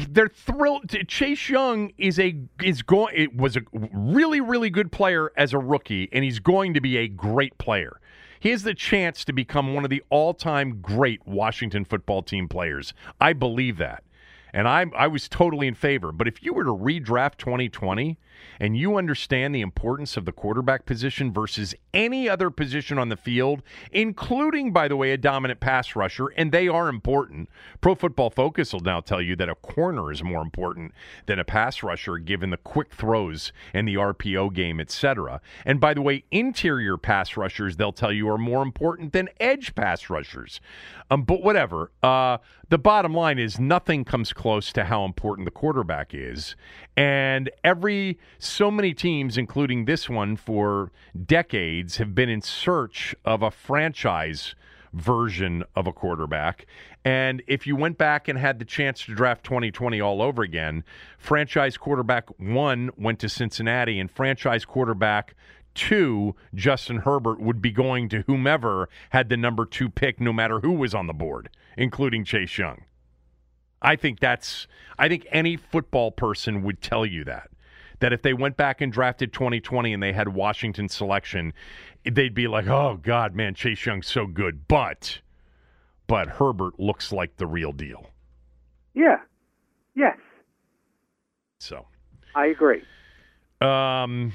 They're 0.09 0.27
thrilled. 0.27 0.93
Chase 1.07 1.49
Young 1.49 1.91
is 1.97 2.19
a 2.19 2.35
is 2.61 2.81
going. 2.81 3.15
It 3.15 3.35
was 3.35 3.55
a 3.55 3.61
really 3.71 4.41
really 4.41 4.69
good 4.69 4.91
player 4.91 5.31
as 5.37 5.53
a 5.53 5.57
rookie, 5.57 6.09
and 6.11 6.23
he's 6.23 6.39
going 6.39 6.73
to 6.73 6.81
be 6.81 6.97
a 6.97 7.07
great 7.07 7.57
player. 7.57 7.99
He 8.39 8.49
has 8.49 8.63
the 8.63 8.73
chance 8.73 9.23
to 9.25 9.33
become 9.33 9.73
one 9.73 9.85
of 9.85 9.89
the 9.89 10.03
all 10.09 10.33
time 10.33 10.81
great 10.81 11.25
Washington 11.25 11.85
football 11.85 12.21
team 12.21 12.49
players. 12.49 12.93
I 13.21 13.31
believe 13.31 13.77
that, 13.77 14.03
and 14.53 14.67
I 14.67 14.85
I 14.95 15.07
was 15.07 15.29
totally 15.29 15.67
in 15.67 15.75
favor. 15.75 16.11
But 16.11 16.27
if 16.27 16.43
you 16.43 16.53
were 16.53 16.65
to 16.65 16.75
redraft 16.75 17.37
2020 17.37 18.17
and 18.59 18.77
you 18.77 18.97
understand 18.97 19.55
the 19.55 19.61
importance 19.61 20.17
of 20.17 20.25
the 20.25 20.31
quarterback 20.31 20.85
position 20.85 21.31
versus 21.31 21.73
any 21.95 22.29
other 22.29 22.51
position 22.51 22.99
on 22.99 23.09
the 23.09 23.15
field, 23.15 23.63
including, 23.91 24.71
by 24.71 24.87
the 24.87 24.97
way, 24.97 25.11
a 25.11 25.17
dominant 25.17 25.59
pass 25.59 25.95
rusher, 25.95 26.27
and 26.35 26.51
they 26.51 26.67
are 26.67 26.89
important. 26.89 27.49
Pro 27.81 27.95
Football 27.95 28.29
Focus 28.29 28.73
will 28.73 28.81
now 28.81 28.99
tell 28.99 29.21
you 29.21 29.35
that 29.37 29.49
a 29.49 29.55
corner 29.55 30.11
is 30.11 30.21
more 30.21 30.41
important 30.41 30.93
than 31.25 31.39
a 31.39 31.45
pass 31.45 31.81
rusher 31.81 32.17
given 32.17 32.49
the 32.49 32.57
quick 32.57 32.93
throws 32.93 33.53
and 33.73 33.87
the 33.87 33.95
RPO 33.95 34.53
game, 34.53 34.79
etc. 34.79 35.41
And 35.65 35.79
by 35.79 35.93
the 35.93 36.01
way, 36.01 36.25
interior 36.29 36.97
pass 36.97 37.37
rushers, 37.37 37.77
they'll 37.77 37.91
tell 37.93 38.11
you, 38.11 38.29
are 38.29 38.37
more 38.37 38.61
important 38.61 39.13
than 39.13 39.29
edge 39.39 39.73
pass 39.73 40.09
rushers. 40.09 40.59
Um, 41.09 41.23
but 41.23 41.41
whatever. 41.41 41.91
Uh, 42.03 42.39
the 42.69 42.77
bottom 42.79 43.13
line 43.13 43.37
is 43.37 43.59
nothing 43.59 44.03
comes 44.03 44.33
close 44.33 44.73
to 44.73 44.85
how 44.85 45.05
important 45.05 45.45
the 45.45 45.51
quarterback 45.51 46.13
is. 46.13 46.55
And 46.97 47.49
every 47.63 48.17
so 48.39 48.71
many 48.71 48.93
teams, 48.93 49.37
including 49.37 49.85
this 49.85 50.09
one 50.09 50.37
for 50.37 50.91
decades, 51.25 51.97
have 51.97 52.15
been 52.15 52.29
in 52.29 52.41
search 52.41 53.15
of 53.25 53.41
a 53.41 53.51
franchise 53.51 54.55
version 54.93 55.63
of 55.75 55.87
a 55.87 55.93
quarterback. 55.93 56.65
And 57.03 57.43
if 57.47 57.67
you 57.67 57.75
went 57.75 57.97
back 57.97 58.27
and 58.27 58.39
had 58.39 58.59
the 58.59 58.65
chance 58.65 59.05
to 59.05 59.13
draft 59.13 59.43
2020 59.43 59.99
all 59.99 60.21
over 60.21 60.41
again, 60.41 60.83
franchise 61.17 61.77
quarterback 61.77 62.29
one 62.39 62.89
went 62.97 63.19
to 63.19 63.29
Cincinnati, 63.29 63.99
and 63.99 64.09
franchise 64.09 64.63
quarterback 64.63 65.35
two, 65.75 66.33
Justin 66.53 66.97
Herbert, 66.99 67.41
would 67.41 67.61
be 67.61 67.71
going 67.71 68.07
to 68.09 68.21
whomever 68.21 68.89
had 69.09 69.27
the 69.27 69.37
number 69.37 69.65
two 69.65 69.89
pick, 69.89 70.21
no 70.21 70.31
matter 70.31 70.61
who 70.61 70.71
was 70.71 70.95
on 70.95 71.07
the 71.07 71.13
board, 71.13 71.49
including 71.77 72.23
Chase 72.23 72.57
Young. 72.57 72.85
I 73.85 73.95
think 73.95 74.19
that's, 74.19 74.67
I 74.97 75.07
think 75.07 75.27
any 75.31 75.55
football 75.57 76.11
person 76.11 76.63
would 76.63 76.81
tell 76.81 77.05
you 77.05 77.23
that 77.25 77.49
that 77.99 78.11
if 78.11 78.21
they 78.21 78.33
went 78.33 78.57
back 78.57 78.81
and 78.81 78.91
drafted 78.91 79.31
2020 79.33 79.93
and 79.93 80.03
they 80.03 80.11
had 80.11 80.27
Washington 80.27 80.89
selection, 80.89 81.53
they'd 82.03 82.33
be 82.33 82.47
like, 82.47 82.67
"Oh 82.67 82.99
God, 83.01 83.33
man, 83.33 83.53
Chase 83.53 83.85
Young's 83.85 84.07
so 84.07 84.27
good," 84.27 84.67
but 84.67 85.21
but 86.07 86.27
Herbert 86.27 86.79
looks 86.79 87.11
like 87.11 87.37
the 87.37 87.47
real 87.47 87.71
deal. 87.71 88.09
Yeah. 88.93 89.17
Yes. 89.95 90.17
So. 91.59 91.85
I 92.35 92.47
agree. 92.47 92.83
Um. 93.61 94.33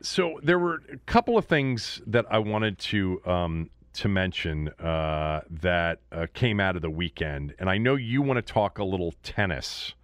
So 0.00 0.38
there 0.42 0.58
were 0.58 0.82
a 0.92 0.98
couple 1.06 1.38
of 1.38 1.46
things 1.46 2.02
that 2.06 2.26
I 2.30 2.38
wanted 2.38 2.78
to 2.78 3.22
um, 3.24 3.70
to 3.94 4.08
mention 4.08 4.68
uh, 4.80 5.42
that 5.50 6.00
uh, 6.12 6.26
came 6.34 6.60
out 6.60 6.76
of 6.76 6.82
the 6.82 6.90
weekend, 6.90 7.54
and 7.58 7.70
I 7.70 7.78
know 7.78 7.94
you 7.94 8.22
want 8.22 8.36
to 8.36 8.52
talk 8.52 8.78
a 8.78 8.84
little 8.84 9.14
tennis, 9.22 9.94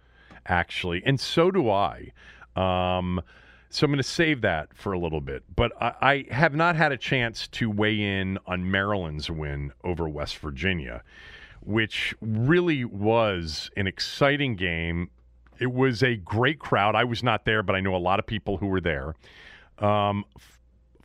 actually, 0.45 1.03
and 1.05 1.19
so 1.19 1.51
do 1.51 1.69
I. 1.69 2.11
Um, 2.55 3.21
so 3.69 3.85
I'm 3.85 3.91
going 3.91 3.97
to 3.97 4.03
save 4.03 4.41
that 4.41 4.73
for 4.73 4.91
a 4.91 4.99
little 4.99 5.21
bit. 5.21 5.43
But 5.55 5.71
I, 5.81 6.25
I, 6.29 6.33
have 6.33 6.53
not 6.53 6.75
had 6.75 6.91
a 6.91 6.97
chance 6.97 7.47
to 7.49 7.69
weigh 7.69 8.01
in 8.01 8.37
on 8.45 8.69
Maryland's 8.69 9.31
win 9.31 9.71
over 9.85 10.09
West 10.09 10.37
Virginia, 10.39 11.03
which 11.61 12.13
really 12.19 12.83
was 12.83 13.71
an 13.77 13.87
exciting 13.87 14.57
game. 14.57 15.09
It 15.57 15.71
was 15.71 16.03
a 16.03 16.17
great 16.17 16.59
crowd. 16.59 16.95
I 16.95 17.05
was 17.05 17.23
not 17.23 17.45
there, 17.45 17.63
but 17.63 17.75
I 17.75 17.79
know 17.79 17.95
a 17.95 17.97
lot 17.97 18.19
of 18.19 18.27
people 18.27 18.57
who 18.57 18.67
were 18.67 18.81
there. 18.81 19.15
Um, 19.79 20.25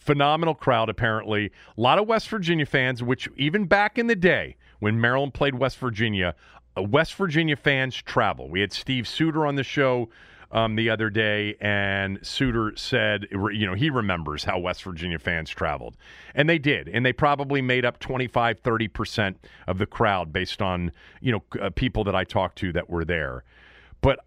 phenomenal 0.06 0.54
crowd, 0.54 0.88
apparently. 0.88 1.50
A 1.76 1.80
lot 1.80 1.98
of 1.98 2.06
West 2.06 2.28
Virginia 2.28 2.64
fans, 2.64 3.02
which 3.02 3.28
even 3.36 3.66
back 3.66 3.98
in 3.98 4.06
the 4.06 4.16
day 4.16 4.56
when 4.78 5.00
Maryland 5.00 5.34
played 5.34 5.56
West 5.56 5.78
Virginia, 5.78 6.34
uh, 6.78 6.82
West 6.82 7.14
Virginia 7.14 7.56
fans 7.56 7.94
travel. 7.96 8.48
We 8.48 8.60
had 8.60 8.72
Steve 8.72 9.08
Suter 9.08 9.44
on 9.46 9.56
the 9.56 9.64
show 9.64 10.08
um, 10.52 10.76
the 10.76 10.88
other 10.90 11.10
day, 11.10 11.56
and 11.60 12.18
Suter 12.22 12.72
said, 12.76 13.26
you 13.32 13.66
know, 13.66 13.74
he 13.74 13.90
remembers 13.90 14.44
how 14.44 14.58
West 14.58 14.84
Virginia 14.84 15.18
fans 15.18 15.50
traveled. 15.50 15.96
And 16.34 16.48
they 16.48 16.58
did. 16.58 16.88
And 16.88 17.04
they 17.04 17.12
probably 17.12 17.60
made 17.60 17.84
up 17.84 17.98
25, 17.98 18.62
30% 18.62 19.34
of 19.66 19.78
the 19.78 19.86
crowd 19.86 20.32
based 20.32 20.62
on, 20.62 20.92
you 21.20 21.32
know, 21.32 21.42
uh, 21.60 21.70
people 21.70 22.04
that 22.04 22.14
I 22.14 22.24
talked 22.24 22.58
to 22.58 22.72
that 22.72 22.88
were 22.88 23.04
there. 23.04 23.42
But 24.00 24.20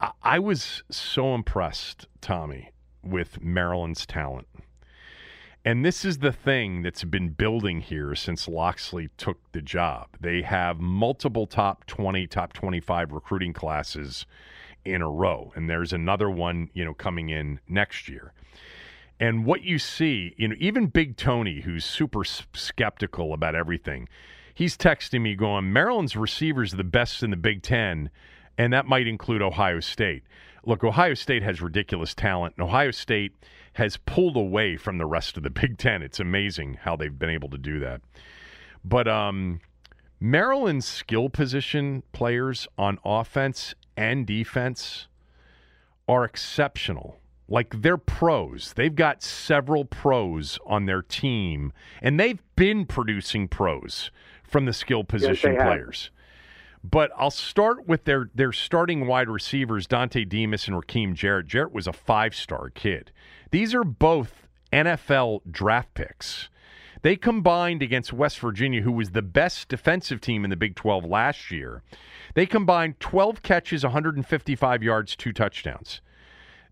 I, 0.00 0.10
I 0.22 0.38
was 0.40 0.82
so 0.90 1.34
impressed, 1.34 2.08
Tommy, 2.20 2.70
with 3.04 3.40
Maryland's 3.40 4.04
talent. 4.04 4.48
And 5.64 5.84
this 5.84 6.04
is 6.04 6.18
the 6.18 6.32
thing 6.32 6.82
that's 6.82 7.04
been 7.04 7.30
building 7.30 7.80
here 7.80 8.16
since 8.16 8.48
Locksley 8.48 9.10
took 9.16 9.38
the 9.52 9.62
job. 9.62 10.08
They 10.20 10.42
have 10.42 10.80
multiple 10.80 11.46
top 11.46 11.86
20, 11.86 12.26
top 12.26 12.52
25 12.52 13.12
recruiting 13.12 13.52
classes 13.52 14.26
in 14.84 15.02
a 15.02 15.10
row. 15.10 15.52
And 15.54 15.70
there's 15.70 15.92
another 15.92 16.28
one, 16.28 16.70
you 16.74 16.84
know, 16.84 16.94
coming 16.94 17.28
in 17.28 17.60
next 17.68 18.08
year. 18.08 18.32
And 19.20 19.44
what 19.44 19.62
you 19.62 19.78
see, 19.78 20.34
you 20.36 20.48
know, 20.48 20.56
even 20.58 20.88
Big 20.88 21.16
Tony, 21.16 21.60
who's 21.60 21.84
super 21.84 22.24
skeptical 22.24 23.32
about 23.32 23.54
everything, 23.54 24.08
he's 24.52 24.76
texting 24.76 25.20
me 25.20 25.36
going, 25.36 25.72
Maryland's 25.72 26.16
receivers 26.16 26.74
are 26.74 26.78
the 26.78 26.82
best 26.82 27.22
in 27.22 27.30
the 27.30 27.36
Big 27.36 27.62
Ten, 27.62 28.10
and 28.58 28.72
that 28.72 28.86
might 28.86 29.06
include 29.06 29.40
Ohio 29.40 29.78
State. 29.78 30.24
Look, 30.64 30.82
Ohio 30.82 31.14
State 31.14 31.44
has 31.44 31.62
ridiculous 31.62 32.14
talent, 32.14 32.54
and 32.56 32.64
Ohio 32.64 32.90
State 32.90 33.32
has 33.74 33.96
pulled 33.96 34.36
away 34.36 34.76
from 34.76 34.98
the 34.98 35.06
rest 35.06 35.36
of 35.36 35.42
the 35.42 35.50
Big 35.60 35.78
Ten. 35.78 36.02
It's 36.02 36.20
amazing 36.20 36.78
how 36.82 36.96
they've 36.96 37.18
been 37.18 37.30
able 37.30 37.48
to 37.50 37.58
do 37.58 37.80
that. 37.80 38.00
But 38.84 39.08
um, 39.08 39.60
Maryland's 40.20 40.86
skill 40.86 41.28
position 41.28 42.02
players 42.12 42.66
on 42.76 42.98
offense 43.04 43.74
and 43.96 44.26
defense 44.26 45.06
are 46.08 46.24
exceptional. 46.24 47.18
Like 47.48 47.82
they're 47.82 47.98
pros. 47.98 48.72
They've 48.74 48.94
got 48.94 49.22
several 49.22 49.84
pros 49.84 50.58
on 50.64 50.86
their 50.86 51.02
team, 51.02 51.72
and 52.00 52.18
they've 52.18 52.42
been 52.56 52.86
producing 52.86 53.48
pros 53.48 54.10
from 54.42 54.64
the 54.64 54.72
skill 54.72 55.04
position 55.04 55.54
yes, 55.54 55.62
players. 55.62 56.10
But 56.84 57.10
I'll 57.16 57.30
start 57.30 57.86
with 57.86 58.04
their 58.04 58.30
their 58.34 58.52
starting 58.52 59.06
wide 59.06 59.28
receivers, 59.28 59.86
Dontay 59.86 60.28
Demus 60.28 60.66
and 60.66 60.76
Rakim 60.76 61.14
Jarrett. 61.14 61.46
Jarrett 61.46 61.72
was 61.72 61.86
a 61.86 61.92
five 61.92 62.34
star 62.34 62.70
kid. 62.70 63.12
These 63.52 63.74
are 63.74 63.84
both 63.84 64.48
NFL 64.72 65.42
draft 65.50 65.92
picks. 65.92 66.48
They 67.02 67.16
combined 67.16 67.82
against 67.82 68.12
West 68.12 68.38
Virginia, 68.38 68.80
who 68.80 68.92
was 68.92 69.10
the 69.10 69.20
best 69.20 69.68
defensive 69.68 70.22
team 70.22 70.44
in 70.44 70.50
the 70.50 70.56
Big 70.56 70.74
12 70.74 71.04
last 71.04 71.50
year. 71.50 71.82
They 72.34 72.46
combined 72.46 72.98
12 72.98 73.42
catches, 73.42 73.84
155 73.84 74.82
yards, 74.82 75.14
two 75.14 75.34
touchdowns. 75.34 76.00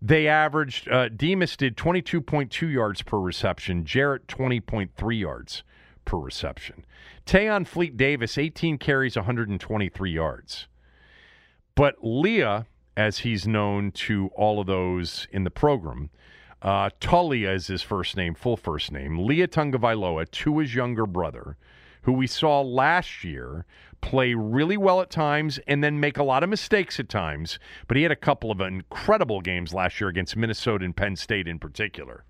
They 0.01 0.27
averaged, 0.27 0.89
uh, 0.89 1.09
Demus 1.09 1.55
did 1.55 1.77
22.2 1.77 2.73
yards 2.73 3.03
per 3.03 3.19
reception, 3.19 3.85
Jarrett 3.85 4.25
20.3 4.25 5.19
yards 5.19 5.63
per 6.05 6.17
reception. 6.17 6.83
Tayon 7.27 7.67
Fleet 7.67 7.95
Davis, 7.95 8.39
18 8.39 8.79
carries, 8.79 9.15
123 9.15 10.11
yards. 10.11 10.67
But 11.75 11.97
Leah, 12.01 12.65
as 12.97 13.19
he's 13.19 13.45
known 13.45 13.91
to 13.91 14.31
all 14.35 14.59
of 14.59 14.65
those 14.65 15.27
in 15.31 15.43
the 15.43 15.51
program, 15.51 16.09
uh, 16.61 16.89
Taulia 16.99 17.53
is 17.55 17.67
his 17.67 17.81
first 17.81 18.15
name, 18.15 18.35
full 18.35 18.57
first 18.57 18.91
name. 18.91 19.25
Leah 19.25 19.47
Tagovailoa, 19.47 20.29
to 20.29 20.59
his 20.59 20.75
younger 20.75 21.05
brother, 21.05 21.57
who 22.03 22.11
we 22.13 22.27
saw 22.27 22.61
last 22.61 23.23
year 23.23 23.65
play 24.01 24.33
really 24.33 24.77
well 24.77 25.01
at 25.01 25.09
times 25.09 25.59
and 25.67 25.83
then 25.83 25.99
make 25.99 26.17
a 26.17 26.23
lot 26.23 26.43
of 26.43 26.49
mistakes 26.49 26.99
at 26.99 27.09
times. 27.09 27.59
But 27.87 27.97
he 27.97 28.03
had 28.03 28.11
a 28.11 28.15
couple 28.15 28.51
of 28.51 28.61
incredible 28.61 29.41
games 29.41 29.73
last 29.73 29.99
year 29.99 30.09
against 30.09 30.35
Minnesota 30.35 30.85
and 30.85 30.95
Penn 30.95 31.15
State 31.15 31.47
in 31.47 31.59
particular. 31.59 32.25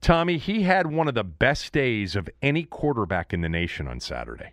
Tommy, 0.00 0.36
he 0.36 0.62
had 0.62 0.88
one 0.88 1.08
of 1.08 1.14
the 1.14 1.24
best 1.24 1.72
days 1.72 2.16
of 2.16 2.28
any 2.42 2.64
quarterback 2.64 3.32
in 3.32 3.40
the 3.40 3.48
nation 3.48 3.86
on 3.86 4.00
Saturday. 4.00 4.52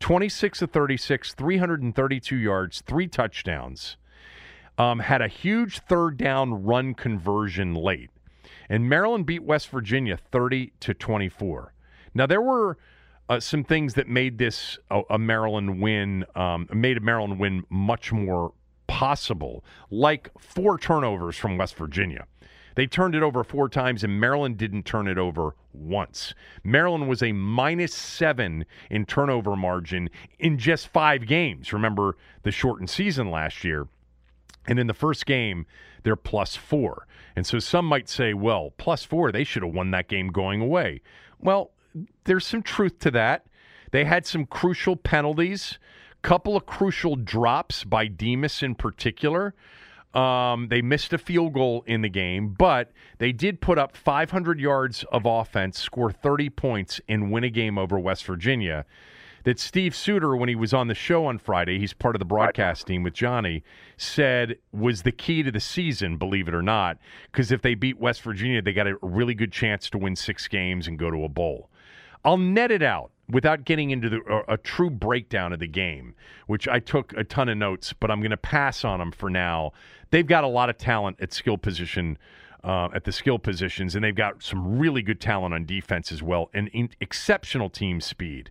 26 0.00 0.62
of 0.62 0.70
36, 0.70 1.34
332 1.34 2.36
yards, 2.36 2.80
three 2.80 3.06
touchdowns. 3.06 3.96
Um, 4.76 4.98
had 4.98 5.22
a 5.22 5.28
huge 5.28 5.80
third 5.80 6.16
down 6.16 6.64
run 6.64 6.94
conversion 6.94 7.74
late. 7.74 8.10
And 8.68 8.88
Maryland 8.88 9.26
beat 9.26 9.44
West 9.44 9.68
Virginia 9.68 10.16
30 10.16 10.72
to 10.80 10.94
24. 10.94 11.72
Now, 12.14 12.26
there 12.26 12.40
were 12.40 12.78
uh, 13.28 13.40
some 13.40 13.64
things 13.64 13.94
that 13.94 14.08
made 14.08 14.38
this 14.38 14.78
a, 14.90 15.02
a 15.10 15.18
Maryland 15.18 15.80
win, 15.80 16.24
um, 16.34 16.68
made 16.72 16.96
a 16.96 17.00
Maryland 17.00 17.38
win 17.38 17.64
much 17.70 18.12
more 18.12 18.52
possible, 18.86 19.64
like 19.90 20.30
four 20.38 20.78
turnovers 20.78 21.36
from 21.36 21.56
West 21.56 21.76
Virginia. 21.76 22.26
They 22.74 22.86
turned 22.86 23.14
it 23.14 23.22
over 23.22 23.44
four 23.44 23.68
times, 23.68 24.02
and 24.02 24.20
Maryland 24.20 24.56
didn't 24.56 24.84
turn 24.84 25.06
it 25.06 25.16
over 25.16 25.54
once. 25.72 26.34
Maryland 26.64 27.08
was 27.08 27.22
a 27.22 27.32
minus 27.32 27.94
seven 27.94 28.64
in 28.90 29.06
turnover 29.06 29.54
margin 29.54 30.10
in 30.38 30.58
just 30.58 30.88
five 30.88 31.26
games. 31.26 31.72
Remember 31.72 32.16
the 32.42 32.50
shortened 32.50 32.90
season 32.90 33.30
last 33.30 33.62
year. 33.64 33.86
And 34.66 34.78
in 34.78 34.86
the 34.86 34.94
first 34.94 35.26
game, 35.26 35.66
they're 36.02 36.16
plus 36.16 36.56
four. 36.56 37.06
And 37.36 37.46
so 37.46 37.58
some 37.58 37.86
might 37.86 38.08
say, 38.08 38.34
well, 38.34 38.72
plus 38.76 39.04
four, 39.04 39.32
they 39.32 39.44
should 39.44 39.62
have 39.62 39.74
won 39.74 39.90
that 39.90 40.08
game 40.08 40.28
going 40.28 40.60
away. 40.60 41.02
Well, 41.38 41.72
there's 42.24 42.46
some 42.46 42.62
truth 42.62 42.98
to 43.00 43.10
that. 43.12 43.46
They 43.90 44.04
had 44.04 44.26
some 44.26 44.46
crucial 44.46 44.96
penalties, 44.96 45.78
couple 46.22 46.56
of 46.56 46.66
crucial 46.66 47.16
drops 47.16 47.84
by 47.84 48.06
Demus 48.06 48.62
in 48.62 48.74
particular. 48.74 49.54
Um, 50.14 50.68
they 50.68 50.80
missed 50.80 51.12
a 51.12 51.18
field 51.18 51.52
goal 51.52 51.82
in 51.86 52.02
the 52.02 52.08
game, 52.08 52.54
but 52.56 52.92
they 53.18 53.32
did 53.32 53.60
put 53.60 53.78
up 53.78 53.96
500 53.96 54.60
yards 54.60 55.04
of 55.10 55.26
offense, 55.26 55.78
score 55.78 56.12
30 56.12 56.50
points, 56.50 57.00
and 57.08 57.32
win 57.32 57.44
a 57.44 57.50
game 57.50 57.78
over 57.78 57.98
West 57.98 58.24
Virginia. 58.24 58.86
That 59.44 59.58
Steve 59.58 59.94
Suter, 59.94 60.34
when 60.36 60.48
he 60.48 60.54
was 60.54 60.72
on 60.72 60.88
the 60.88 60.94
show 60.94 61.26
on 61.26 61.38
Friday, 61.38 61.78
he's 61.78 61.92
part 61.92 62.14
of 62.16 62.18
the 62.18 62.24
broadcast 62.24 62.86
team 62.86 63.02
with 63.02 63.12
Johnny, 63.12 63.62
said 63.98 64.56
was 64.72 65.02
the 65.02 65.12
key 65.12 65.42
to 65.42 65.52
the 65.52 65.60
season, 65.60 66.16
believe 66.16 66.48
it 66.48 66.54
or 66.54 66.62
not. 66.62 66.98
Because 67.30 67.52
if 67.52 67.60
they 67.60 67.74
beat 67.74 67.98
West 67.98 68.22
Virginia, 68.22 68.62
they 68.62 68.72
got 68.72 68.86
a 68.86 68.96
really 69.02 69.34
good 69.34 69.52
chance 69.52 69.90
to 69.90 69.98
win 69.98 70.16
six 70.16 70.48
games 70.48 70.88
and 70.88 70.98
go 70.98 71.10
to 71.10 71.24
a 71.24 71.28
bowl. 71.28 71.68
I'll 72.24 72.38
net 72.38 72.70
it 72.70 72.82
out 72.82 73.10
without 73.28 73.64
getting 73.64 73.90
into 73.90 74.08
the, 74.08 74.20
a, 74.28 74.54
a, 74.54 74.56
true 74.56 74.90
breakdown 74.90 75.52
of 75.52 75.58
the 75.58 75.66
game, 75.66 76.14
which 76.46 76.66
I 76.66 76.78
took 76.78 77.12
a 77.14 77.24
ton 77.24 77.48
of 77.48 77.58
notes, 77.58 77.92
but 77.92 78.10
I'm 78.10 78.20
going 78.20 78.30
to 78.30 78.36
pass 78.36 78.84
on 78.84 78.98
them 78.98 79.12
for 79.12 79.28
now. 79.28 79.72
They've 80.10 80.26
got 80.26 80.44
a 80.44 80.48
lot 80.48 80.70
of 80.70 80.78
talent 80.78 81.18
at 81.20 81.32
skill 81.32 81.58
position. 81.58 82.18
Uh, 82.62 82.88
at 82.94 83.04
the 83.04 83.12
skill 83.12 83.38
positions, 83.38 83.94
and 83.94 84.02
they've 84.02 84.14
got 84.14 84.42
some 84.42 84.78
really 84.78 85.02
good 85.02 85.20
talent 85.20 85.52
on 85.52 85.66
defense 85.66 86.10
as 86.10 86.22
well, 86.22 86.48
and 86.54 86.70
exceptional 86.98 87.68
team 87.68 88.00
speed. 88.00 88.50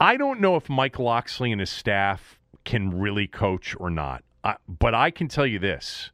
I 0.00 0.16
don't 0.16 0.40
know 0.40 0.56
if 0.56 0.68
Mike 0.68 0.98
Locksley 0.98 1.52
and 1.52 1.60
his 1.60 1.70
staff 1.70 2.40
can 2.64 2.98
really 2.98 3.26
coach 3.26 3.76
or 3.78 3.90
not, 3.90 4.24
I, 4.42 4.56
but 4.68 4.94
I 4.94 5.10
can 5.10 5.28
tell 5.28 5.46
you 5.46 5.58
this: 5.58 6.10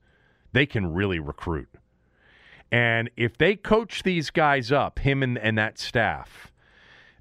they 0.53 0.67
can 0.67 0.93
really 0.93 1.19
recruit. 1.19 1.69
And 2.71 3.11
if 3.17 3.37
they 3.37 3.57
coach 3.57 4.03
these 4.03 4.31
guys 4.31 4.71
up, 4.71 5.01
him 5.01 5.23
and, 5.23 5.39
and 5.39 5.59
that 5.59 5.79
staff, 5.79 6.53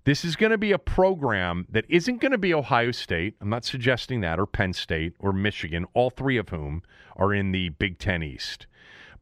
this 0.04 0.24
is 0.24 0.36
going 0.36 0.52
to 0.52 0.58
be 0.58 0.72
a 0.72 0.78
program 0.78 1.66
that 1.70 1.86
isn't 1.88 2.22
going 2.22 2.34
to 2.34 2.38
be 2.38 2.54
Ohio 2.54 2.92
State. 2.92 3.36
I'm 3.42 3.50
not 3.50 3.66
suggesting 3.66 4.22
that, 4.22 4.40
or 4.40 4.46
Penn 4.46 4.74
State, 4.74 5.14
or 5.18 5.34
Michigan, 5.34 5.86
all 5.94 6.10
three 6.10 6.38
of 6.38 6.50
whom 6.50 6.84
are 7.16 7.34
in 7.34 7.52
the 7.52 7.70
Big 7.70 8.00
Ten 8.00 8.22
East. 8.22 8.68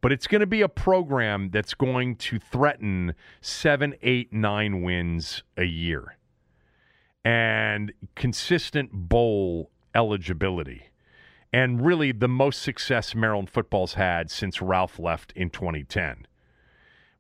But 0.02 0.12
it's 0.12 0.28
going 0.28 0.42
to 0.42 0.48
be 0.48 0.62
a 0.62 0.70
program 0.70 1.50
that's 1.52 1.74
going 1.74 2.18
to 2.18 2.40
threaten 2.40 3.16
seven, 3.42 3.96
eight, 4.02 4.34
nine 4.34 4.82
wins 4.82 5.44
a 5.56 5.64
year 5.64 6.17
and 7.28 7.92
consistent 8.16 8.90
bowl 8.94 9.70
eligibility. 9.94 10.84
And 11.52 11.86
really 11.86 12.14
the 12.14 12.30
most 12.30 12.62
success 12.62 13.14
Maryland 13.14 13.50
football's 13.50 13.96
had 13.96 14.32
since 14.32 14.62
Ralph 14.62 14.98
left 14.98 15.34
in 15.34 15.50
2010 15.50 16.26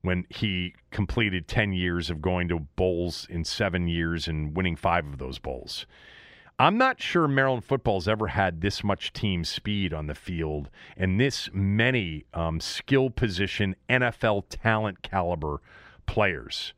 when 0.03 0.26
he 0.30 0.76
completed 0.91 1.49
10 1.49 1.74
years 1.74 2.10
of 2.10 2.22
going 2.22 2.47
to 2.47 2.60
bowls 2.78 3.28
in 3.30 3.43
seven 3.43 3.89
years 3.89 4.30
and 4.30 4.55
winning 4.55 4.78
five 4.78 5.05
of 5.05 5.18
those 5.18 5.39
bowls. 5.39 5.86
I'm 6.58 6.78
not 6.78 7.01
sure 7.01 7.28
Maryland 7.28 7.66
football's 7.66 8.08
ever 8.08 8.28
had 8.28 8.62
this 8.62 8.86
much 8.86 9.12
team 9.12 9.43
speed 9.43 9.93
on 9.93 10.08
the 10.08 10.16
field 10.16 10.70
and 10.95 11.20
this 11.20 11.49
many 11.51 12.24
um, 12.34 12.62
skill 12.62 13.10
position 13.10 13.76
NFL 13.89 14.45
talent 14.49 15.01
caliber 15.01 15.62
players 16.05 16.72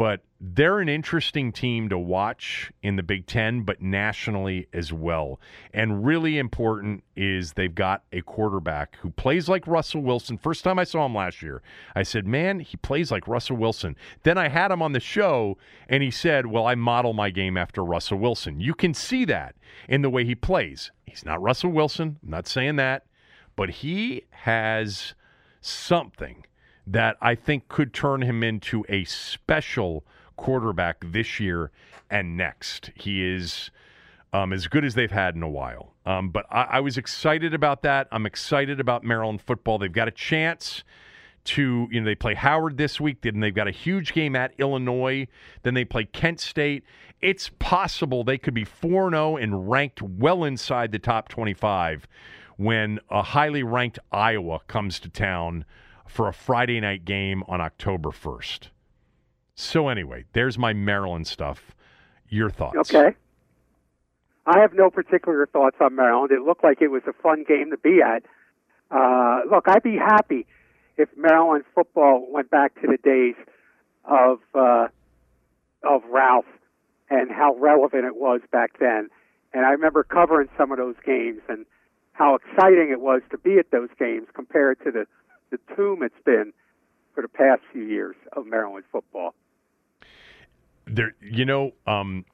but 0.00 0.22
they're 0.40 0.80
an 0.80 0.88
interesting 0.88 1.52
team 1.52 1.90
to 1.90 1.98
watch 1.98 2.72
in 2.82 2.96
the 2.96 3.02
Big 3.02 3.26
Ten, 3.26 3.64
but 3.64 3.82
nationally 3.82 4.66
as 4.72 4.94
well. 4.94 5.38
And 5.74 6.06
really 6.06 6.38
important 6.38 7.04
is 7.14 7.52
they've 7.52 7.74
got 7.74 8.04
a 8.10 8.22
quarterback 8.22 8.96
who 9.02 9.10
plays 9.10 9.46
like 9.46 9.66
Russell 9.66 10.00
Wilson. 10.00 10.38
First 10.38 10.64
time 10.64 10.78
I 10.78 10.84
saw 10.84 11.04
him 11.04 11.14
last 11.14 11.42
year, 11.42 11.60
I 11.94 12.02
said, 12.02 12.26
Man, 12.26 12.60
he 12.60 12.78
plays 12.78 13.10
like 13.10 13.28
Russell 13.28 13.58
Wilson. 13.58 13.94
Then 14.22 14.38
I 14.38 14.48
had 14.48 14.70
him 14.70 14.80
on 14.80 14.92
the 14.94 15.00
show, 15.00 15.58
and 15.86 16.02
he 16.02 16.10
said, 16.10 16.46
Well, 16.46 16.66
I 16.66 16.76
model 16.76 17.12
my 17.12 17.28
game 17.28 17.58
after 17.58 17.84
Russell 17.84 18.16
Wilson. 18.16 18.58
You 18.58 18.72
can 18.72 18.94
see 18.94 19.26
that 19.26 19.54
in 19.86 20.00
the 20.00 20.08
way 20.08 20.24
he 20.24 20.34
plays. 20.34 20.92
He's 21.04 21.26
not 21.26 21.42
Russell 21.42 21.72
Wilson. 21.72 22.16
I'm 22.22 22.30
not 22.30 22.48
saying 22.48 22.76
that, 22.76 23.04
but 23.54 23.68
he 23.68 24.22
has 24.30 25.12
something 25.60 26.46
that 26.86 27.16
I 27.20 27.34
think 27.34 27.68
could 27.68 27.92
turn 27.92 28.22
him 28.22 28.42
into 28.42 28.84
a 28.88 29.04
special 29.04 30.04
quarterback 30.36 31.04
this 31.06 31.38
year 31.38 31.70
and 32.10 32.36
next. 32.36 32.90
He 32.94 33.24
is 33.24 33.70
um, 34.32 34.52
as 34.52 34.66
good 34.66 34.84
as 34.84 34.94
they've 34.94 35.10
had 35.10 35.34
in 35.34 35.42
a 35.42 35.48
while. 35.48 35.92
Um, 36.06 36.30
but 36.30 36.46
I, 36.50 36.62
I 36.62 36.80
was 36.80 36.96
excited 36.96 37.54
about 37.54 37.82
that. 37.82 38.08
I'm 38.10 38.26
excited 38.26 38.80
about 38.80 39.04
Maryland 39.04 39.42
football. 39.42 39.78
They've 39.78 39.92
got 39.92 40.08
a 40.08 40.12
chance 40.12 40.82
to 41.42 41.88
you 41.90 42.00
know 42.00 42.04
they 42.04 42.14
play 42.14 42.34
Howard 42.34 42.76
this 42.76 43.00
week, 43.00 43.22
then 43.22 43.40
they've 43.40 43.54
got 43.54 43.66
a 43.66 43.72
huge 43.72 44.12
game 44.12 44.36
at 44.36 44.52
Illinois, 44.58 45.26
then 45.62 45.74
they 45.74 45.84
play 45.84 46.04
Kent 46.04 46.40
State. 46.40 46.84
It's 47.20 47.50
possible 47.58 48.24
they 48.24 48.38
could 48.38 48.54
be 48.54 48.64
4-0 48.64 49.42
and 49.42 49.70
ranked 49.70 50.02
well 50.02 50.44
inside 50.44 50.92
the 50.92 50.98
top 50.98 51.28
25 51.28 52.06
when 52.56 53.00
a 53.10 53.22
highly 53.22 53.62
ranked 53.62 53.98
Iowa 54.12 54.60
comes 54.66 55.00
to 55.00 55.08
town 55.08 55.64
for 56.10 56.28
a 56.28 56.32
Friday 56.32 56.80
night 56.80 57.04
game 57.04 57.42
on 57.48 57.60
October 57.60 58.10
1st. 58.10 58.68
So 59.54 59.88
anyway, 59.88 60.24
there's 60.32 60.58
my 60.58 60.72
Maryland 60.72 61.26
stuff. 61.26 61.74
Your 62.28 62.50
thoughts? 62.50 62.76
Okay. 62.76 63.16
I 64.46 64.58
have 64.60 64.72
no 64.72 64.90
particular 64.90 65.46
thoughts 65.46 65.76
on 65.80 65.94
Maryland. 65.94 66.32
It 66.32 66.42
looked 66.42 66.64
like 66.64 66.80
it 66.80 66.88
was 66.88 67.02
a 67.06 67.12
fun 67.12 67.44
game 67.46 67.70
to 67.70 67.78
be 67.78 68.00
at. 68.02 68.24
Uh, 68.90 69.40
look, 69.50 69.68
I'd 69.68 69.82
be 69.82 69.96
happy 69.96 70.46
if 70.96 71.08
Maryland 71.16 71.64
football 71.74 72.26
went 72.30 72.50
back 72.50 72.74
to 72.80 72.86
the 72.86 72.98
days 73.02 73.36
of 74.04 74.38
uh, 74.54 74.88
of 75.82 76.02
Ralph 76.10 76.46
and 77.08 77.30
how 77.30 77.54
relevant 77.56 78.04
it 78.04 78.16
was 78.16 78.40
back 78.52 78.78
then. 78.78 79.08
And 79.52 79.66
I 79.66 79.70
remember 79.70 80.02
covering 80.04 80.48
some 80.56 80.72
of 80.72 80.78
those 80.78 80.96
games 81.04 81.40
and 81.48 81.66
how 82.12 82.36
exciting 82.36 82.90
it 82.90 83.00
was 83.00 83.22
to 83.30 83.38
be 83.38 83.58
at 83.58 83.70
those 83.70 83.88
games 83.98 84.26
compared 84.34 84.78
to 84.84 84.90
the, 84.90 85.06
the 85.50 85.58
tomb 85.76 86.02
it's 86.02 86.14
been 86.24 86.52
for 87.14 87.22
the 87.22 87.28
past 87.28 87.62
few 87.72 87.82
years 87.82 88.16
of 88.32 88.46
Maryland 88.46 88.84
football. 88.90 89.34
There, 90.86 91.14
you 91.20 91.44
know, 91.44 91.72
um, 91.86 92.24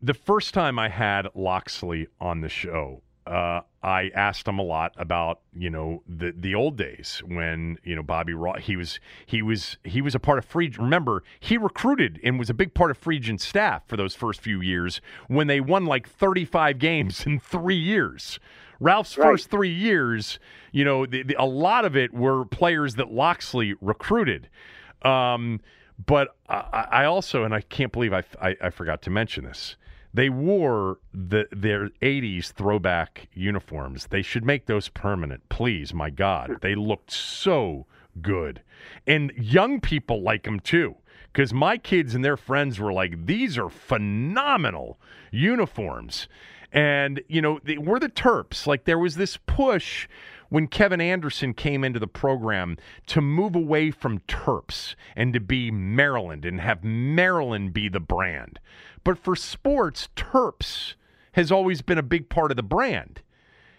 the 0.00 0.14
first 0.14 0.54
time 0.54 0.78
I 0.78 0.88
had 0.88 1.28
Locksley 1.34 2.08
on 2.20 2.40
the 2.40 2.48
show, 2.48 3.02
uh, 3.26 3.60
I 3.82 4.10
asked 4.14 4.48
him 4.48 4.58
a 4.58 4.62
lot 4.62 4.94
about 4.96 5.40
you 5.54 5.70
know 5.70 6.02
the 6.08 6.34
the 6.36 6.56
old 6.56 6.76
days 6.76 7.22
when 7.24 7.78
you 7.84 7.94
know 7.94 8.02
Bobby 8.02 8.34
Raw 8.34 8.54
he 8.54 8.76
was 8.76 8.98
he 9.26 9.42
was 9.42 9.76
he 9.84 10.02
was 10.02 10.14
a 10.14 10.18
part 10.18 10.38
of 10.38 10.44
Free. 10.44 10.72
Remember 10.76 11.22
he 11.38 11.56
recruited 11.56 12.18
and 12.24 12.38
was 12.38 12.50
a 12.50 12.54
big 12.54 12.74
part 12.74 12.90
of 12.90 12.98
Friedgen's 12.98 13.44
staff 13.44 13.86
for 13.86 13.96
those 13.96 14.14
first 14.16 14.40
few 14.40 14.60
years 14.60 15.00
when 15.28 15.46
they 15.46 15.60
won 15.60 15.84
like 15.84 16.08
35 16.08 16.78
games 16.78 17.24
in 17.24 17.38
three 17.38 17.76
years. 17.76 18.40
Ralph's 18.82 19.16
Right. 19.16 19.26
first 19.30 19.50
three 19.50 19.72
years, 19.72 20.38
you 20.72 20.84
know, 20.84 21.06
the, 21.06 21.22
the, 21.22 21.36
a 21.38 21.46
lot 21.46 21.84
of 21.84 21.96
it 21.96 22.12
were 22.12 22.44
players 22.44 22.96
that 22.96 23.12
Locksley 23.12 23.74
recruited. 23.80 24.48
Um, 25.02 25.60
but 26.04 26.34
I, 26.48 26.86
I 26.90 27.04
also, 27.04 27.44
and 27.44 27.54
I 27.54 27.60
can't 27.60 27.92
believe 27.92 28.12
I, 28.12 28.24
I, 28.40 28.56
I 28.60 28.70
forgot 28.70 29.02
to 29.02 29.10
mention 29.10 29.44
this. 29.44 29.76
They 30.14 30.28
wore 30.28 30.98
the 31.14 31.46
their 31.52 31.88
'80s 32.02 32.52
throwback 32.52 33.28
uniforms. 33.32 34.08
They 34.08 34.20
should 34.20 34.44
make 34.44 34.66
those 34.66 34.88
permanent, 34.90 35.48
please. 35.48 35.94
My 35.94 36.10
God, 36.10 36.58
they 36.60 36.74
looked 36.74 37.10
so 37.12 37.86
good, 38.20 38.62
and 39.06 39.32
young 39.38 39.80
people 39.80 40.22
like 40.22 40.42
them 40.42 40.60
too. 40.60 40.96
Because 41.32 41.54
my 41.54 41.78
kids 41.78 42.14
and 42.14 42.22
their 42.22 42.36
friends 42.36 42.78
were 42.78 42.92
like, 42.92 43.24
"These 43.24 43.56
are 43.56 43.70
phenomenal 43.70 45.00
uniforms," 45.30 46.28
and 46.72 47.22
you 47.28 47.42
know, 47.42 47.60
they, 47.62 47.78
we're 47.78 47.98
the 47.98 48.08
Terps. 48.08 48.66
Like 48.66 48.84
there 48.84 48.98
was 48.98 49.16
this 49.16 49.38
push 49.46 50.08
when 50.48 50.66
Kevin 50.66 51.00
Anderson 51.00 51.54
came 51.54 51.84
into 51.84 51.98
the 51.98 52.06
program 52.06 52.76
to 53.06 53.20
move 53.20 53.54
away 53.54 53.90
from 53.90 54.20
Terps 54.20 54.94
and 55.16 55.32
to 55.32 55.40
be 55.40 55.70
Maryland 55.70 56.44
and 56.44 56.60
have 56.60 56.84
Maryland 56.84 57.72
be 57.72 57.88
the 57.88 58.00
brand. 58.00 58.58
But 59.04 59.18
for 59.18 59.34
sports, 59.34 60.08
Terps 60.14 60.94
has 61.32 61.50
always 61.50 61.82
been 61.82 61.98
a 61.98 62.02
big 62.02 62.28
part 62.28 62.50
of 62.50 62.56
the 62.56 62.62
brand. 62.62 63.22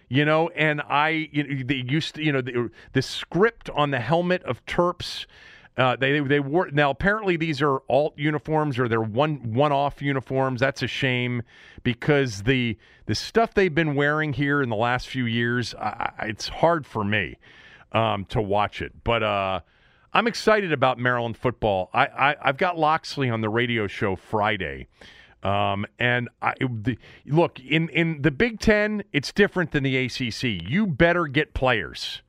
You 0.10 0.26
know, 0.26 0.50
and 0.50 0.82
I, 0.82 1.30
you 1.32 1.44
know, 1.44 1.64
they 1.66 1.84
used 1.88 2.16
to, 2.16 2.24
you 2.24 2.32
know, 2.32 2.42
the, 2.42 2.70
the 2.92 3.02
script 3.02 3.70
on 3.72 3.92
the 3.92 4.00
helmet 4.00 4.44
of 4.44 4.64
Terps. 4.66 5.26
Uh, 5.76 5.96
they 5.96 6.20
they 6.20 6.40
wore 6.40 6.70
now. 6.72 6.92
Apparently, 6.92 7.36
these 7.36 7.62
are 7.62 7.80
alt 7.90 8.14
uniforms 8.16 8.78
or 8.78 8.88
they're 8.88 9.02
one 9.02 9.54
one 9.54 9.72
off 9.72 10.02
uniforms. 10.02 10.60
That's 10.60 10.84
a 10.84 10.88
shame 10.88 11.42
because 11.82 12.44
the 12.44 12.78
the 13.08 13.16
stuff 13.16 13.56
they've 13.56 13.74
been 13.74 13.96
wearing 13.96 14.34
here 14.34 14.62
in 14.62 14.70
the 14.70 14.76
last 14.76 15.08
few 15.08 15.26
years, 15.26 15.74
I, 15.76 16.12
it's 16.24 16.48
hard 16.48 16.86
for 16.86 17.04
me 17.04 17.38
um, 17.92 18.26
to 18.26 18.42
watch 18.42 18.84
it. 18.84 19.04
But 19.04 19.24
uh, 19.24 19.62
I'm 20.14 20.28
excited 20.28 20.72
about 20.72 21.00
Maryland 21.00 21.38
football. 21.38 21.90
I, 21.92 22.06
I 22.06 22.36
I've 22.42 22.58
got 22.58 22.78
Locksley 22.78 23.32
on 23.32 23.42
the 23.42 23.50
radio 23.50 23.88
show 23.88 24.16
Friday. 24.16 24.88
Um, 25.42 25.86
and 26.00 26.30
I, 26.42 26.54
the, 26.60 26.98
look 27.26 27.60
in 27.60 27.90
in 27.90 28.22
the 28.22 28.32
Big 28.32 28.60
Ten, 28.60 29.04
it's 29.12 29.34
different 29.34 29.72
than 29.72 29.84
the 29.84 29.98
ACC. 29.98 30.70
You 30.70 30.86
better 30.86 31.26
get 31.28 31.54
players 31.54 32.22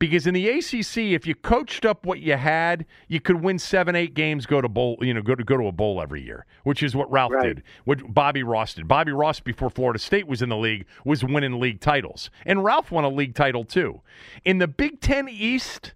because 0.00 0.26
in 0.26 0.34
the 0.34 0.48
ACC, 0.48 0.96
if 1.12 1.26
you 1.26 1.34
coached 1.36 1.84
up 1.84 2.04
what 2.04 2.18
you 2.20 2.34
had, 2.36 2.86
you 3.06 3.20
could 3.20 3.42
win 3.42 3.58
seven, 3.60 3.94
eight 3.94 4.14
games, 4.14 4.46
go 4.46 4.60
to 4.60 4.68
bowl, 4.68 4.96
you 5.02 5.12
know, 5.14 5.22
go 5.22 5.34
to 5.36 5.44
go 5.44 5.56
to 5.58 5.66
a 5.66 5.72
bowl 5.72 6.02
every 6.02 6.22
year, 6.22 6.46
which 6.64 6.82
is 6.82 6.96
what 6.96 7.08
Ralph 7.12 7.32
Right. 7.32 7.56
did, 7.56 7.62
what 7.84 8.12
Bobby 8.12 8.42
Ross 8.42 8.74
did. 8.74 8.88
Bobby 8.88 9.12
Ross, 9.12 9.38
before 9.40 9.68
Florida 9.70 9.98
State 10.00 10.26
was 10.26 10.40
in 10.42 10.48
the 10.48 10.56
league, 10.56 10.86
was 11.04 11.22
winning 11.22 11.60
league 11.60 11.80
titles, 11.80 12.30
and 12.46 12.64
Ralph 12.64 12.90
won 12.90 13.04
a 13.04 13.08
league 13.10 13.34
title 13.34 13.62
too. 13.62 14.00
In 14.44 14.58
the 14.58 14.66
Big 14.66 15.00
Ten 15.00 15.28
East, 15.28 15.92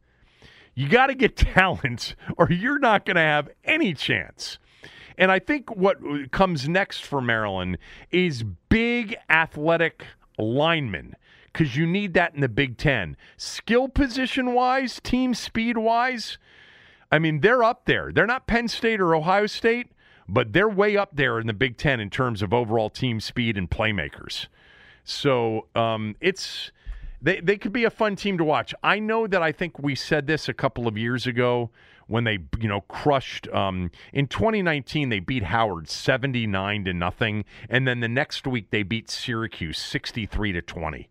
you 0.75 0.89
got 0.89 1.07
to 1.07 1.15
get 1.15 1.35
talent, 1.37 2.15
or 2.37 2.53
you're 2.53 2.79
not 2.79 3.07
going 3.07 3.17
to 3.17 3.23
have 3.23 3.49
any 3.65 3.95
chance. 3.95 4.59
And 5.17 5.33
I 5.33 5.39
think 5.39 5.75
what 5.75 5.99
comes 6.31 6.69
next 6.69 7.07
for 7.07 7.23
Maryland 7.23 7.79
is 8.11 8.43
big 8.69 9.17
athletic 9.31 10.05
linemen 10.39 11.17
because 11.55 11.77
you 11.77 11.87
need 11.87 12.15
that 12.15 12.35
in 12.35 12.41
the 12.41 12.49
Big 12.49 12.77
Ten. 12.77 13.17
Skill 13.37 13.89
position 13.89 14.53
wise, 14.53 15.01
team 15.01 15.33
speed 15.35 15.79
wise, 15.79 16.37
I 17.13 17.21
mean, 17.21 17.41
they're 17.41 17.63
up 17.63 17.85
there. 17.85 18.11
They're 18.13 18.27
not 18.27 18.49
Penn 18.49 18.67
State 18.67 19.01
or 19.01 19.15
Ohio 19.15 19.47
State, 19.47 19.93
but 20.29 20.53
they're 20.53 20.69
way 20.69 20.97
up 20.97 21.15
there 21.15 21.39
in 21.39 21.47
the 21.47 21.53
Big 21.53 21.79
Ten 21.79 22.01
in 22.01 22.11
terms 22.11 22.43
of 22.43 22.53
overall 22.53 22.91
team 22.91 23.21
speed 23.21 23.57
and 23.57 23.71
playmakers. 23.71 24.49
So 25.05 25.69
um, 25.77 26.17
it's 26.21 26.73
they 27.23 27.39
they 27.39 27.57
could 27.57 27.73
be 27.73 27.85
a 27.85 27.91
fun 27.91 28.17
team 28.17 28.37
to 28.39 28.45
watch. 28.45 28.75
I 28.83 28.99
know 28.99 29.29
that 29.29 29.43
I 29.43 29.53
think 29.53 29.79
we 29.79 29.95
said 29.95 30.27
this 30.27 30.49
a 30.49 30.55
couple 30.55 30.89
of 30.89 30.99
years 30.99 31.25
ago 31.25 31.71
when 32.09 32.25
they 32.25 32.39
you 32.59 32.69
know 32.69 32.81
crushed 32.83 33.47
um, 33.49 33.91
in 34.13 34.27
2019 34.27 35.09
they 35.09 35.21
beat 35.21 35.45
Howard 35.45 35.89
79 35.89 36.85
to 36.85 36.93
nothing 36.93 37.45
and 37.69 37.87
then 37.89 38.01
the 38.01 38.09
next 38.09 38.47
week 38.47 38.71
they 38.71 38.83
beat 38.83 39.09
Syracuse 39.09 39.79
63 39.79 40.53
to 40.53 40.63
20 40.63 41.09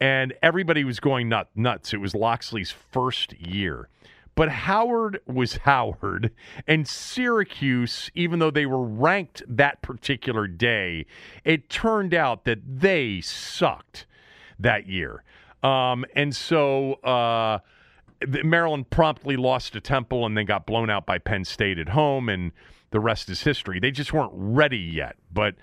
and 0.00 0.34
everybody 0.42 0.84
was 0.84 1.00
going 1.00 1.28
nut, 1.28 1.48
nuts. 1.54 1.92
It 1.92 1.98
was 1.98 2.14
Locksley's 2.14 2.70
first 2.70 3.32
year. 3.40 3.88
But 4.34 4.50
Howard 4.50 5.20
was 5.26 5.56
Howard, 5.56 6.30
and 6.66 6.86
Syracuse, 6.86 8.10
even 8.14 8.38
though 8.38 8.50
they 8.50 8.66
were 8.66 8.84
ranked 8.84 9.42
that 9.48 9.80
particular 9.80 10.46
day, 10.46 11.06
it 11.42 11.70
turned 11.70 12.12
out 12.12 12.44
that 12.44 12.58
they 12.80 13.22
sucked 13.22 14.04
that 14.58 14.86
year. 14.88 15.24
Um, 15.62 16.04
and 16.14 16.36
so 16.36 16.94
uh, 16.94 17.60
Maryland 18.44 18.90
promptly 18.90 19.36
lost 19.36 19.72
to 19.72 19.80
Temple 19.80 20.26
and 20.26 20.36
then 20.36 20.44
got 20.44 20.66
blown 20.66 20.90
out 20.90 21.06
by 21.06 21.16
Penn 21.16 21.46
State 21.46 21.78
at 21.78 21.88
home, 21.88 22.28
and 22.28 22.52
the 22.90 23.00
rest 23.00 23.30
is 23.30 23.42
history. 23.42 23.80
They 23.80 23.90
just 23.90 24.12
weren't 24.12 24.32
ready 24.34 24.76
yet. 24.76 25.16
But 25.32 25.54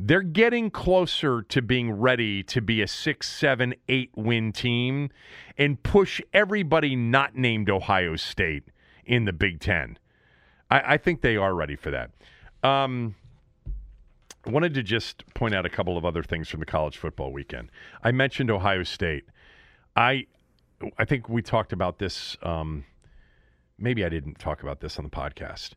they're 0.00 0.22
getting 0.22 0.70
closer 0.70 1.42
to 1.42 1.60
being 1.60 1.90
ready 1.90 2.44
to 2.44 2.62
be 2.62 2.80
a 2.80 2.86
six, 2.86 3.28
seven, 3.28 3.74
eight 3.88 4.10
win 4.14 4.52
team 4.52 5.10
and 5.58 5.82
push 5.82 6.20
everybody 6.32 6.94
not 6.94 7.34
named 7.34 7.68
Ohio 7.68 8.14
State 8.14 8.62
in 9.04 9.24
the 9.24 9.32
Big 9.32 9.58
Ten. 9.58 9.98
I, 10.70 10.94
I 10.94 10.96
think 10.98 11.20
they 11.20 11.36
are 11.36 11.52
ready 11.52 11.74
for 11.74 11.90
that. 11.90 12.10
Um, 12.62 13.16
I 14.46 14.50
wanted 14.50 14.72
to 14.74 14.84
just 14.84 15.26
point 15.34 15.52
out 15.52 15.66
a 15.66 15.70
couple 15.70 15.98
of 15.98 16.04
other 16.04 16.22
things 16.22 16.48
from 16.48 16.60
the 16.60 16.66
college 16.66 16.96
football 16.96 17.32
weekend. 17.32 17.70
I 18.04 18.12
mentioned 18.12 18.52
Ohio 18.52 18.84
State. 18.84 19.24
I 19.96 20.26
I 20.96 21.04
think 21.04 21.28
we 21.28 21.42
talked 21.42 21.72
about 21.72 21.98
this. 21.98 22.36
Um, 22.40 22.84
maybe 23.78 24.04
I 24.04 24.08
didn't 24.08 24.38
talk 24.38 24.62
about 24.62 24.78
this 24.78 24.96
on 24.96 25.04
the 25.04 25.10
podcast. 25.10 25.70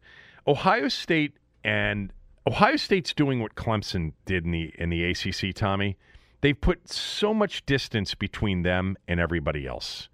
Ohio 0.45 0.89
State 0.89 1.34
and 1.63 2.13
Ohio 2.48 2.76
State's 2.76 3.14
doing 3.14 3.39
what 3.39 3.54
Clemson 3.54 4.14
did 4.26 4.46
in 4.46 4.52
the 4.52 4.74
in 4.78 4.89
the 4.89 5.04
ACC. 5.04 5.54
Tommy, 5.54 5.98
they've 6.42 6.60
put 6.60 6.89
so 6.89 7.36
much 7.36 7.66
distance 7.68 8.16
between 8.16 8.64
them 8.64 8.98
and 9.08 9.20
everybody 9.20 9.68
else. 9.68 10.10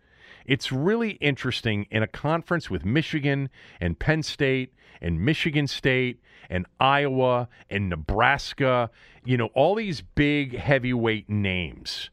It's 0.45 0.71
really 0.71 1.11
interesting 1.11 1.87
in 1.89 2.03
a 2.03 2.07
conference 2.07 2.69
with 2.69 2.83
Michigan 2.83 3.49
and 3.79 3.97
Penn 3.97 4.23
State 4.23 4.73
and 5.01 5.21
Michigan 5.21 5.67
State 5.67 6.21
and 6.49 6.65
Iowa 6.79 7.47
and 7.69 7.89
Nebraska, 7.89 8.89
you 9.23 9.37
know, 9.37 9.47
all 9.47 9.75
these 9.75 10.01
big 10.01 10.57
heavyweight 10.57 11.29
names. 11.29 12.09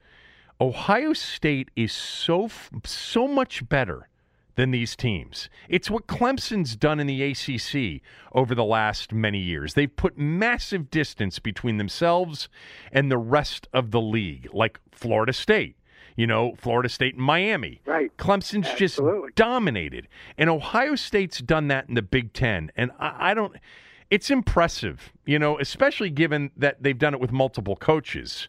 Ohio 0.61 1.13
State 1.13 1.71
is 1.75 1.93
so 1.93 2.49
so 2.85 3.27
much 3.27 3.69
better 3.69 4.09
than 4.57 4.71
these 4.71 4.97
teams. 4.97 5.49
It's 5.69 5.91
what 5.91 6.07
Clemson's 6.07 6.77
done 6.77 7.01
in 7.01 7.07
the 7.07 7.23
ACC 7.23 8.03
over 8.33 8.55
the 8.55 8.65
last 8.65 9.13
many 9.13 9.39
years. 9.39 9.75
They've 9.75 9.95
put 9.95 10.17
massive 10.17 10.91
distance 10.91 11.39
between 11.39 11.77
themselves 11.77 12.49
and 12.93 13.11
the 13.11 13.19
rest 13.19 13.69
of 13.73 13.91
the 13.91 14.01
league, 14.01 14.49
like 14.53 14.81
Florida 14.93 15.33
State. 15.33 15.77
You 16.17 16.29
know, 16.29 16.55
Florida 16.59 16.89
State 16.89 17.17
and 17.17 17.25
Miami. 17.25 17.81
Right. 17.85 18.17
Clemson's 18.17 18.69
Absolutely. 18.69 19.31
just 19.31 19.35
dominated. 19.35 20.07
And 20.39 20.49
Ohio 20.49 20.95
State's 20.95 21.41
done 21.41 21.67
that 21.69 21.89
in 21.89 21.97
the 21.97 22.03
Big 22.03 22.33
Ten. 22.33 22.71
And 22.77 22.93
I, 23.01 23.31
I 23.31 23.35
don't, 23.35 23.57
it's 24.11 24.31
impressive, 24.31 25.13
you 25.27 25.41
know, 25.41 25.59
especially 25.59 26.11
given 26.11 26.53
that 26.57 26.81
they've 26.81 26.97
done 26.97 27.15
it 27.15 27.21
with 27.21 27.33
multiple 27.33 27.75
coaches. 27.75 28.49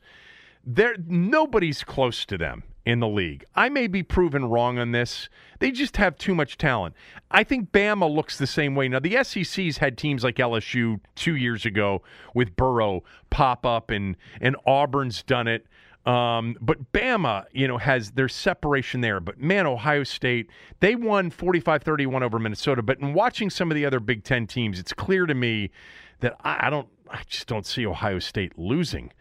There, 0.63 0.95
nobody's 1.07 1.83
close 1.83 2.23
to 2.25 2.37
them 2.37 2.63
in 2.85 2.99
the 2.99 3.07
league. 3.07 3.43
I 3.55 3.69
may 3.69 3.87
be 3.87 4.03
proven 4.03 4.45
wrong 4.45 4.77
on 4.77 4.91
this. 4.91 5.27
They 5.59 5.71
just 5.71 5.97
have 5.97 6.17
too 6.17 6.35
much 6.35 6.57
talent. 6.57 6.95
I 7.31 7.43
think 7.43 7.71
Bama 7.71 8.13
looks 8.13 8.37
the 8.37 8.47
same 8.47 8.75
way. 8.75 8.87
Now, 8.87 8.99
the 8.99 9.23
SEC's 9.23 9.79
had 9.79 9.97
teams 9.97 10.23
like 10.23 10.35
LSU 10.35 10.99
two 11.15 11.35
years 11.35 11.65
ago 11.65 12.03
with 12.33 12.55
Burrow 12.55 13.03
pop 13.29 13.65
up, 13.65 13.89
and, 13.89 14.15
and 14.39 14.55
Auburn's 14.65 15.23
done 15.23 15.47
it. 15.47 15.65
Um, 16.05 16.55
but 16.61 16.91
Bama, 16.93 17.45
you 17.51 17.67
know, 17.67 17.79
has 17.79 18.11
their 18.11 18.29
separation 18.29 19.01
there. 19.01 19.19
But 19.19 19.41
man, 19.41 19.65
Ohio 19.65 20.03
State, 20.03 20.51
they 20.79 20.93
won 20.95 21.31
45 21.31 21.81
31 21.81 22.21
over 22.21 22.37
Minnesota. 22.37 22.83
But 22.83 22.99
in 22.99 23.15
watching 23.15 23.49
some 23.49 23.71
of 23.71 23.75
the 23.75 23.85
other 23.85 23.99
Big 23.99 24.23
Ten 24.23 24.45
teams, 24.45 24.79
it's 24.79 24.93
clear 24.93 25.25
to 25.25 25.33
me 25.33 25.71
that 26.19 26.35
I, 26.43 26.67
I 26.67 26.69
don't, 26.69 26.87
I 27.09 27.21
just 27.25 27.47
don't 27.47 27.65
see 27.65 27.87
Ohio 27.87 28.19
State 28.19 28.55
losing 28.55 29.11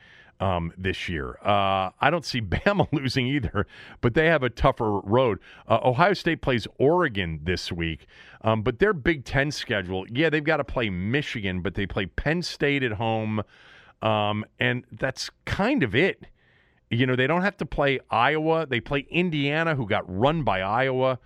um, 0.45 0.75
this 0.77 1.09
year. 1.09 1.39
Uh, 1.43 1.91
I 2.01 2.11
don't 2.11 2.25
see 2.25 2.41
Bama 2.43 2.87
losing 2.93 3.27
either, 3.27 3.67
but 4.03 4.13
they 4.13 4.27
have 4.27 4.43
a 4.43 4.51
tougher 4.51 5.01
road. 5.01 5.39
Uh, 5.67 5.79
Ohio 5.83 6.13
State 6.13 6.43
plays 6.43 6.67
Oregon 6.79 7.41
this 7.43 7.73
week, 7.73 8.07
um, 8.43 8.63
but 8.63 8.79
their 8.79 8.93
Big 8.93 9.25
Ten 9.25 9.51
schedule, 9.51 10.05
yeah, 10.11 10.29
they've 10.29 10.45
got 10.45 10.59
to 10.59 10.65
play 10.65 10.91
Michigan, 10.91 11.63
but 11.63 11.75
they 11.75 11.87
play 11.87 12.07
Penn 12.07 12.43
State 12.43 12.83
at 12.83 12.93
home, 12.93 13.43
um, 14.03 14.45
and 14.61 14.85
that's 14.93 15.31
kind 15.47 15.83
of 15.83 15.95
it. 15.95 16.27
You 16.91 17.07
know, 17.07 17.17
they 17.17 17.27
don't 17.27 17.43
have 17.43 17.57
to 17.57 17.67
play 17.67 17.99
Iowa. 18.11 18.67
They 18.67 18.81
play 18.81 19.07
Indiana, 19.11 19.75
who 19.75 19.87
got 19.87 20.05
run 20.07 20.43
by 20.43 20.61
Iowa. 20.61 21.19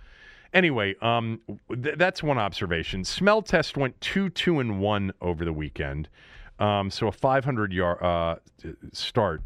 Anyway, 0.53 0.95
um, 1.01 1.41
th- 1.69 1.97
that's 1.97 2.23
one 2.23 2.37
observation. 2.39 3.03
Smell 3.03 3.41
test 3.41 3.75
went 3.75 3.99
two, 3.99 4.29
two, 4.29 4.59
and 4.59 4.79
one 4.79 5.11
over 5.21 5.43
the 5.43 5.53
weekend. 5.53 6.07
Um, 6.59 6.91
so 6.91 7.07
a 7.07 7.11
500 7.11 7.71
yard 7.71 8.03
uh, 8.03 8.35
start. 8.91 9.41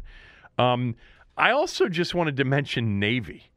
Um, 0.58 0.96
I 1.36 1.50
also 1.50 1.88
just 1.88 2.14
wanted 2.14 2.36
to 2.36 2.44
mention 2.44 2.98
Navy. 2.98 3.50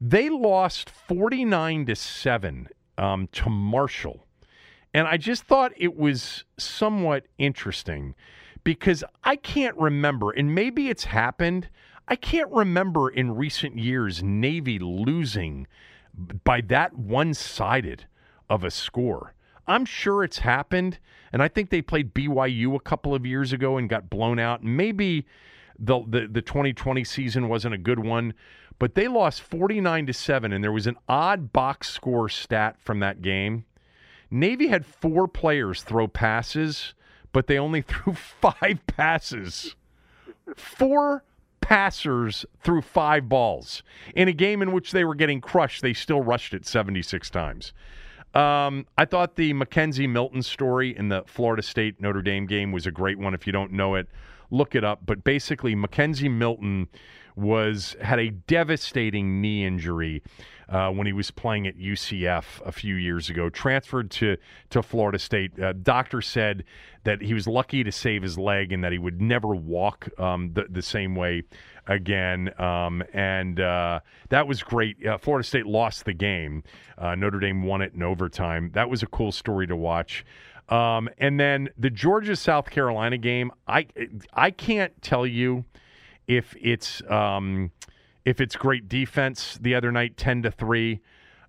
They 0.00 0.30
lost 0.30 0.88
49 0.88 1.86
to 1.86 1.96
seven 1.96 2.68
um, 2.96 3.28
to 3.32 3.50
Marshall, 3.50 4.26
and 4.94 5.06
I 5.06 5.16
just 5.16 5.44
thought 5.44 5.72
it 5.76 5.96
was 5.96 6.44
somewhat 6.58 7.26
interesting 7.38 8.14
because 8.64 9.04
I 9.24 9.36
can't 9.36 9.76
remember, 9.76 10.30
and 10.30 10.54
maybe 10.54 10.88
it's 10.88 11.04
happened. 11.04 11.68
I 12.08 12.16
can't 12.16 12.50
remember 12.50 13.08
in 13.08 13.36
recent 13.36 13.78
years 13.78 14.22
Navy 14.22 14.78
losing 14.78 15.66
by 16.44 16.60
that 16.62 16.96
one 16.96 17.34
sided 17.34 18.06
of 18.48 18.64
a 18.64 18.70
score. 18.70 19.34
I'm 19.70 19.84
sure 19.84 20.24
it's 20.24 20.40
happened, 20.40 20.98
and 21.32 21.40
I 21.40 21.46
think 21.46 21.70
they 21.70 21.80
played 21.80 22.12
BYU 22.12 22.74
a 22.74 22.80
couple 22.80 23.14
of 23.14 23.24
years 23.24 23.52
ago 23.52 23.76
and 23.76 23.88
got 23.88 24.10
blown 24.10 24.40
out. 24.40 24.64
Maybe 24.64 25.26
the 25.78 26.00
the, 26.06 26.26
the 26.26 26.42
2020 26.42 27.04
season 27.04 27.48
wasn't 27.48 27.74
a 27.74 27.78
good 27.78 28.00
one, 28.00 28.34
but 28.80 28.96
they 28.96 29.06
lost 29.06 29.42
49 29.42 30.06
to 30.06 30.12
7 30.12 30.52
and 30.52 30.64
there 30.64 30.72
was 30.72 30.88
an 30.88 30.96
odd 31.08 31.52
box 31.52 31.88
score 31.88 32.28
stat 32.28 32.80
from 32.80 32.98
that 32.98 33.22
game. 33.22 33.64
Navy 34.28 34.66
had 34.66 34.84
four 34.84 35.28
players 35.28 35.82
throw 35.82 36.08
passes, 36.08 36.94
but 37.32 37.46
they 37.46 37.58
only 37.58 37.82
threw 37.88 38.14
5 38.14 38.80
passes. 38.88 39.76
Four 40.56 41.22
passers 41.60 42.44
threw 42.60 42.82
5 42.82 43.28
balls. 43.28 43.84
In 44.16 44.26
a 44.26 44.32
game 44.32 44.62
in 44.62 44.72
which 44.72 44.90
they 44.90 45.04
were 45.04 45.14
getting 45.14 45.40
crushed, 45.40 45.80
they 45.80 45.94
still 45.94 46.22
rushed 46.22 46.54
it 46.54 46.66
76 46.66 47.30
times. 47.30 47.72
Um, 48.34 48.86
I 48.96 49.04
thought 49.04 49.36
the 49.36 49.52
McKenzie 49.52 50.08
Milton 50.08 50.42
story 50.42 50.96
in 50.96 51.08
the 51.08 51.22
Florida 51.26 51.62
State 51.62 52.00
Notre 52.00 52.22
Dame 52.22 52.46
game 52.46 52.70
was 52.70 52.86
a 52.86 52.90
great 52.90 53.18
one. 53.18 53.34
If 53.34 53.46
you 53.46 53.52
don't 53.52 53.72
know 53.72 53.96
it, 53.96 54.08
look 54.50 54.74
it 54.74 54.84
up. 54.84 55.00
But 55.04 55.24
basically, 55.24 55.74
McKenzie 55.74 56.30
Milton 56.30 56.88
was 57.36 57.96
had 58.00 58.18
a 58.18 58.30
devastating 58.30 59.40
knee 59.40 59.64
injury 59.64 60.22
uh, 60.68 60.90
when 60.90 61.06
he 61.06 61.12
was 61.12 61.30
playing 61.30 61.66
at 61.66 61.76
UCF 61.76 62.44
a 62.64 62.70
few 62.70 62.94
years 62.94 63.28
ago. 63.30 63.48
Transferred 63.48 64.10
to 64.12 64.36
to 64.70 64.82
Florida 64.82 65.18
State. 65.18 65.60
Uh, 65.60 65.72
doctor 65.72 66.22
said 66.22 66.64
that 67.04 67.22
he 67.22 67.34
was 67.34 67.48
lucky 67.48 67.82
to 67.82 67.90
save 67.90 68.22
his 68.22 68.38
leg 68.38 68.72
and 68.72 68.84
that 68.84 68.92
he 68.92 68.98
would 68.98 69.20
never 69.20 69.54
walk 69.54 70.08
um, 70.20 70.52
the 70.52 70.66
the 70.70 70.82
same 70.82 71.16
way 71.16 71.42
again. 71.90 72.58
Um, 72.58 73.02
and 73.12 73.60
uh, 73.60 74.00
that 74.30 74.46
was 74.46 74.62
great. 74.62 75.04
Uh, 75.04 75.18
Florida 75.18 75.46
State 75.46 75.66
lost 75.66 76.04
the 76.04 76.14
game. 76.14 76.62
Uh, 76.96 77.16
Notre 77.16 77.40
Dame 77.40 77.64
won 77.64 77.82
it 77.82 77.92
in 77.92 78.02
overtime. 78.02 78.70
That 78.74 78.88
was 78.88 79.02
a 79.02 79.06
cool 79.06 79.32
story 79.32 79.66
to 79.66 79.76
watch. 79.76 80.24
Um, 80.68 81.10
and 81.18 81.38
then 81.38 81.68
the 81.76 81.90
Georgia 81.90 82.36
South 82.36 82.70
Carolina 82.70 83.18
game, 83.18 83.50
I 83.66 83.88
I 84.32 84.52
can't 84.52 85.02
tell 85.02 85.26
you 85.26 85.64
if 86.28 86.54
it's 86.60 87.02
um, 87.10 87.72
if 88.24 88.40
it's 88.40 88.54
great 88.54 88.88
defense 88.88 89.58
the 89.60 89.74
other 89.74 89.90
night, 89.90 90.16
ten 90.16 90.42
to 90.42 90.50
three. 90.50 91.00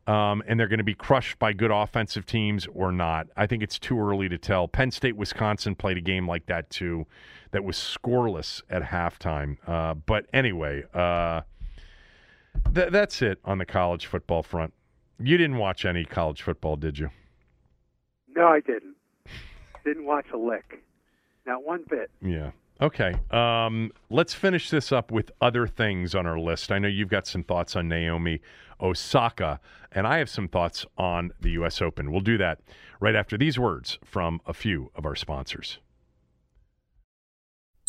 Um, 0.08 0.42
and 0.48 0.60
they're 0.60 0.68
going 0.68 0.80
to 0.80 0.84
be 0.84 0.96
crushed 0.96 1.38
by 1.38 1.54
good 1.54 1.70
offensive 1.70 2.26
teams 2.26 2.68
or 2.74 2.92
not. 2.92 3.28
I 3.38 3.46
think 3.46 3.62
it's 3.62 3.78
too 3.78 4.00
early 4.00 4.28
to 4.30 4.38
tell. 4.40 4.68
Penn 4.68 4.90
State, 4.90 5.16
Wisconsin 5.16 5.76
played 5.76 5.96
a 5.96 6.02
game 6.02 6.28
like 6.28 6.48
that 6.48 6.72
too, 6.72 7.06
that 7.52 7.64
was 7.64 7.76
scoreless 7.76 8.62
at 8.70 8.82
halftime. 8.84 9.58
Uh, 9.68 9.94
but 9.94 10.26
anyway, 10.34 10.84
uh, 10.94 11.42
th- 12.74 12.90
that's 12.90 13.22
it 13.22 13.40
on 13.46 13.58
the 13.58 13.66
college 13.66 14.06
football 14.06 14.44
front. 14.44 14.74
You 15.20 15.38
didn't 15.38 15.58
watch 15.58 15.86
any 15.86 16.06
college 16.06 16.42
football, 16.42 16.76
did 16.76 16.98
you? 16.98 17.10
No, 18.36 18.48
I 18.48 18.60
didn't. 18.62 18.96
Didn't 19.84 20.06
watch 20.06 20.28
a 20.32 20.38
lick. 20.38 20.84
Not 21.48 21.66
one 21.66 21.84
bit. 21.90 22.12
Yeah. 22.22 22.52
Okay. 22.80 23.16
Um, 23.32 23.92
let's 24.12 24.34
finish 24.34 24.70
this 24.70 24.92
up 24.92 25.12
with 25.12 25.32
other 25.42 25.66
things 25.66 26.14
on 26.14 26.26
our 26.28 26.40
list. 26.40 26.72
I 26.72 26.78
know 26.80 26.88
you've 26.88 27.10
got 27.10 27.26
some 27.26 27.44
thoughts 27.44 27.76
on 27.76 27.88
Naomi 27.88 28.42
Osaka, 28.80 29.60
and 29.92 30.08
I 30.08 30.18
have 30.18 30.30
some 30.30 30.48
thoughts 30.48 30.86
on 30.98 31.32
the 31.40 31.52
U.S. 31.52 31.82
Open. 31.82 32.12
We'll 32.12 32.22
do 32.22 32.38
that 32.38 32.60
right 33.00 33.16
after 33.16 33.38
these 33.38 33.60
words 33.60 34.00
from 34.04 34.40
a 34.46 34.54
few 34.54 34.92
of 34.96 35.06
our 35.06 35.16
sponsors. 35.16 35.80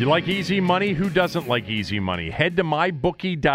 You 0.00 0.06
like 0.06 0.28
easy 0.28 0.60
money? 0.62 0.94
Who 0.94 1.10
doesn't 1.10 1.46
like 1.46 1.68
easy 1.68 2.00
money? 2.00 2.30
Head 2.30 2.56
to 2.56 2.64
mybookie.ag, 2.64 3.46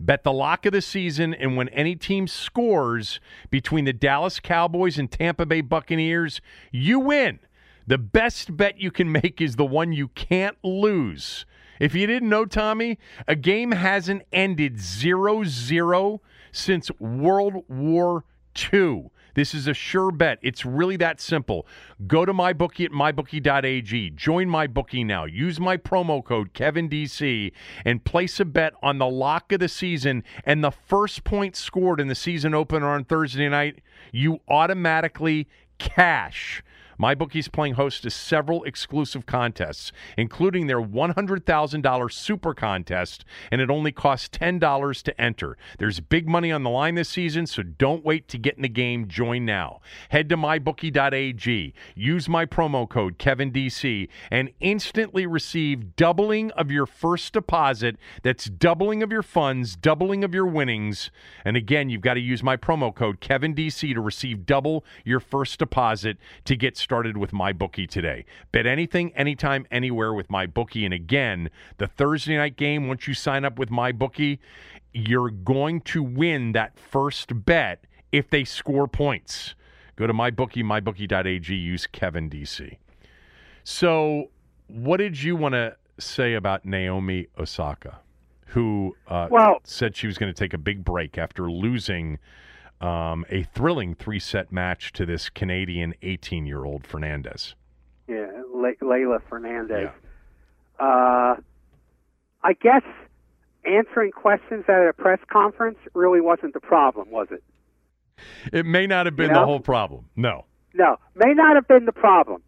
bet 0.00 0.24
the 0.24 0.32
lock 0.32 0.66
of 0.66 0.72
the 0.72 0.82
season, 0.82 1.32
and 1.32 1.56
when 1.56 1.68
any 1.68 1.94
team 1.94 2.26
scores 2.26 3.20
between 3.50 3.84
the 3.84 3.92
Dallas 3.92 4.40
Cowboys 4.40 4.98
and 4.98 5.08
Tampa 5.08 5.46
Bay 5.46 5.60
Buccaneers, 5.60 6.40
you 6.72 6.98
win. 6.98 7.38
The 7.86 7.98
best 7.98 8.56
bet 8.56 8.80
you 8.80 8.90
can 8.90 9.12
make 9.12 9.40
is 9.40 9.54
the 9.54 9.64
one 9.64 9.92
you 9.92 10.08
can't 10.08 10.56
lose. 10.64 11.46
If 11.78 11.94
you 11.94 12.08
didn't 12.08 12.28
know, 12.28 12.44
Tommy, 12.44 12.98
a 13.28 13.36
game 13.36 13.70
hasn't 13.70 14.22
ended 14.32 14.80
0 14.80 15.44
0 15.44 16.20
since 16.50 16.90
World 16.98 17.62
War 17.68 18.24
II. 18.72 19.10
This 19.34 19.54
is 19.54 19.66
a 19.66 19.74
sure 19.74 20.10
bet. 20.10 20.38
It's 20.42 20.64
really 20.64 20.96
that 20.96 21.20
simple. 21.20 21.66
Go 22.06 22.24
to 22.24 22.32
mybookie 22.32 22.84
at 22.84 22.90
mybookie.ag. 22.90 24.10
Join 24.10 24.48
mybookie 24.48 25.04
now. 25.04 25.24
Use 25.24 25.60
my 25.60 25.76
promo 25.76 26.24
code 26.24 26.52
KevinDC 26.54 27.52
and 27.84 28.04
place 28.04 28.40
a 28.40 28.44
bet 28.44 28.74
on 28.82 28.98
the 28.98 29.08
lock 29.08 29.52
of 29.52 29.60
the 29.60 29.68
season 29.68 30.24
and 30.44 30.62
the 30.64 30.70
first 30.70 31.24
point 31.24 31.56
scored 31.56 32.00
in 32.00 32.08
the 32.08 32.14
season 32.14 32.54
opener 32.54 32.88
on 32.88 33.04
Thursday 33.04 33.48
night, 33.48 33.80
you 34.12 34.40
automatically 34.48 35.48
cash. 35.78 36.62
MyBookie's 37.00 37.48
playing 37.48 37.74
host 37.74 38.02
to 38.02 38.10
several 38.10 38.62
exclusive 38.64 39.24
contests, 39.24 39.90
including 40.18 40.66
their 40.66 40.82
$100,000 40.82 42.12
super 42.12 42.52
contest, 42.52 43.24
and 43.50 43.62
it 43.62 43.70
only 43.70 43.90
costs 43.90 44.28
$10 44.28 45.02
to 45.04 45.18
enter. 45.18 45.56
There's 45.78 46.00
big 46.00 46.28
money 46.28 46.52
on 46.52 46.62
the 46.62 46.68
line 46.68 46.96
this 46.96 47.08
season, 47.08 47.46
so 47.46 47.62
don't 47.62 48.04
wait 48.04 48.28
to 48.28 48.38
get 48.38 48.56
in 48.56 48.62
the 48.62 48.68
game. 48.68 49.08
Join 49.08 49.46
now. 49.46 49.80
Head 50.10 50.28
to 50.28 50.36
mybookie.ag, 50.36 51.72
use 51.94 52.28
my 52.28 52.44
promo 52.44 52.86
code 52.86 53.18
KevinDC, 53.18 54.08
and 54.30 54.50
instantly 54.60 55.24
receive 55.24 55.96
doubling 55.96 56.50
of 56.50 56.70
your 56.70 56.84
first 56.84 57.32
deposit. 57.32 57.96
That's 58.22 58.44
doubling 58.44 59.02
of 59.02 59.10
your 59.10 59.22
funds, 59.22 59.74
doubling 59.74 60.22
of 60.22 60.34
your 60.34 60.46
winnings. 60.46 61.10
And 61.46 61.56
again, 61.56 61.88
you've 61.88 62.02
got 62.02 62.14
to 62.14 62.20
use 62.20 62.42
my 62.42 62.58
promo 62.58 62.94
code 62.94 63.22
KevinDC 63.22 63.94
to 63.94 64.00
receive 64.02 64.44
double 64.44 64.84
your 65.02 65.20
first 65.20 65.58
deposit 65.58 66.18
to 66.44 66.56
get 66.56 66.76
started 66.76 66.89
started 66.90 67.16
with 67.16 67.32
my 67.32 67.52
bookie 67.52 67.86
today. 67.86 68.24
Bet 68.50 68.66
anything, 68.66 69.12
anytime, 69.14 69.64
anywhere 69.70 70.12
with 70.12 70.28
my 70.28 70.44
bookie. 70.44 70.84
And 70.84 70.92
again, 70.92 71.48
the 71.78 71.86
Thursday 71.86 72.36
night 72.36 72.56
game, 72.56 72.88
once 72.88 73.06
you 73.06 73.14
sign 73.14 73.44
up 73.44 73.60
with 73.60 73.70
my 73.70 73.92
bookie, 73.92 74.40
you're 74.92 75.30
going 75.30 75.82
to 75.82 76.02
win 76.02 76.50
that 76.50 76.76
first 76.76 77.44
bet 77.44 77.84
if 78.10 78.28
they 78.28 78.42
score 78.42 78.88
points. 78.88 79.54
Go 79.94 80.08
to 80.08 80.12
MyBookie, 80.12 80.64
mybookie.ag, 80.64 81.54
use 81.54 81.86
Kevin 81.86 82.28
DC. 82.28 82.76
So, 83.62 84.30
what 84.66 84.96
did 84.96 85.22
you 85.22 85.36
want 85.36 85.52
to 85.52 85.76
say 86.00 86.34
about 86.34 86.64
Naomi 86.64 87.28
Osaka, 87.38 88.00
who 88.46 88.96
uh, 89.06 89.28
well, 89.30 89.60
said 89.62 89.94
she 89.94 90.08
was 90.08 90.18
going 90.18 90.34
to 90.34 90.36
take 90.36 90.54
a 90.54 90.58
big 90.58 90.84
break 90.84 91.18
after 91.18 91.48
losing– 91.48 92.18
um, 92.80 93.24
a 93.30 93.42
thrilling 93.42 93.94
three 93.94 94.18
set 94.18 94.50
match 94.52 94.92
to 94.92 95.06
this 95.06 95.28
Canadian 95.28 95.94
18 96.02 96.46
year 96.46 96.64
old 96.64 96.86
Fernandez. 96.86 97.54
Yeah, 98.08 98.26
Le- 98.52 98.76
Leylah 98.82 99.20
Fernandez. 99.28 99.90
Yeah. 100.80 100.84
Uh, 100.84 101.36
I 102.42 102.54
guess 102.54 102.82
answering 103.64 104.12
questions 104.12 104.64
at 104.68 104.88
a 104.88 104.92
press 104.92 105.20
conference 105.30 105.78
really 105.94 106.20
wasn't 106.20 106.54
the 106.54 106.60
problem, 106.60 107.10
was 107.10 107.28
it? 107.30 107.42
It 108.52 108.66
may 108.66 108.86
not 108.86 109.06
have 109.06 109.16
been 109.16 109.28
you 109.28 109.34
know? 109.34 109.40
the 109.40 109.46
whole 109.46 109.60
problem. 109.60 110.06
No. 110.16 110.46
No, 110.72 110.96
may 111.14 111.34
not 111.34 111.56
have 111.56 111.68
been 111.68 111.84
the 111.84 111.92
problem 111.92 112.42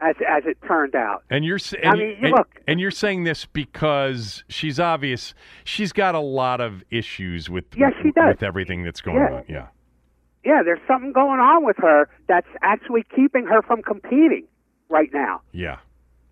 as 0.00 0.16
as 0.28 0.44
it 0.46 0.58
turned 0.66 0.94
out. 0.94 1.22
And 1.30 1.44
you're 1.44 1.58
and, 1.82 1.86
I 1.86 1.94
mean, 1.96 2.16
and, 2.20 2.30
look, 2.36 2.60
and 2.66 2.80
you're 2.80 2.90
saying 2.90 3.24
this 3.24 3.46
because 3.46 4.44
she's 4.48 4.78
obvious. 4.78 5.34
She's 5.64 5.92
got 5.92 6.14
a 6.14 6.20
lot 6.20 6.60
of 6.60 6.84
issues 6.90 7.48
with 7.48 7.64
yes, 7.76 7.92
she 8.02 8.10
does. 8.10 8.34
with 8.34 8.42
everything 8.42 8.82
that's 8.82 9.00
going 9.00 9.16
yeah. 9.16 9.36
on. 9.36 9.44
Yeah. 9.48 9.66
Yeah, 10.44 10.62
there's 10.64 10.80
something 10.86 11.12
going 11.12 11.40
on 11.40 11.64
with 11.64 11.76
her 11.78 12.08
that's 12.28 12.46
actually 12.62 13.04
keeping 13.14 13.46
her 13.46 13.62
from 13.62 13.82
competing 13.82 14.46
right 14.88 15.10
now. 15.12 15.40
Yeah. 15.50 15.78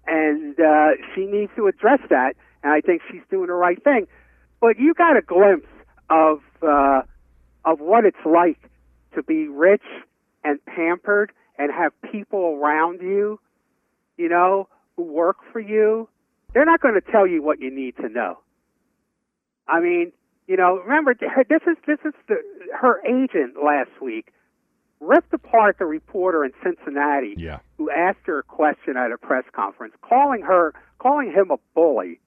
And 0.06 0.58
uh, 0.60 0.90
she 1.14 1.26
needs 1.26 1.50
to 1.56 1.66
address 1.66 1.98
that, 2.10 2.36
and 2.62 2.72
I 2.72 2.80
think 2.80 3.02
she's 3.10 3.22
doing 3.28 3.48
the 3.48 3.54
right 3.54 3.82
thing. 3.82 4.06
But 4.60 4.78
you 4.78 4.94
got 4.94 5.16
a 5.16 5.22
glimpse 5.22 5.66
of 6.10 6.40
uh, 6.62 7.02
of 7.64 7.80
what 7.80 8.04
it's 8.04 8.24
like 8.24 8.60
to 9.14 9.22
be 9.22 9.48
rich 9.48 9.82
and 10.44 10.64
pampered 10.66 11.32
and 11.58 11.72
have 11.72 11.92
people 12.12 12.58
around 12.60 13.00
you 13.00 13.40
you 14.16 14.28
know, 14.28 14.68
who 14.96 15.02
work 15.02 15.38
for 15.52 15.60
you, 15.60 16.08
they're 16.52 16.64
not 16.64 16.80
going 16.80 16.94
to 16.94 17.12
tell 17.12 17.26
you 17.26 17.42
what 17.42 17.60
you 17.60 17.70
need 17.70 17.96
to 17.96 18.08
know. 18.08 18.38
I 19.66 19.80
mean, 19.80 20.12
you 20.46 20.56
know, 20.56 20.78
remember 20.78 21.14
this 21.48 21.62
is 21.66 21.76
this 21.86 21.98
is 22.04 22.14
the 22.28 22.36
her 22.78 23.00
agent 23.06 23.54
last 23.62 23.90
week 24.00 24.32
ripped 25.00 25.32
apart 25.34 25.76
the 25.78 25.84
reporter 25.84 26.44
in 26.44 26.52
Cincinnati 26.62 27.34
yeah. 27.36 27.58
who 27.76 27.90
asked 27.90 28.20
her 28.24 28.38
a 28.38 28.42
question 28.42 28.96
at 28.96 29.12
a 29.12 29.18
press 29.18 29.44
conference, 29.52 29.94
calling 30.02 30.42
her 30.42 30.74
calling 30.98 31.32
him 31.32 31.50
a 31.50 31.56
bully. 31.74 32.20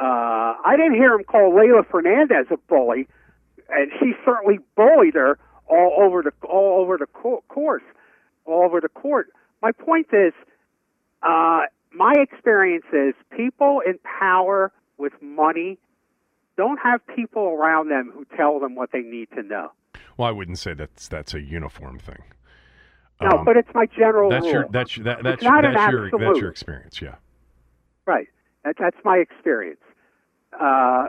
Uh, 0.00 0.54
I 0.64 0.76
didn't 0.76 0.94
hear 0.94 1.14
him 1.14 1.24
call 1.24 1.52
Leylah 1.52 1.86
Fernandez 1.90 2.46
a 2.50 2.56
bully, 2.56 3.08
and 3.68 3.90
she 3.98 4.12
certainly 4.24 4.58
bullied 4.76 5.14
her 5.14 5.38
all 5.68 5.96
over 6.00 6.22
the 6.22 6.32
all 6.46 6.80
over 6.80 6.96
the 6.96 7.06
co- 7.06 7.44
course, 7.48 7.82
all 8.44 8.64
over 8.64 8.80
the 8.80 8.88
court. 8.88 9.30
My 9.62 9.72
point 9.72 10.08
is, 10.12 10.32
uh, 11.22 11.62
my 11.92 12.14
experience 12.18 12.86
is 12.92 13.14
people 13.36 13.82
in 13.84 13.98
power 14.20 14.72
with 14.98 15.12
money 15.20 15.78
don't 16.56 16.78
have 16.78 17.00
people 17.06 17.42
around 17.42 17.88
them 17.90 18.12
who 18.14 18.26
tell 18.36 18.60
them 18.60 18.74
what 18.74 18.90
they 18.92 19.00
need 19.00 19.28
to 19.34 19.42
know. 19.42 19.72
Well, 20.16 20.28
I 20.28 20.32
wouldn't 20.32 20.58
say 20.58 20.74
that's 20.74 21.08
that's 21.08 21.34
a 21.34 21.40
uniform 21.40 21.98
thing. 21.98 22.22
No, 23.22 23.38
um, 23.38 23.44
but 23.44 23.56
it's 23.56 23.68
my 23.74 23.86
general 23.86 24.30
that's 24.30 24.44
rule. 24.44 24.52
Your, 24.52 24.68
that's 24.70 24.96
your, 24.96 25.04
that, 25.04 25.22
that's, 25.22 25.42
your, 25.42 25.62
that's, 25.62 25.92
your, 25.92 26.10
that's 26.10 26.38
your 26.38 26.50
experience, 26.50 27.02
yeah. 27.02 27.16
Right. 28.06 28.28
That, 28.64 28.76
that's 28.78 28.96
my 29.04 29.16
experience. 29.16 29.80
Uh, 30.58 31.08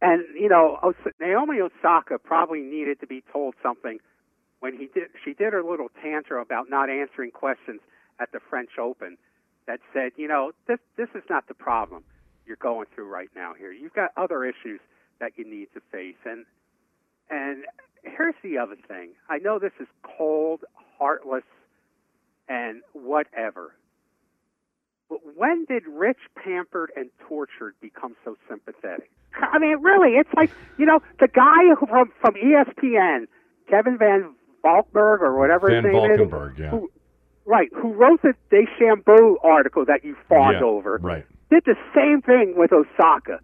and 0.00 0.22
you 0.38 0.48
know, 0.48 0.78
Naomi 1.20 1.60
Osaka 1.60 2.18
probably 2.18 2.60
needed 2.60 3.00
to 3.00 3.06
be 3.06 3.22
told 3.32 3.54
something 3.62 3.98
when 4.60 4.76
he 4.76 4.88
did. 4.92 5.08
She 5.24 5.34
did 5.34 5.52
her 5.52 5.62
little 5.62 5.88
tantrum 6.02 6.40
about 6.40 6.70
not 6.70 6.90
answering 6.90 7.30
questions 7.30 7.80
at 8.20 8.32
the 8.32 8.40
French 8.50 8.70
Open 8.78 9.16
that 9.66 9.80
said, 9.92 10.12
you 10.16 10.28
know, 10.28 10.52
this 10.66 10.78
this 10.96 11.08
is 11.14 11.22
not 11.30 11.48
the 11.48 11.54
problem 11.54 12.04
you're 12.46 12.56
going 12.56 12.86
through 12.94 13.08
right 13.08 13.30
now 13.34 13.54
here. 13.54 13.72
You've 13.72 13.94
got 13.94 14.10
other 14.16 14.44
issues 14.44 14.80
that 15.20 15.32
you 15.36 15.48
need 15.48 15.68
to 15.74 15.80
face. 15.90 16.16
And 16.24 16.44
and 17.30 17.64
here's 18.02 18.34
the 18.42 18.58
other 18.58 18.76
thing. 18.88 19.10
I 19.28 19.38
know 19.38 19.58
this 19.58 19.72
is 19.80 19.86
cold, 20.02 20.64
heartless, 20.98 21.44
and 22.48 22.82
whatever. 22.92 23.74
But 25.08 25.20
when 25.36 25.64
did 25.66 25.84
rich, 25.86 26.18
pampered, 26.42 26.90
and 26.96 27.10
tortured 27.28 27.74
become 27.80 28.16
so 28.24 28.36
sympathetic? 28.48 29.10
I 29.34 29.58
mean, 29.58 29.80
really, 29.80 30.16
it's 30.16 30.32
like 30.34 30.50
you 30.78 30.86
know 30.86 31.00
the 31.20 31.28
guy 31.28 31.74
from 31.88 32.12
from 32.20 32.34
ESPN, 32.34 33.26
Kevin 33.68 33.98
Van 33.98 34.34
Valkenburg 34.62 35.22
or 35.22 35.38
whatever 35.38 35.68
Van 35.68 35.84
his 35.84 35.92
name 35.92 36.08
Valkenburg, 36.08 36.52
is, 36.54 36.60
yeah. 36.60 36.70
who, 36.70 36.90
Right, 37.44 37.70
who 37.74 37.92
wrote 37.92 38.22
the 38.22 38.34
DeChambeau 38.52 39.36
article 39.42 39.84
that 39.86 40.04
you 40.04 40.16
fawned 40.28 40.58
yeah, 40.60 40.64
over, 40.64 40.98
right. 41.02 41.26
did 41.50 41.64
the 41.64 41.74
same 41.94 42.22
thing 42.22 42.54
with 42.56 42.70
Osaka. 42.72 43.40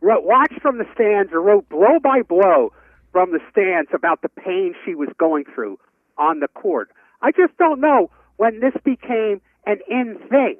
Wrote, 0.00 0.24
watched 0.24 0.60
from 0.62 0.78
the 0.78 0.86
stands 0.94 1.32
or 1.32 1.42
wrote 1.42 1.68
blow 1.68 1.98
by 2.02 2.22
blow 2.22 2.72
from 3.12 3.30
the 3.30 3.40
stands 3.50 3.90
about 3.92 4.22
the 4.22 4.28
pain 4.28 4.74
she 4.84 4.94
was 4.94 5.08
going 5.18 5.44
through 5.54 5.78
on 6.16 6.40
the 6.40 6.48
court. 6.48 6.90
I 7.20 7.30
just 7.30 7.56
don't 7.58 7.80
know 7.80 8.10
when 8.36 8.60
this 8.60 8.74
became 8.84 9.40
an 9.66 9.78
in 9.88 10.18
thing. 10.30 10.56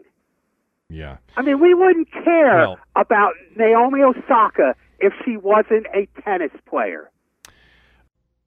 Yeah. 0.88 1.16
I 1.36 1.43
mean, 1.43 1.61
we 1.61 1.72
wouldn't 1.72 2.12
care 2.12 2.59
well, 2.59 2.78
about 2.95 3.32
Naomi 3.57 4.03
Osaka 4.03 4.74
if 5.01 5.14
she 5.24 5.38
wasn't 5.38 5.86
a 5.95 6.07
tennis 6.22 6.53
player 6.68 7.11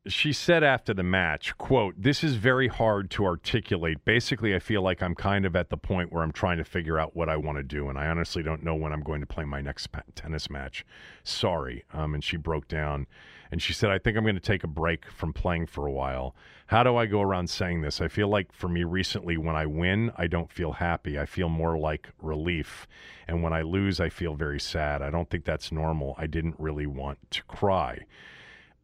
she 0.07 0.31
said 0.31 0.63
after 0.63 0.93
the 0.93 1.03
match 1.03 1.57
quote 1.57 1.95
this 1.97 2.23
is 2.23 2.35
very 2.35 2.67
hard 2.67 3.09
to 3.09 3.25
articulate. 3.25 4.05
Basically 4.05 4.53
i 4.53 4.59
feel 4.59 4.81
like 4.81 5.01
i'm 5.01 5.15
kind 5.15 5.45
of 5.45 5.55
at 5.55 5.69
the 5.69 5.77
point 5.77 6.11
where 6.11 6.21
i'm 6.21 6.31
trying 6.31 6.57
to 6.57 6.63
figure 6.63 6.99
out 6.99 7.15
what 7.15 7.27
i 7.27 7.35
want 7.35 7.57
to 7.57 7.63
do 7.63 7.89
and 7.89 7.97
i 7.97 8.07
honestly 8.07 8.43
don't 8.43 8.63
know 8.63 8.75
when 8.75 8.93
i'm 8.93 9.01
going 9.01 9.21
to 9.21 9.27
play 9.27 9.45
my 9.45 9.61
next 9.61 9.89
tennis 10.13 10.49
match. 10.49 10.85
Sorry. 11.23 11.83
Um, 11.91 12.13
and 12.13 12.23
she 12.23 12.37
broke 12.37 12.67
down 12.67 13.07
and 13.51 13.61
she 13.61 13.73
said 13.73 13.89
i 13.89 13.97
think 13.97 14.15
i'm 14.15 14.23
going 14.23 14.35
to 14.35 14.41
take 14.41 14.63
a 14.63 14.67
break 14.67 15.09
from 15.09 15.33
playing 15.33 15.65
for 15.65 15.87
a 15.87 15.91
while. 15.91 16.35
How 16.67 16.83
do 16.83 16.95
i 16.97 17.07
go 17.07 17.21
around 17.21 17.49
saying 17.49 17.81
this? 17.81 17.99
I 17.99 18.07
feel 18.07 18.27
like 18.27 18.51
for 18.51 18.67
me 18.67 18.83
recently 18.83 19.37
when 19.37 19.55
i 19.55 19.65
win 19.65 20.11
i 20.17 20.27
don't 20.27 20.51
feel 20.51 20.73
happy. 20.73 21.17
I 21.17 21.25
feel 21.25 21.49
more 21.49 21.77
like 21.77 22.09
relief. 22.21 22.87
And 23.27 23.41
when 23.41 23.53
i 23.53 23.63
lose 23.63 23.99
i 23.99 24.09
feel 24.09 24.35
very 24.35 24.59
sad. 24.59 25.01
I 25.01 25.09
don't 25.09 25.29
think 25.29 25.45
that's 25.45 25.71
normal. 25.71 26.13
I 26.19 26.27
didn't 26.27 26.59
really 26.59 26.85
want 26.85 27.31
to 27.31 27.43
cry 27.43 28.05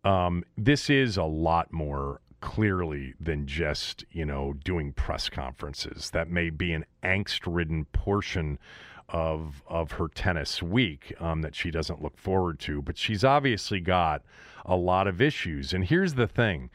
um, 0.04 0.44
this 0.58 0.90
is 0.90 1.18
a 1.18 1.24
lot 1.24 1.72
more 1.72 2.22
clearly 2.42 3.14
than 3.20 3.46
just 3.46 4.04
you 4.12 4.26
know 4.26 4.54
doing 4.64 4.94
press 4.94 5.30
conferences. 5.30 6.10
That 6.12 6.30
may 6.30 6.50
be 6.50 6.74
an 6.74 6.86
angst-ridden 7.04 7.86
portion 7.86 8.60
of 9.10 9.62
of 9.68 9.94
her 9.94 10.08
tennis 10.08 10.62
week 10.64 11.14
um, 11.20 11.42
that 11.42 11.56
she 11.56 11.72
doesn't 11.72 12.02
look 12.02 12.18
forward 12.18 12.60
to, 12.62 12.82
but 12.82 12.98
she's 12.98 13.24
obviously 13.24 13.80
got 13.80 14.24
a 14.66 14.76
lot 14.76 15.08
of 15.08 15.22
issues. 15.22 15.74
And 15.74 15.86
here's 15.86 16.16
the 16.16 16.28
thing: 16.28 16.70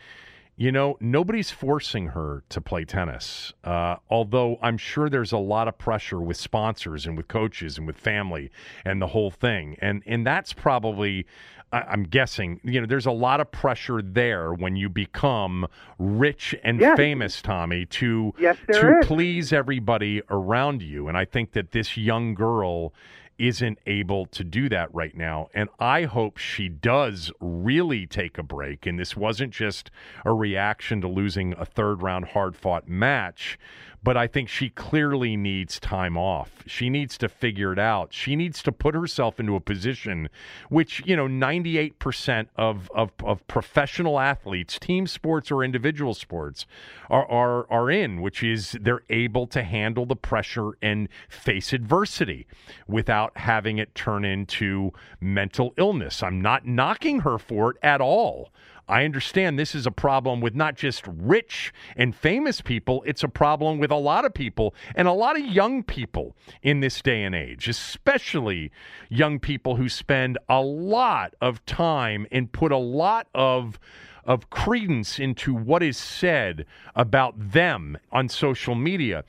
you 0.57 0.73
know, 0.73 0.97
nobody's 1.01 1.51
forcing 1.51 2.09
her 2.09 2.43
to 2.49 2.61
play 2.61 2.85
tennis. 2.85 3.53
Uh, 3.63 3.97
although 4.09 4.59
I'm 4.63 4.79
sure 4.79 5.11
there's 5.11 5.33
a 5.33 5.39
lot 5.39 5.69
of 5.69 5.77
pressure 5.77 6.21
with 6.21 6.39
sponsors 6.39 7.07
and 7.07 7.17
with 7.17 7.29
coaches 7.29 7.77
and 7.77 7.87
with 7.87 7.97
family 7.97 8.51
and 8.85 9.01
the 9.03 9.09
whole 9.09 9.31
thing. 9.31 9.77
And 9.81 10.03
and 10.07 10.27
that's 10.27 10.55
probably 10.55 11.27
I'm 11.73 12.05
guessing, 12.05 12.61
you 12.63 12.81
know, 12.81 12.87
there's 12.87 13.07
a 13.07 13.13
lot 13.13 13.41
of 13.41 13.51
pressure 13.51 14.01
there 14.01 14.55
when 14.55 14.77
you 14.77 14.89
become 14.89 15.67
rich 15.99 16.55
and 16.63 16.81
yes. 16.81 16.97
famous, 16.97 17.43
Tommy, 17.43 17.87
to 17.87 18.33
yes, 18.39 18.57
to 18.73 19.01
is. 19.01 19.07
please 19.07 19.53
everybody 19.53 20.23
around 20.31 20.81
you. 20.81 21.09
And 21.09 21.19
I 21.19 21.25
think 21.25 21.53
that 21.53 21.73
this 21.73 21.97
young 21.97 22.35
girl 22.35 22.95
isn't 23.39 23.79
able 23.87 24.27
to 24.27 24.45
do 24.45 24.69
that 24.69 24.93
right 24.95 25.17
now. 25.17 25.49
And 25.55 25.69
I 25.79 26.05
hope 26.05 26.39
she 26.39 26.69
does 26.69 27.31
really 27.41 28.07
take 28.07 28.39
a 28.39 28.43
break. 28.43 28.87
And 28.87 28.99
this 28.99 29.17
wasn't 29.17 29.53
just 29.53 29.91
a 30.25 30.33
reaction 30.33 31.01
to 31.03 31.09
losing 31.09 31.55
a 31.55 31.65
third 31.65 32.03
round 32.03 32.27
hard 32.27 32.57
fought 32.57 32.89
match, 32.89 33.59
but 34.07 34.17
I 34.17 34.29
think 34.29 34.49
she 34.49 34.69
clearly 34.71 35.37
needs 35.37 35.81
time 35.81 36.17
off. 36.17 36.63
She 36.65 36.91
needs 36.91 37.19
to 37.19 37.29
figure 37.29 37.73
it 37.73 37.79
out. 37.81 38.13
She 38.13 38.37
needs 38.37 38.63
to 38.63 38.71
put 38.71 38.95
herself 38.95 39.41
into 39.41 39.57
a 39.57 39.61
position 39.61 40.29
which, 40.69 41.03
you 41.05 41.17
know, 41.17 41.27
98% 41.27 42.47
of, 42.55 42.89
of, 42.95 43.11
of 43.25 43.45
professional 43.49 44.21
athletes, 44.21 44.79
team 44.79 45.09
sports 45.09 45.51
or 45.51 45.65
individual 45.65 46.15
sports, 46.15 46.67
are, 47.11 47.29
are, 47.29 47.67
are 47.69 47.91
in, 47.91 48.21
which 48.21 48.45
is 48.45 48.79
they're 48.81 49.03
able 49.11 49.49
to 49.49 49.65
handle 49.65 50.07
the 50.07 50.15
pressure 50.15 50.79
and 50.81 51.09
face 51.29 51.73
adversity 51.73 52.47
without 52.87 53.37
having 53.37 53.79
it 53.79 53.93
turn 53.97 54.25
into 54.25 54.93
mental 55.21 55.75
illness. 55.77 56.23
I'm 56.23 56.41
not 56.41 56.65
knocking 56.65 57.23
her 57.23 57.39
for 57.39 57.73
it 57.73 57.77
at 57.83 58.01
all. 58.01 58.53
I 58.89 59.05
understand 59.05 59.59
this 59.59 59.75
is 59.75 59.87
a 59.87 59.91
problem 59.91 60.41
with 60.41 60.55
not 60.55 60.77
just 60.77 61.05
rich 61.07 61.73
and 61.97 62.15
famous 62.15 62.61
people, 62.61 63.03
it's 63.05 63.25
a 63.25 63.29
problem 63.29 63.79
with 63.79 63.91
a 63.91 63.97
lot 63.97 64.25
of 64.25 64.33
people 64.33 64.75
and 64.95 65.09
a 65.09 65.13
lot 65.13 65.39
of 65.39 65.45
young 65.45 65.83
people 65.83 66.37
in 66.63 66.81
this 66.81 67.03
day 67.03 67.25
and 67.25 67.35
age, 67.35 67.69
especially 67.69 68.71
young 69.09 69.41
people 69.41 69.77
who 69.77 69.89
spend 69.89 70.39
a 70.49 70.61
lot 70.61 71.35
of 71.41 71.65
time 71.67 72.27
and 72.31 72.53
put 72.53 72.71
a 72.71 72.77
lot 72.77 73.27
of 73.35 73.79
of 74.27 74.51
credence 74.51 75.19
into 75.19 75.55
what 75.55 75.83
is 75.83 75.97
said 75.97 76.67
about 76.95 77.35
them 77.53 77.97
on 78.13 78.29
social 78.29 78.75
media. 78.75 79.25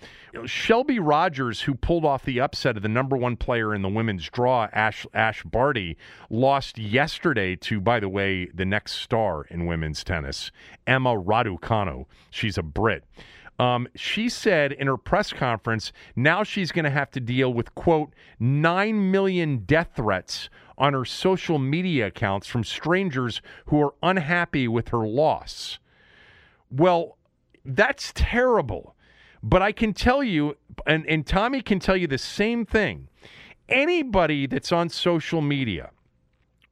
Shelby 0.45 0.99
Rogers, 0.99 1.61
who 1.61 1.75
pulled 1.75 2.03
off 2.03 2.25
the 2.25 2.39
upset 2.39 2.75
of 2.75 2.83
the 2.83 2.89
number 2.89 3.15
one 3.15 3.37
player 3.37 3.73
in 3.73 3.81
the 3.81 3.89
women's 3.89 4.29
draw, 4.29 4.67
Ash, 4.73 5.05
Ash 5.13 5.43
Barty, 5.43 5.97
lost 6.29 6.77
yesterday 6.77 7.55
to, 7.57 7.79
by 7.79 7.99
the 7.99 8.09
way, 8.09 8.47
the 8.47 8.65
next 8.65 8.93
star 8.93 9.45
in 9.45 9.65
women's 9.65 10.03
tennis, 10.03 10.51
Emma 10.85 11.15
Raducanu. 11.15 12.05
She's 12.29 12.57
a 12.57 12.63
Brit. 12.63 13.03
Um, 13.59 13.87
she 13.95 14.29
said 14.29 14.71
in 14.71 14.87
her 14.87 14.97
press 14.97 15.33
conference, 15.33 15.91
now 16.15 16.43
she's 16.43 16.71
going 16.71 16.85
to 16.85 16.91
have 16.91 17.09
to 17.11 17.19
deal 17.19 17.51
with, 17.53 17.73
quote, 17.73 18.13
9 18.39 19.11
million 19.11 19.59
death 19.59 19.91
threats 19.95 20.49
on 20.77 20.93
her 20.93 21.05
social 21.05 21.57
media 21.57 22.07
accounts 22.07 22.47
from 22.47 22.63
strangers 22.63 23.41
who 23.65 23.81
are 23.81 23.93
unhappy 24.03 24.67
with 24.67 24.89
her 24.89 25.07
loss. 25.07 25.79
Well, 26.69 27.17
that's 27.65 28.11
terrible. 28.13 28.95
But 29.41 29.61
I 29.61 29.71
can 29.71 29.93
tell 29.93 30.23
you, 30.23 30.57
and, 30.85 31.05
and 31.07 31.25
Tommy 31.25 31.61
can 31.61 31.79
tell 31.79 31.97
you 31.97 32.07
the 32.07 32.17
same 32.17 32.65
thing. 32.65 33.07
Anybody 33.69 34.47
that's 34.47 34.71
on 34.71 34.89
social 34.89 35.41
media 35.41 35.91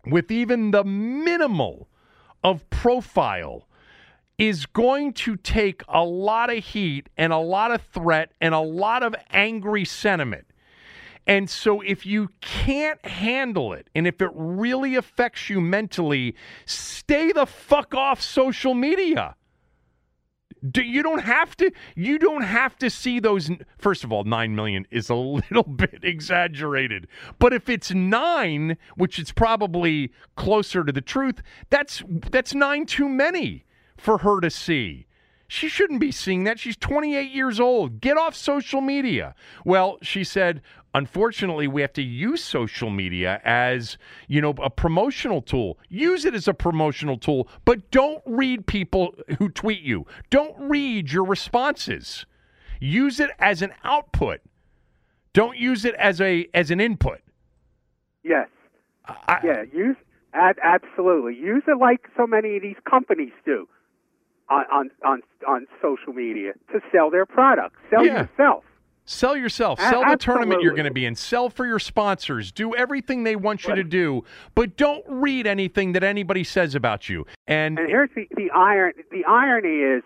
with 0.06 0.32
even 0.32 0.72
the 0.72 0.84
minimal 0.84 1.88
of 2.43 2.70
profile 2.70 3.68
is 4.38 4.66
going 4.66 5.14
to 5.14 5.36
take 5.38 5.84
a 5.88 6.03
lot 6.03 6.49
of 6.49 6.64
heat 6.64 7.10
and 7.18 7.32
a 7.32 7.38
lot 7.38 7.72
of 7.72 7.82
threat 7.82 8.32
and 8.41 8.53
a 8.53 8.60
lot 8.60 9.03
of 9.03 9.16
angry 9.32 9.86
sentiment. 9.86 10.45
And 11.28 11.49
so, 11.49 11.82
if 11.82 12.05
you 12.05 12.30
can't 12.41 13.03
handle 13.05 13.73
it 13.73 13.89
and 13.95 14.05
if 14.05 14.21
it 14.21 14.30
really 14.36 14.95
affects 14.95 15.49
you 15.49 15.59
mentally, 15.59 16.36
stay 16.65 17.32
the 17.32 17.45
fuck 17.45 17.95
off 17.95 18.21
social 18.21 18.73
media. 18.76 19.36
Do, 20.71 20.82
you 20.82 21.03
don't 21.03 21.19
have 21.19 21.55
to 21.57 21.71
you 21.95 22.17
don't 22.17 22.43
have 22.43 22.78
to 22.78 22.89
see 22.89 23.19
those 23.19 23.51
first 23.78 24.03
of 24.03 24.11
all 24.11 24.23
9 24.23 24.55
million 24.55 24.88
is 24.89 25.09
a 25.09 25.15
little 25.15 25.63
bit 25.63 25.99
exaggerated. 26.03 27.07
But 27.39 27.53
if 27.53 27.69
it's 27.69 27.91
9 27.91 28.78
which 28.95 29.19
is 29.19 29.32
probably 29.32 30.11
closer 30.36 30.84
to 30.84 30.91
the 30.91 31.01
truth 31.01 31.41
that's 31.69 32.03
that's 32.32 32.55
9 32.55 32.86
too 32.86 33.09
many 33.09 33.65
for 33.97 34.19
her 34.19 34.39
to 34.41 34.49
see. 34.49 35.07
She 35.47 35.69
shouldn't 35.69 35.99
be 35.99 36.11
seeing 36.11 36.43
that. 36.45 36.59
She's 36.59 36.76
28 36.76 37.32
years 37.32 37.59
old. 37.59 38.01
Get 38.01 38.17
off 38.17 38.36
social 38.36 38.82
media. 38.82 39.36
Well 39.65 39.99
she 40.01 40.23
said 40.23 40.61
unfortunately 40.96 41.68
we 41.68 41.82
have 41.82 41.91
to 41.93 42.02
use 42.02 42.41
social 42.43 42.89
media 42.89 43.41
as 43.43 43.98
you 44.28 44.41
know 44.41 44.54
a 44.64 44.70
promotional 44.70 45.41
tool. 45.41 45.78
Use 45.89 46.26
it 46.26 46.34
as 46.34 46.48
a 46.48 46.54
promotional 46.54 47.18
tool 47.18 47.48
but 47.66 47.91
don't 47.91 48.24
read 48.26 48.66
people 48.66 49.14
who 49.38 49.50
tweet 49.50 49.82
you. 49.82 50.08
Don't 50.30 50.56
read 50.58 51.12
your 51.12 51.26
responses. 51.26 52.26
Use 52.80 53.20
it 53.20 53.30
as 53.39 53.62
an 53.62 53.74
output. 53.84 54.39
Don't 55.34 55.58
use 55.58 55.86
it 55.86 55.96
as 55.96 56.22
a 56.22 56.48
as 56.54 56.72
an 56.72 56.80
input. 56.80 57.20
Yes. 58.24 58.48
I, 59.08 59.39
yeah 59.43 59.64
use 59.72 59.98
ad, 60.34 60.56
absolutely. 60.64 61.36
Use 61.36 61.64
it 61.68 61.78
like 61.80 62.08
so 62.18 62.26
many 62.26 62.56
of 62.56 62.62
these 62.64 62.78
companies 62.89 63.34
do 63.46 63.68
on 64.50 64.64
on 64.72 64.89
on, 65.06 65.22
on 65.48 65.68
social 65.82 66.14
media 66.14 66.54
to 66.72 66.80
sell 66.91 67.10
their 67.12 67.26
products. 67.26 67.76
Sell 67.89 68.06
Yeah. 68.06 68.22
yourself 68.22 68.64
Sell 69.06 69.38
yourself. 69.38 69.80
Sell 69.80 70.03
the 70.03 70.18
tournament 70.18 70.62
you're 70.62 70.74
going 70.74 70.86
to 70.86 70.93
be 70.93 71.06
in. 71.06 71.16
Sell 71.16 71.49
for 71.49 71.66
your 71.66 71.80
sponsors. 71.80 72.51
Do 72.51 72.76
everything 72.76 73.24
they 73.24 73.36
want 73.36 73.66
you 73.66 73.76
to 73.76 73.84
do, 73.84 74.24
but 74.56 74.76
don't 74.78 75.03
read 75.08 75.45
anything 75.45 75.93
that 75.93 76.03
anybody 76.03 76.43
says 76.43 76.74
about 76.74 77.08
you. 77.08 77.26
And, 77.47 77.78
And 77.78 77.88
here's 77.88 78.10
the 78.16 78.28
the 78.36 78.49
iron 78.51 78.93
the 79.12 79.24
irony 79.26 79.78
is, 79.78 80.03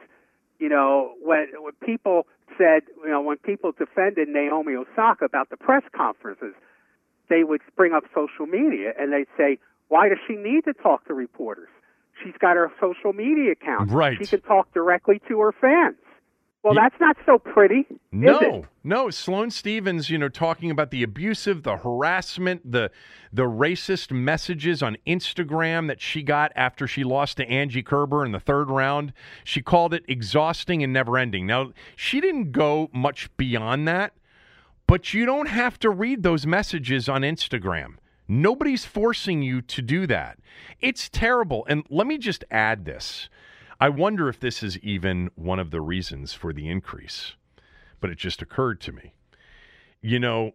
you 0.59 0.67
know, 0.67 1.13
when 1.23 1.47
when 1.59 1.73
people 1.83 2.27
said, 2.57 2.83
you 3.03 3.09
know, 3.09 3.21
when 3.21 3.37
people 3.37 3.71
defended 3.71 4.27
Naomi 4.27 4.73
Osaka 4.75 5.23
about 5.25 5.49
the 5.49 5.57
press 5.57 5.83
conferences, 5.95 6.53
they 7.29 7.43
would 7.45 7.61
bring 7.77 7.93
up 7.93 8.03
social 8.13 8.45
media 8.45 8.91
and 8.99 9.13
they'd 9.13 9.27
say, 9.37 9.59
why 9.87 10.09
does 10.09 10.17
she 10.27 10.35
need 10.35 10.65
to 10.65 10.73
talk 10.73 11.07
to 11.07 11.13
reporters? 11.13 11.69
She's 12.21 12.33
got 12.41 12.57
her 12.57 12.69
social 12.81 13.13
media 13.13 13.53
account. 13.53 13.91
Right. 13.91 14.17
She 14.19 14.25
can 14.25 14.41
talk 14.41 14.73
directly 14.73 15.21
to 15.29 15.39
her 15.39 15.53
fans. 15.53 15.95
Well, 16.61 16.73
that's 16.73 16.99
not 16.99 17.15
so 17.25 17.37
pretty. 17.37 17.87
no, 18.11 18.65
no. 18.83 19.09
Sloane 19.09 19.49
Stevens, 19.49 20.09
you 20.09 20.17
know, 20.17 20.27
talking 20.27 20.69
about 20.71 20.91
the 20.91 21.03
abusive, 21.03 21.63
the 21.63 21.77
harassment, 21.77 22.69
the 22.69 22.91
the 23.31 23.43
racist 23.43 24.11
messages 24.11 24.83
on 24.83 24.97
Instagram 25.07 25.87
that 25.87 26.01
she 26.01 26.21
got 26.21 26.51
after 26.55 26.85
she 26.85 27.05
lost 27.05 27.37
to 27.37 27.47
Angie 27.47 27.81
Kerber 27.81 28.25
in 28.25 28.33
the 28.33 28.41
third 28.41 28.69
round. 28.69 29.13
She 29.45 29.61
called 29.61 29.93
it 29.93 30.03
exhausting 30.09 30.83
and 30.83 30.91
never 30.91 31.17
ending. 31.17 31.47
Now, 31.47 31.71
she 31.95 32.19
didn't 32.19 32.51
go 32.51 32.89
much 32.93 33.35
beyond 33.37 33.87
that, 33.87 34.13
but 34.85 35.13
you 35.13 35.25
don't 35.25 35.47
have 35.47 35.79
to 35.79 35.89
read 35.89 36.23
those 36.23 36.45
messages 36.45 37.07
on 37.07 37.21
Instagram. 37.21 37.95
Nobody's 38.27 38.83
forcing 38.83 39.41
you 39.41 39.61
to 39.61 39.81
do 39.81 40.05
that. 40.07 40.39
It's 40.81 41.07
terrible. 41.07 41.65
And 41.69 41.85
let 41.89 42.05
me 42.05 42.17
just 42.17 42.43
add 42.51 42.83
this. 42.83 43.29
I 43.79 43.87
wonder 43.87 44.27
if 44.27 44.39
this 44.39 44.61
is 44.61 44.77
even 44.79 45.29
one 45.35 45.57
of 45.57 45.71
the 45.71 45.79
reasons 45.79 46.33
for 46.33 46.51
the 46.51 46.67
increase, 46.69 47.33
but 48.01 48.09
it 48.09 48.17
just 48.17 48.41
occurred 48.41 48.81
to 48.81 48.91
me. 48.91 49.13
You 50.01 50.19
know, 50.19 50.51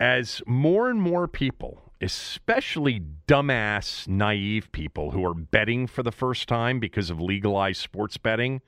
as 0.00 0.40
more 0.46 0.88
and 0.88 1.02
more 1.02 1.28
people, 1.28 1.92
especially 2.00 3.02
dumbass, 3.26 4.08
naive 4.08 4.72
people 4.72 5.10
who 5.10 5.22
are 5.24 5.34
betting 5.34 5.86
for 5.86 6.02
the 6.02 6.12
first 6.12 6.48
time 6.48 6.80
because 6.80 7.10
of 7.10 7.20
legalized 7.20 7.80
sports 7.82 8.16
betting, 8.16 8.62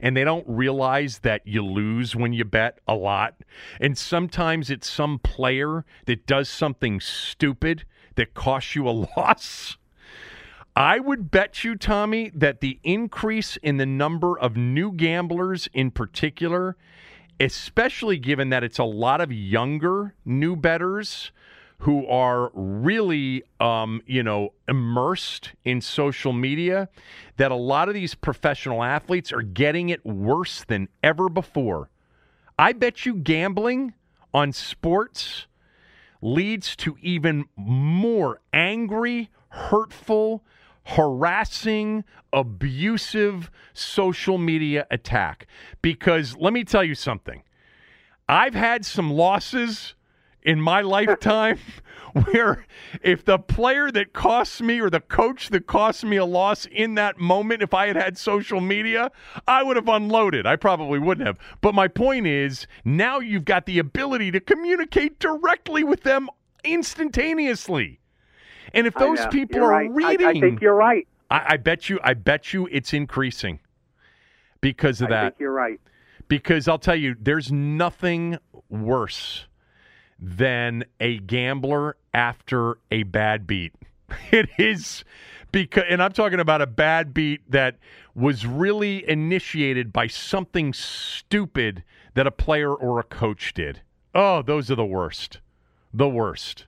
and 0.00 0.16
they 0.16 0.24
don't 0.24 0.46
realize 0.48 1.18
that 1.18 1.46
you 1.46 1.62
lose 1.62 2.16
when 2.16 2.32
you 2.32 2.44
bet 2.44 2.78
a 2.88 2.94
lot, 2.94 3.34
and 3.78 3.98
sometimes 3.98 4.70
it's 4.70 4.88
some 4.88 5.18
player 5.18 5.84
that 6.06 6.26
does 6.26 6.48
something 6.48 7.00
stupid 7.00 7.84
that 8.14 8.32
costs 8.32 8.74
you 8.74 8.88
a 8.88 8.90
loss. 9.16 9.76
I 10.76 10.98
would 10.98 11.30
bet 11.30 11.64
you, 11.64 11.74
Tommy, 11.74 12.30
that 12.34 12.60
the 12.60 12.78
increase 12.84 13.56
in 13.56 13.78
the 13.78 13.86
number 13.86 14.38
of 14.38 14.58
new 14.58 14.92
gamblers 14.92 15.70
in 15.72 15.90
particular, 15.90 16.76
especially 17.40 18.18
given 18.18 18.50
that 18.50 18.62
it's 18.62 18.78
a 18.78 18.84
lot 18.84 19.22
of 19.22 19.32
younger 19.32 20.14
new 20.26 20.54
bettors 20.54 21.32
who 21.78 22.06
are 22.06 22.50
really, 22.52 23.42
um, 23.58 24.02
you 24.06 24.22
know, 24.22 24.52
immersed 24.68 25.52
in 25.64 25.80
social 25.80 26.34
media, 26.34 26.90
that 27.38 27.50
a 27.50 27.56
lot 27.56 27.88
of 27.88 27.94
these 27.94 28.14
professional 28.14 28.82
athletes 28.82 29.32
are 29.32 29.42
getting 29.42 29.88
it 29.88 30.04
worse 30.04 30.62
than 30.64 30.88
ever 31.02 31.30
before. 31.30 31.88
I 32.58 32.74
bet 32.74 33.06
you 33.06 33.14
gambling 33.14 33.94
on 34.34 34.52
sports 34.52 35.46
leads 36.20 36.76
to 36.76 36.98
even 37.00 37.46
more 37.56 38.40
angry, 38.52 39.30
hurtful, 39.48 40.42
harassing, 40.86 42.04
abusive 42.32 43.50
social 43.72 44.38
media 44.38 44.86
attack. 44.90 45.46
Because 45.82 46.36
let 46.36 46.52
me 46.52 46.64
tell 46.64 46.84
you 46.84 46.94
something. 46.94 47.42
I've 48.28 48.54
had 48.54 48.84
some 48.84 49.10
losses 49.10 49.94
in 50.42 50.60
my 50.60 50.80
lifetime 50.96 51.58
where 52.12 52.64
if 53.02 53.24
the 53.24 53.38
player 53.38 53.90
that 53.90 54.12
costs 54.12 54.60
me 54.60 54.80
or 54.80 54.88
the 54.88 55.00
coach 55.00 55.48
that 55.48 55.66
costs 55.66 56.04
me 56.04 56.16
a 56.18 56.24
loss 56.24 56.66
in 56.66 56.94
that 56.94 57.18
moment, 57.18 57.62
if 57.62 57.74
I 57.74 57.88
had 57.88 57.96
had 57.96 58.16
social 58.16 58.60
media, 58.60 59.10
I 59.48 59.64
would 59.64 59.76
have 59.76 59.88
unloaded. 59.88 60.46
I 60.46 60.54
probably 60.54 61.00
wouldn't 61.00 61.26
have. 61.26 61.38
But 61.62 61.74
my 61.74 61.88
point 61.88 62.28
is 62.28 62.68
now 62.84 63.18
you've 63.18 63.44
got 63.44 63.66
the 63.66 63.80
ability 63.80 64.30
to 64.30 64.40
communicate 64.40 65.18
directly 65.18 65.82
with 65.82 66.04
them 66.04 66.28
instantaneously. 66.62 67.98
And 68.74 68.86
if 68.86 68.94
those 68.94 69.24
people 69.28 69.56
you're 69.56 69.64
are 69.64 69.70
right. 69.70 69.90
reading, 69.90 70.26
I, 70.26 70.30
I 70.30 70.40
think 70.40 70.60
you're 70.60 70.74
right. 70.74 71.06
I, 71.30 71.44
I 71.50 71.56
bet 71.56 71.88
you, 71.88 71.98
I 72.02 72.14
bet 72.14 72.52
you, 72.52 72.68
it's 72.70 72.92
increasing 72.92 73.60
because 74.60 75.00
of 75.00 75.08
that. 75.08 75.18
I 75.18 75.22
that. 75.24 75.32
think 75.32 75.40
you're 75.40 75.52
right. 75.52 75.80
Because 76.28 76.68
I'll 76.68 76.78
tell 76.78 76.96
you, 76.96 77.16
there's 77.20 77.52
nothing 77.52 78.38
worse 78.68 79.46
than 80.18 80.84
a 80.98 81.18
gambler 81.18 81.96
after 82.14 82.78
a 82.90 83.04
bad 83.04 83.46
beat. 83.46 83.72
It 84.30 84.48
is 84.56 85.04
because, 85.52 85.84
and 85.88 86.02
I'm 86.02 86.12
talking 86.12 86.38
about 86.38 86.62
a 86.62 86.66
bad 86.66 87.12
beat 87.12 87.50
that 87.50 87.76
was 88.14 88.46
really 88.46 89.08
initiated 89.08 89.92
by 89.92 90.06
something 90.06 90.72
stupid 90.72 91.82
that 92.14 92.26
a 92.26 92.30
player 92.30 92.72
or 92.74 93.00
a 93.00 93.02
coach 93.02 93.52
did. 93.54 93.82
Oh, 94.14 94.42
those 94.42 94.70
are 94.70 94.74
the 94.74 94.86
worst. 94.86 95.40
The 95.92 96.08
worst. 96.08 96.66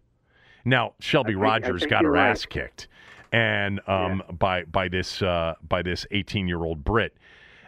Now, 0.68 0.94
Shelby 1.00 1.32
think- 1.32 1.42
Rogers 1.42 1.86
got 1.86 2.04
her 2.04 2.12
right. 2.12 2.30
ass 2.30 2.44
kicked, 2.44 2.88
and 3.32 3.80
um, 3.88 4.22
by 4.38 4.64
by 4.64 4.88
this 4.88 5.22
uh, 5.22 5.54
by 5.66 5.82
this 5.82 6.06
18 6.10 6.46
year 6.46 6.62
old 6.64 6.84
Brit. 6.84 7.16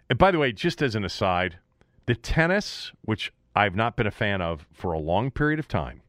And 0.08 0.18
by 0.18 0.30
the 0.30 0.38
way, 0.38 0.52
just 0.52 0.82
as 0.82 0.94
an 0.94 1.04
aside, 1.04 1.58
the 2.06 2.14
tennis, 2.14 2.92
which 3.02 3.32
I've 3.54 3.74
not 3.76 3.96
been 3.96 4.06
a 4.06 4.10
fan 4.10 4.42
of 4.42 4.66
for 4.72 4.92
a 4.92 4.98
long 4.98 5.30
period 5.30 5.58
of 5.58 5.68
time, 5.68 6.02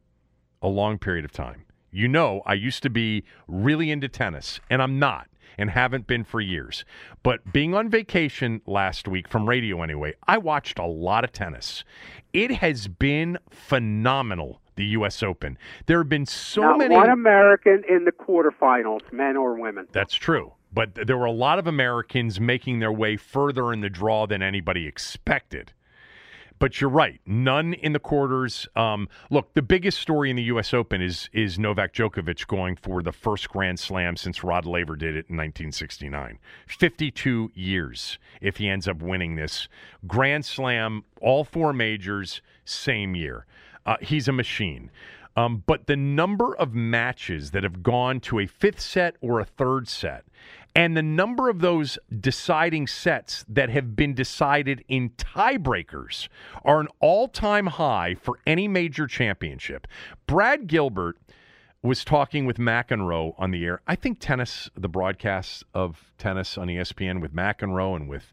a 0.60 0.68
long 0.68 0.98
period 0.98 1.24
of 1.24 1.32
time. 1.32 1.64
You 1.90 2.08
know, 2.08 2.42
I 2.46 2.54
used 2.54 2.82
to 2.84 2.90
be 2.90 3.24
really 3.46 3.90
into 3.90 4.08
tennis, 4.08 4.60
and 4.70 4.80
I'm 4.82 4.98
not, 4.98 5.28
and 5.58 5.70
haven't 5.70 6.06
been 6.06 6.24
for 6.24 6.40
years. 6.40 6.84
But 7.22 7.52
being 7.52 7.74
on 7.74 7.90
vacation 7.90 8.62
last 8.66 9.06
week, 9.06 9.28
from 9.28 9.48
radio 9.48 9.82
anyway, 9.82 10.14
I 10.26 10.38
watched 10.38 10.78
a 10.78 10.86
lot 10.86 11.24
of 11.24 11.32
tennis. 11.32 11.84
It 12.32 12.50
has 12.50 12.88
been 12.88 13.38
phenomenal, 13.50 14.61
the 14.76 14.84
U.S. 14.86 15.22
Open. 15.22 15.58
There 15.86 15.98
have 15.98 16.08
been 16.08 16.26
so 16.26 16.62
Not 16.62 16.78
many. 16.78 16.94
one 16.94 17.10
American 17.10 17.82
in 17.88 18.04
the 18.04 18.12
quarterfinals, 18.12 19.12
men 19.12 19.36
or 19.36 19.54
women. 19.60 19.86
That's 19.92 20.14
true. 20.14 20.52
But 20.72 20.94
there 20.94 21.18
were 21.18 21.26
a 21.26 21.32
lot 21.32 21.58
of 21.58 21.66
Americans 21.66 22.40
making 22.40 22.78
their 22.78 22.92
way 22.92 23.16
further 23.16 23.72
in 23.72 23.80
the 23.80 23.90
draw 23.90 24.26
than 24.26 24.42
anybody 24.42 24.86
expected. 24.86 25.72
But 26.58 26.80
you're 26.80 26.90
right. 26.90 27.20
None 27.26 27.74
in 27.74 27.92
the 27.92 27.98
quarters. 27.98 28.68
Um, 28.76 29.08
look, 29.30 29.52
the 29.54 29.62
biggest 29.62 29.98
story 29.98 30.30
in 30.30 30.36
the 30.36 30.44
U.S. 30.44 30.72
Open 30.72 31.02
is 31.02 31.28
is 31.32 31.58
Novak 31.58 31.92
Djokovic 31.92 32.46
going 32.46 32.76
for 32.76 33.02
the 33.02 33.10
first 33.10 33.48
Grand 33.48 33.80
Slam 33.80 34.16
since 34.16 34.44
Rod 34.44 34.64
Laver 34.64 34.94
did 34.94 35.16
it 35.16 35.26
in 35.28 35.36
1969. 35.36 36.38
52 36.68 37.50
years 37.54 38.18
if 38.40 38.58
he 38.58 38.68
ends 38.68 38.86
up 38.86 39.02
winning 39.02 39.34
this 39.34 39.66
Grand 40.06 40.44
Slam, 40.44 41.02
all 41.20 41.42
four 41.42 41.72
majors, 41.72 42.42
same 42.64 43.16
year. 43.16 43.44
Uh, 43.86 43.96
he's 44.00 44.28
a 44.28 44.32
machine. 44.32 44.90
Um, 45.36 45.62
but 45.66 45.86
the 45.86 45.96
number 45.96 46.54
of 46.56 46.74
matches 46.74 47.52
that 47.52 47.62
have 47.62 47.82
gone 47.82 48.20
to 48.20 48.40
a 48.40 48.46
fifth 48.46 48.80
set 48.80 49.16
or 49.20 49.40
a 49.40 49.44
third 49.44 49.88
set, 49.88 50.24
and 50.74 50.96
the 50.96 51.02
number 51.02 51.48
of 51.48 51.60
those 51.60 51.98
deciding 52.20 52.86
sets 52.86 53.44
that 53.48 53.70
have 53.70 53.94
been 53.94 54.14
decided 54.14 54.84
in 54.88 55.10
tiebreakers 55.10 56.28
are 56.64 56.80
an 56.80 56.88
all 57.00 57.28
time 57.28 57.66
high 57.66 58.14
for 58.14 58.38
any 58.46 58.68
major 58.68 59.06
championship. 59.06 59.86
Brad 60.26 60.66
Gilbert 60.66 61.18
was 61.82 62.04
talking 62.04 62.46
with 62.46 62.58
McEnroe 62.58 63.34
on 63.38 63.50
the 63.50 63.64
air. 63.64 63.82
I 63.86 63.96
think 63.96 64.18
tennis, 64.20 64.70
the 64.76 64.88
broadcasts 64.88 65.64
of 65.74 66.12
tennis 66.16 66.56
on 66.56 66.68
ESPN 66.68 67.20
with 67.20 67.34
McEnroe 67.34 67.96
and 67.96 68.08
with 68.08 68.32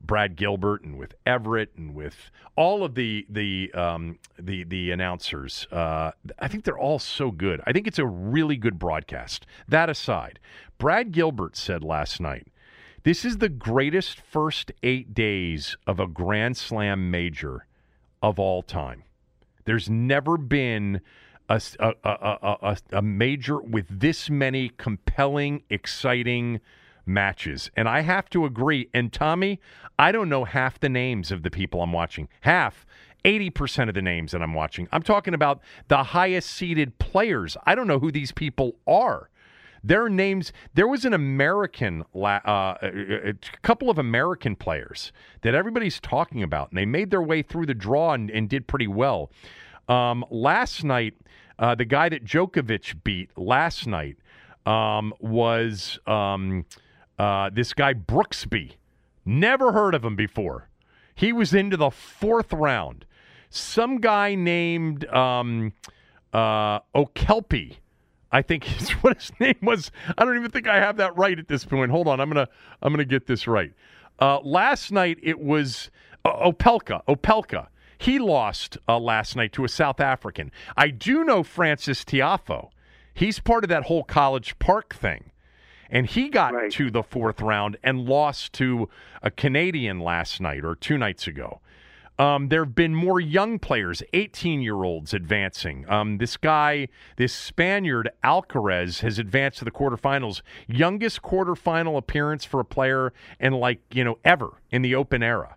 Brad 0.00 0.36
Gilbert 0.36 0.82
and 0.84 0.96
with 0.98 1.14
Evert 1.26 1.70
and 1.76 1.94
with 1.94 2.30
all 2.56 2.84
of 2.84 2.94
the 2.94 3.26
the 3.28 3.72
um, 3.74 4.18
the 4.38 4.64
the 4.64 4.90
announcers. 4.92 5.66
Uh, 5.72 6.12
I 6.38 6.48
think 6.48 6.64
they're 6.64 6.78
all 6.78 6.98
so 6.98 7.30
good. 7.30 7.60
I 7.66 7.72
think 7.72 7.86
it's 7.86 7.98
a 7.98 8.06
really 8.06 8.56
good 8.56 8.78
broadcast. 8.78 9.46
That 9.68 9.90
aside, 9.90 10.38
Brad 10.78 11.12
Gilbert 11.12 11.56
said 11.56 11.82
last 11.82 12.20
night, 12.20 12.48
"This 13.02 13.24
is 13.24 13.38
the 13.38 13.48
greatest 13.48 14.20
first 14.20 14.70
eight 14.82 15.12
days 15.14 15.76
of 15.86 15.98
a 15.98 16.06
Grand 16.06 16.56
Slam 16.56 17.10
major 17.10 17.66
of 18.22 18.38
all 18.38 18.62
time. 18.62 19.02
There's 19.64 19.90
never 19.90 20.36
been." 20.36 21.00
A, 21.48 21.62
a, 21.78 21.92
a, 22.02 22.10
a, 22.10 22.56
a- 22.62 22.76
a 22.98 23.02
major 23.02 23.60
with 23.60 23.86
this 23.88 24.28
many 24.28 24.68
compelling, 24.68 25.62
exciting 25.70 26.60
matches. 27.06 27.70
And 27.76 27.88
I 27.88 28.00
have 28.00 28.28
to 28.30 28.44
agree. 28.44 28.88
And 28.92 29.12
Tommy, 29.12 29.60
I 29.98 30.12
don't 30.12 30.28
know 30.28 30.44
half 30.44 30.78
the 30.80 30.88
names 30.88 31.30
of 31.30 31.42
the 31.42 31.50
people 31.50 31.82
I'm 31.82 31.92
watching. 31.92 32.28
Half. 32.40 32.84
80% 33.24 33.88
of 33.88 33.94
the 33.94 34.02
names 34.02 34.32
that 34.32 34.40
I'm 34.40 34.54
watching. 34.54 34.86
I'm 34.92 35.02
talking 35.02 35.34
about 35.34 35.60
the 35.88 36.02
highest 36.04 36.48
seeded 36.48 36.98
players. 36.98 37.56
I 37.66 37.74
don't 37.74 37.88
know 37.88 37.98
who 37.98 38.12
these 38.12 38.30
people 38.30 38.76
are. 38.86 39.30
Their 39.82 40.08
names, 40.08 40.52
there 40.74 40.86
was 40.86 41.04
an 41.04 41.12
American, 41.12 42.04
uh, 42.14 42.38
a, 42.46 43.30
a 43.30 43.34
couple 43.62 43.90
of 43.90 43.98
American 43.98 44.54
players 44.54 45.12
that 45.42 45.54
everybody's 45.54 46.00
talking 46.00 46.42
about, 46.42 46.70
and 46.70 46.78
they 46.78 46.86
made 46.86 47.10
their 47.10 47.22
way 47.22 47.42
through 47.42 47.66
the 47.66 47.74
draw 47.74 48.12
and, 48.12 48.30
and 48.30 48.48
did 48.48 48.66
pretty 48.66 48.88
well. 48.88 49.30
Um, 49.88 50.24
last 50.30 50.84
night, 50.84 51.14
uh, 51.58 51.74
the 51.74 51.84
guy 51.84 52.08
that 52.08 52.24
Djokovic 52.24 53.02
beat 53.02 53.36
last 53.36 53.86
night 53.86 54.16
um, 54.66 55.14
was 55.20 55.98
um, 56.06 56.64
uh, 57.18 57.50
this 57.52 57.72
guy 57.72 57.94
Brooksby. 57.94 58.72
Never 59.24 59.72
heard 59.72 59.94
of 59.94 60.04
him 60.04 60.14
before. 60.14 60.68
He 61.14 61.32
was 61.32 61.52
into 61.52 61.76
the 61.76 61.90
fourth 61.90 62.52
round. 62.52 63.04
Some 63.50 63.98
guy 63.98 64.34
named 64.34 65.06
um, 65.08 65.72
uh. 66.32 66.80
I 68.32 68.42
think 68.42 68.80
is 68.82 68.90
what 68.90 69.16
his 69.16 69.32
name 69.40 69.56
was. 69.62 69.90
I 70.16 70.24
don't 70.24 70.36
even 70.36 70.50
think 70.50 70.68
I 70.68 70.76
have 70.76 70.98
that 70.98 71.16
right 71.16 71.38
at 71.38 71.48
this 71.48 71.64
point. 71.64 71.90
Hold 71.90 72.08
on, 72.08 72.20
I'm 72.20 72.28
gonna 72.28 72.48
I'm 72.82 72.92
gonna 72.92 73.04
get 73.04 73.26
this 73.26 73.46
right. 73.46 73.72
Uh, 74.18 74.40
last 74.40 74.92
night 74.92 75.18
it 75.22 75.40
was 75.40 75.90
uh, 76.24 76.50
Opelka. 76.50 77.04
Opelka. 77.06 77.68
He 77.98 78.18
lost 78.18 78.76
uh, 78.88 78.98
last 78.98 79.36
night 79.36 79.52
to 79.54 79.64
a 79.64 79.68
South 79.68 80.00
African. 80.00 80.52
I 80.76 80.88
do 80.88 81.24
know 81.24 81.42
Frances 81.42 82.04
Tiafoe. 82.04 82.68
He's 83.14 83.40
part 83.40 83.64
of 83.64 83.70
that 83.70 83.84
whole 83.84 84.04
College 84.04 84.58
Park 84.58 84.94
thing. 84.94 85.30
And 85.90 86.06
he 86.06 86.28
got 86.28 86.52
to 86.72 86.90
the 86.90 87.02
fourth 87.02 87.40
round 87.40 87.76
and 87.82 88.06
lost 88.06 88.52
to 88.54 88.88
a 89.22 89.30
Canadian 89.30 90.00
last 90.00 90.40
night 90.40 90.64
or 90.64 90.74
two 90.74 90.98
nights 90.98 91.26
ago. 91.26 91.60
Um, 92.18 92.48
there 92.48 92.64
have 92.64 92.74
been 92.74 92.94
more 92.94 93.20
young 93.20 93.58
players, 93.58 94.02
18 94.14 94.62
year 94.62 94.82
olds 94.82 95.12
advancing. 95.12 95.88
Um, 95.88 96.18
this 96.18 96.36
guy, 96.36 96.88
this 97.16 97.34
Spaniard, 97.34 98.10
Alcaraz, 98.24 99.00
has 99.00 99.18
advanced 99.18 99.58
to 99.58 99.64
the 99.66 99.70
quarterfinals. 99.70 100.40
Youngest 100.66 101.20
quarterfinal 101.22 101.98
appearance 101.98 102.44
for 102.44 102.60
a 102.60 102.64
player 102.64 103.12
in 103.38 103.52
like, 103.52 103.80
you 103.92 104.02
know, 104.02 104.18
ever 104.24 104.62
in 104.70 104.80
the 104.82 104.94
open 104.94 105.22
era. 105.22 105.55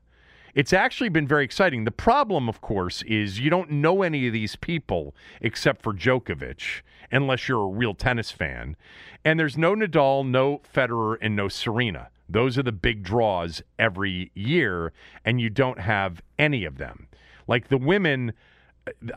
It's 0.55 0.73
actually 0.73 1.09
been 1.09 1.27
very 1.27 1.43
exciting. 1.43 1.85
The 1.85 1.91
problem, 1.91 2.49
of 2.49 2.61
course, 2.61 3.01
is 3.03 3.39
you 3.39 3.49
don't 3.49 3.69
know 3.71 4.01
any 4.01 4.27
of 4.27 4.33
these 4.33 4.55
people 4.55 5.15
except 5.41 5.81
for 5.81 5.93
Djokovic, 5.93 6.81
unless 7.11 7.47
you're 7.47 7.63
a 7.63 7.67
real 7.67 7.93
tennis 7.93 8.31
fan. 8.31 8.75
And 9.23 9.39
there's 9.39 9.57
no 9.57 9.75
Nadal, 9.75 10.27
no 10.27 10.61
Federer, 10.73 11.17
and 11.21 11.35
no 11.35 11.47
Serena. 11.47 12.09
Those 12.27 12.57
are 12.57 12.63
the 12.63 12.71
big 12.71 13.03
draws 13.03 13.61
every 13.77 14.31
year, 14.35 14.93
and 15.25 15.41
you 15.41 15.49
don't 15.49 15.79
have 15.79 16.21
any 16.37 16.63
of 16.63 16.77
them. 16.77 17.07
Like 17.47 17.69
the 17.69 17.77
women, 17.77 18.33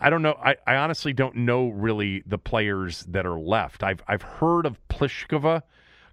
I 0.01 0.09
don't 0.09 0.23
know. 0.23 0.39
I, 0.43 0.57
I 0.67 0.77
honestly 0.77 1.13
don't 1.13 1.37
know 1.37 1.69
really 1.69 2.23
the 2.27 2.39
players 2.39 3.05
that 3.09 3.27
are 3.27 3.39
left. 3.39 3.83
I've 3.83 4.03
I've 4.09 4.23
heard 4.23 4.65
of 4.65 4.79
Pliskova 4.89 5.63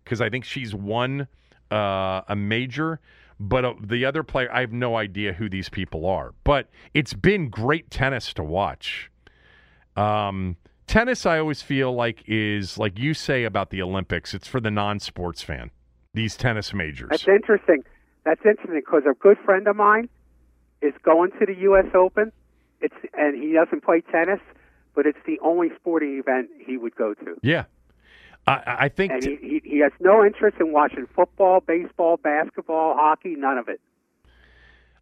because 0.03 0.19
I 0.19 0.29
think 0.29 0.43
she's 0.43 0.75
won 0.75 1.27
uh, 1.71 2.21
a 2.27 2.35
major, 2.35 2.99
but 3.39 3.63
uh, 3.63 3.73
the 3.81 4.05
other 4.05 4.23
player, 4.23 4.49
I 4.51 4.59
have 4.61 4.73
no 4.73 4.97
idea 4.97 5.33
who 5.33 5.49
these 5.49 5.69
people 5.69 6.05
are. 6.05 6.33
But 6.43 6.69
it's 6.93 7.13
been 7.13 7.49
great 7.49 7.89
tennis 7.89 8.33
to 8.33 8.43
watch. 8.43 9.09
Um, 9.95 10.57
tennis, 10.87 11.25
I 11.25 11.39
always 11.39 11.61
feel 11.61 11.93
like 11.93 12.23
is 12.27 12.77
like 12.77 12.99
you 12.99 13.13
say 13.13 13.45
about 13.45 13.69
the 13.69 13.81
Olympics. 13.81 14.33
It's 14.33 14.47
for 14.47 14.59
the 14.59 14.71
non-sports 14.71 15.41
fan. 15.41 15.71
These 16.13 16.35
tennis 16.35 16.73
majors. 16.73 17.09
That's 17.09 17.27
interesting. 17.27 17.83
That's 18.25 18.41
interesting 18.45 18.81
because 18.85 19.03
a 19.09 19.13
good 19.13 19.37
friend 19.45 19.67
of 19.67 19.75
mine 19.75 20.09
is 20.81 20.93
going 21.03 21.31
to 21.39 21.45
the 21.45 21.55
U.S. 21.61 21.85
Open. 21.95 22.31
It's 22.81 22.95
and 23.13 23.41
he 23.41 23.53
doesn't 23.53 23.83
play 23.83 24.01
tennis, 24.01 24.39
but 24.95 25.05
it's 25.05 25.17
the 25.25 25.39
only 25.41 25.69
sporting 25.79 26.19
event 26.19 26.49
he 26.65 26.77
would 26.77 26.95
go 26.95 27.13
to. 27.13 27.35
Yeah. 27.41 27.65
I, 28.47 28.77
I 28.79 28.89
think 28.89 29.11
and 29.11 29.23
he, 29.23 29.37
he 29.41 29.61
he 29.63 29.79
has 29.79 29.91
no 29.99 30.25
interest 30.25 30.57
in 30.59 30.71
watching 30.71 31.07
football, 31.15 31.61
baseball, 31.61 32.17
basketball, 32.17 32.95
hockey, 32.95 33.35
none 33.37 33.57
of 33.57 33.67
it. 33.67 33.79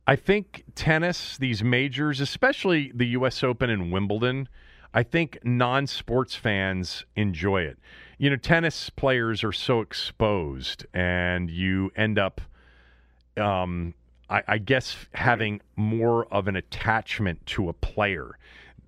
I 0.05 0.15
think 0.15 0.63
tennis, 0.73 1.37
these 1.37 1.63
majors, 1.63 2.21
especially 2.21 2.91
the 2.95 3.07
U.S. 3.07 3.43
Open 3.43 3.69
and 3.69 3.91
Wimbledon, 3.91 4.47
I 4.93 5.03
think 5.03 5.37
non-sports 5.43 6.33
fans 6.33 7.05
enjoy 7.15 7.63
it. 7.63 7.77
You 8.17 8.29
know, 8.29 8.37
tennis 8.37 8.89
players 8.89 9.43
are 9.43 9.51
so 9.51 9.81
exposed, 9.81 10.85
and 10.93 11.51
you 11.51 11.91
end 11.95 12.17
up, 12.17 12.39
um, 13.35 13.93
I, 14.29 14.43
I 14.47 14.57
guess, 14.59 14.95
having 15.13 15.61
more 15.75 16.25
of 16.33 16.47
an 16.47 16.55
attachment 16.55 17.45
to 17.47 17.67
a 17.67 17.73
player 17.73 18.37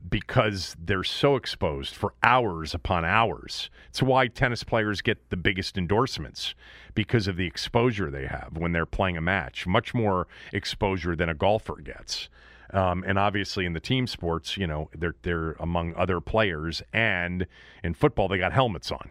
because 0.08 0.76
they're 0.80 1.04
so 1.04 1.36
exposed 1.36 1.94
for 1.94 2.14
hours 2.24 2.74
upon 2.74 3.06
hours. 3.06 3.70
It's 3.90 4.02
why 4.02 4.28
tennis 4.28 4.64
players 4.64 5.02
get 5.02 5.30
the 5.30 5.38
biggest 5.38 5.78
endorsements 5.78 6.56
because 6.96 7.28
of 7.28 7.36
the 7.36 7.46
exposure 7.46 8.10
they 8.10 8.26
have 8.26 8.52
when 8.58 8.72
they're 8.72 8.86
playing 8.86 9.18
a 9.18 9.22
match, 9.22 9.68
much 9.68 9.94
more 9.94 10.28
exposure 10.54 11.16
than 11.16 11.30
a 11.30 11.34
golfer 11.34 11.76
gets. 11.76 12.30
Um, 12.72 13.04
and 13.06 13.18
obviously, 13.18 13.66
in 13.66 13.74
the 13.74 13.80
team 13.80 14.06
sports, 14.08 14.56
you 14.56 14.68
know, 14.68 14.90
they're 14.96 15.16
they're 15.24 15.54
among 15.54 15.96
other 15.96 16.22
players, 16.22 16.84
and 16.94 17.48
in 17.84 17.96
football, 17.96 18.28
they 18.28 18.38
got 18.38 18.54
helmets 18.54 18.92
on. 18.92 19.10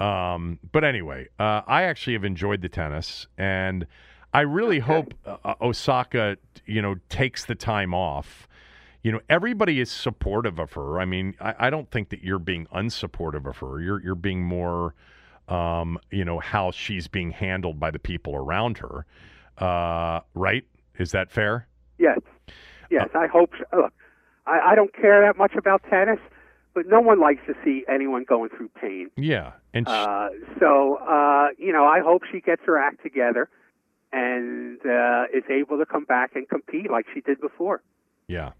Um, 0.00 0.58
but 0.72 0.82
anyway, 0.82 1.28
uh, 1.38 1.62
I 1.66 1.82
actually 1.84 2.14
have 2.14 2.24
enjoyed 2.24 2.62
the 2.62 2.68
tennis, 2.68 3.28
and 3.38 3.86
I 4.32 4.40
really 4.40 4.80
hope 4.80 5.14
uh, 5.24 5.54
Osaka, 5.60 6.36
you 6.66 6.82
know, 6.82 6.96
takes 7.08 7.44
the 7.44 7.54
time 7.54 7.94
off 7.94 8.48
you 9.02 9.12
know, 9.12 9.20
everybody 9.28 9.80
is 9.80 9.90
supportive 9.90 10.58
of 10.58 10.72
her. 10.74 11.00
I 11.00 11.04
mean, 11.04 11.34
I, 11.40 11.54
I, 11.58 11.70
don't 11.70 11.90
think 11.90 12.10
that 12.10 12.22
you're 12.22 12.38
being 12.38 12.66
unsupportive 12.66 13.46
of 13.46 13.58
her. 13.58 13.80
You're 13.80 14.02
you're 14.02 14.14
being 14.14 14.42
more, 14.42 14.94
um, 15.48 15.98
you 16.10 16.24
know, 16.24 16.38
how 16.38 16.70
she's 16.70 17.08
being 17.08 17.30
handled 17.30 17.80
by 17.80 17.90
the 17.90 17.98
people 17.98 18.36
around 18.36 18.78
her. 18.78 19.06
Uh, 19.58 20.20
right? 20.34 20.64
Is 20.98 21.12
that 21.12 21.30
fair? 21.30 21.66
Yes. 21.98 22.18
Yes, 22.90 23.08
uh, 23.14 23.20
I 23.20 23.26
hope. 23.26 23.52
So. 23.58 23.82
Look, 23.82 23.92
I, 24.46 24.72
I 24.72 24.74
don't 24.74 24.94
care 24.94 25.22
that 25.22 25.38
much 25.38 25.54
about 25.56 25.82
tennis, 25.88 26.18
but 26.74 26.86
no 26.86 27.00
one 27.00 27.20
likes 27.20 27.40
to 27.46 27.54
see 27.64 27.84
anyone 27.88 28.24
going 28.28 28.50
through 28.50 28.68
pain. 28.80 29.10
Yeah, 29.16 29.52
and 29.72 29.86
she, 29.88 29.94
uh, 29.94 30.28
so 30.58 30.96
uh, 30.96 31.48
you 31.56 31.72
know, 31.72 31.86
I 31.86 32.00
hope 32.00 32.22
she 32.30 32.40
gets 32.40 32.62
her 32.66 32.76
act 32.76 33.02
together 33.02 33.48
and 34.12 34.78
uh, 34.84 35.24
is 35.32 35.44
able 35.48 35.78
to 35.78 35.86
come 35.86 36.04
back 36.04 36.32
and 36.34 36.48
compete 36.48 36.90
like 36.90 37.06
she 37.14 37.20
did 37.20 37.40
before. 37.40 37.82
Yeah. 38.28 38.50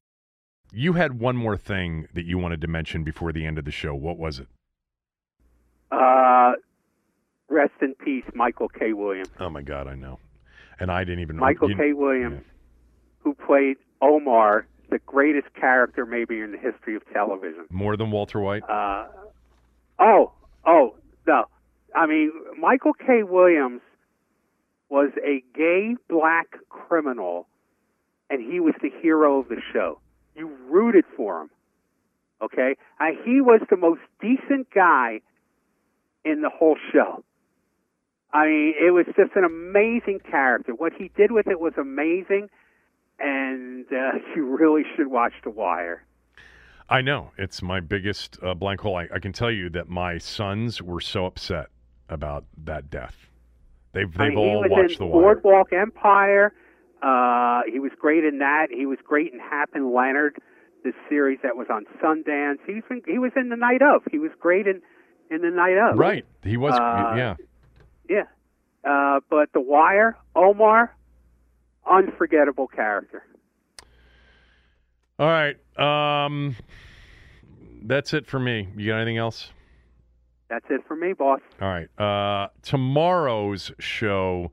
You 0.73 0.93
had 0.95 1.19
one 1.19 1.37
more 1.37 1.57
thing 1.57 2.07
that 2.15 2.25
you 2.25 2.39
wanted 2.39 2.61
to 2.61 2.69
mention 2.69 3.03
before 3.03 3.33
the 3.33 3.45
end 3.45 3.59
of 3.59 3.65
the 3.65 3.71
show. 3.71 3.95
What 3.95 4.19
was 4.19 4.39
it? 4.39 4.47
Uh, 5.91 6.53
rest 7.49 7.73
in 7.83 7.95
peace, 7.95 8.25
Michael 8.35 8.69
K. 8.69 8.93
Williams. 8.93 9.31
Oh 9.41 9.51
my 9.51 9.63
God, 9.63 9.89
I 9.89 9.95
know. 9.95 10.19
And 10.79 10.91
I 10.91 11.05
didn't 11.05 11.21
even. 11.21 11.37
Know. 11.37 11.41
Michael 11.41 11.75
K. 11.75 11.93
Williams, 11.93 12.43
yeah. 12.45 12.53
who 13.19 13.35
played 13.35 13.77
Omar, 14.01 14.67
the 14.91 14.99
greatest 15.01 15.53
character 15.55 16.07
maybe 16.07 16.41
in 16.41 16.53
the 16.53 16.59
history 16.59 16.95
of 16.97 17.03
television. 17.13 17.67
More 17.71 17.97
than 17.97 18.11
Walter 18.11 18.41
White. 18.41 18.63
Uh, 18.69 19.07
oh, 19.99 20.33
oh 20.65 20.95
no. 21.27 21.45
I 21.95 22.07
mean, 22.07 22.33
Michael 22.59 22.95
K. 22.95 23.25
Williams 23.25 23.81
was 24.89 25.11
a 25.25 25.43
gay 25.55 25.97
black 26.09 26.59
criminal, 26.69 27.49
and 28.29 28.41
he 28.41 28.61
was 28.61 28.75
the 28.81 28.91
hero 29.03 29.41
of 29.41 29.49
the 29.49 29.61
show. 29.73 30.01
You 30.41 30.51
rooted 30.71 31.05
for 31.17 31.43
him. 31.43 31.51
Okay? 32.43 32.77
And 32.99 33.17
he 33.25 33.43
was 33.43 33.61
the 33.69 33.77
most 33.77 34.01
decent 34.21 34.69
guy 34.75 35.21
in 36.25 36.41
the 36.41 36.49
whole 36.49 36.77
show. 36.93 37.23
I 38.33 38.47
mean, 38.47 38.75
it 38.81 38.93
was 38.93 39.07
just 39.17 39.33
an 39.35 39.45
amazing 39.45 40.21
character. 40.31 40.73
What 40.73 40.93
he 40.97 41.11
did 41.17 41.33
with 41.33 41.47
it 41.47 41.61
was 41.61 41.73
amazing, 41.79 42.49
and 43.19 43.85
uh, 43.93 44.19
you 44.37 44.57
really 44.57 44.83
should 44.97 45.09
watch 45.09 45.33
The 45.45 45.51
Wire. 45.51 46.05
I 46.89 47.03
know. 47.03 47.33
It's 47.37 47.61
my 47.61 47.81
biggest 47.81 48.39
uh, 48.43 48.55
blank 48.55 48.81
hole. 48.81 48.97
I, 48.97 49.09
I, 49.15 49.19
can 49.21 49.33
tell 49.33 49.51
you 49.51 49.69
that 49.71 49.89
my 49.89 50.19
sons 50.19 50.83
were 50.83 51.01
so 51.01 51.27
upset 51.27 51.67
about 52.09 52.45
that 52.65 52.91
death. 52.91 53.29
They've, 53.93 54.11
they've 54.13 54.21
I 54.21 54.29
mean, 54.31 54.39
all 54.39 54.65
watched 54.69 54.99
The 54.99 55.07
Wire. 55.07 55.35
Boardwalk 55.35 55.73
Empire. 55.73 56.53
Uh, 57.03 57.63
he 57.71 57.79
was 57.79 57.93
great 57.99 58.25
in 58.25 58.39
that. 58.39 58.69
He 58.71 58.87
was 58.87 58.99
great 59.05 59.33
in 59.33 59.39
Hap 59.39 59.71
and 59.75 59.93
Leonard, 59.93 60.37
the 60.85 60.93
series 61.09 61.39
that 61.43 61.57
was 61.57 61.67
on 61.71 61.87
Sundance. 62.03 62.59
He's 62.67 62.83
been, 62.89 63.03
he 63.07 63.19
was 63.19 63.33
in 63.37 63.49
the 63.49 63.57
Night 63.57 63.83
of. 63.83 64.03
He 64.11 64.19
was 64.19 64.31
great 64.39 64.67
in 64.67 64.83
in 65.31 65.43
the 65.43 65.51
Night 65.51 65.77
of. 65.79 65.99
Right. 65.99 66.25
He 66.43 66.57
was. 66.57 66.75
Uh, 66.75 67.15
yeah. 67.17 67.37
Yeah. 68.09 68.25
Uh, 68.85 69.21
but 69.31 69.53
The 69.53 69.61
Wire, 69.61 70.17
Omar, 70.35 70.95
unforgettable 71.91 72.67
character. 72.67 73.23
All 75.19 75.29
right. 75.29 75.57
Um, 75.79 76.57
that's 77.83 78.15
it 78.15 78.27
for 78.27 78.41
me. 78.41 78.69
You 78.77 78.89
got 78.89 78.97
anything 78.97 79.19
else? 79.19 79.51
That's 80.49 80.65
it 80.71 80.81
for 80.89 80.97
me, 80.97 81.13
boss. 81.13 81.41
All 81.61 81.69
right. 81.69 81.89
Uh, 81.99 82.49
tomorrow's 82.63 83.71
show. 83.79 84.51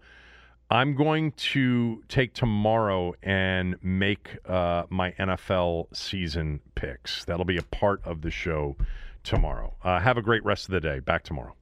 I'm 0.69 0.95
going 0.95 1.31
to 1.31 2.03
take 2.09 2.33
tomorrow 2.33 3.13
and 3.23 3.77
make 3.81 4.37
uh, 4.45 4.83
my 4.89 5.11
NFL 5.11 5.95
season 5.95 6.59
picks. 6.75 7.23
That'll 7.23 7.45
be 7.45 7.57
a 7.57 7.63
part 7.63 8.01
of 8.03 8.21
the 8.21 8.31
show 8.31 8.75
tomorrow. 9.23 9.75
Uh, 9.81 9.99
have 9.99 10.17
a 10.17 10.21
great 10.21 10.43
rest 10.43 10.65
of 10.65 10.71
the 10.71 10.81
day. 10.81 10.99
Back 10.99 11.23
tomorrow. 11.23 11.55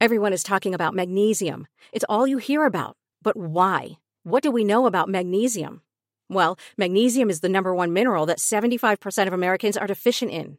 Everyone 0.00 0.32
is 0.32 0.44
talking 0.44 0.72
about 0.72 0.94
magnesium. 0.94 1.66
It's 1.92 2.04
all 2.08 2.28
you 2.28 2.38
hear 2.38 2.64
about. 2.64 2.96
But 3.22 3.36
why? 3.36 3.98
What 4.22 4.44
do 4.44 4.52
we 4.52 4.62
know 4.62 4.86
about 4.86 5.08
magnesium? 5.08 5.82
Well, 6.30 6.56
magnesium 6.76 7.28
is 7.28 7.40
the 7.40 7.48
number 7.48 7.74
one 7.74 7.92
mineral 7.92 8.24
that 8.26 8.38
75% 8.38 9.26
of 9.26 9.32
Americans 9.32 9.76
are 9.76 9.88
deficient 9.88 10.30
in. 10.30 10.58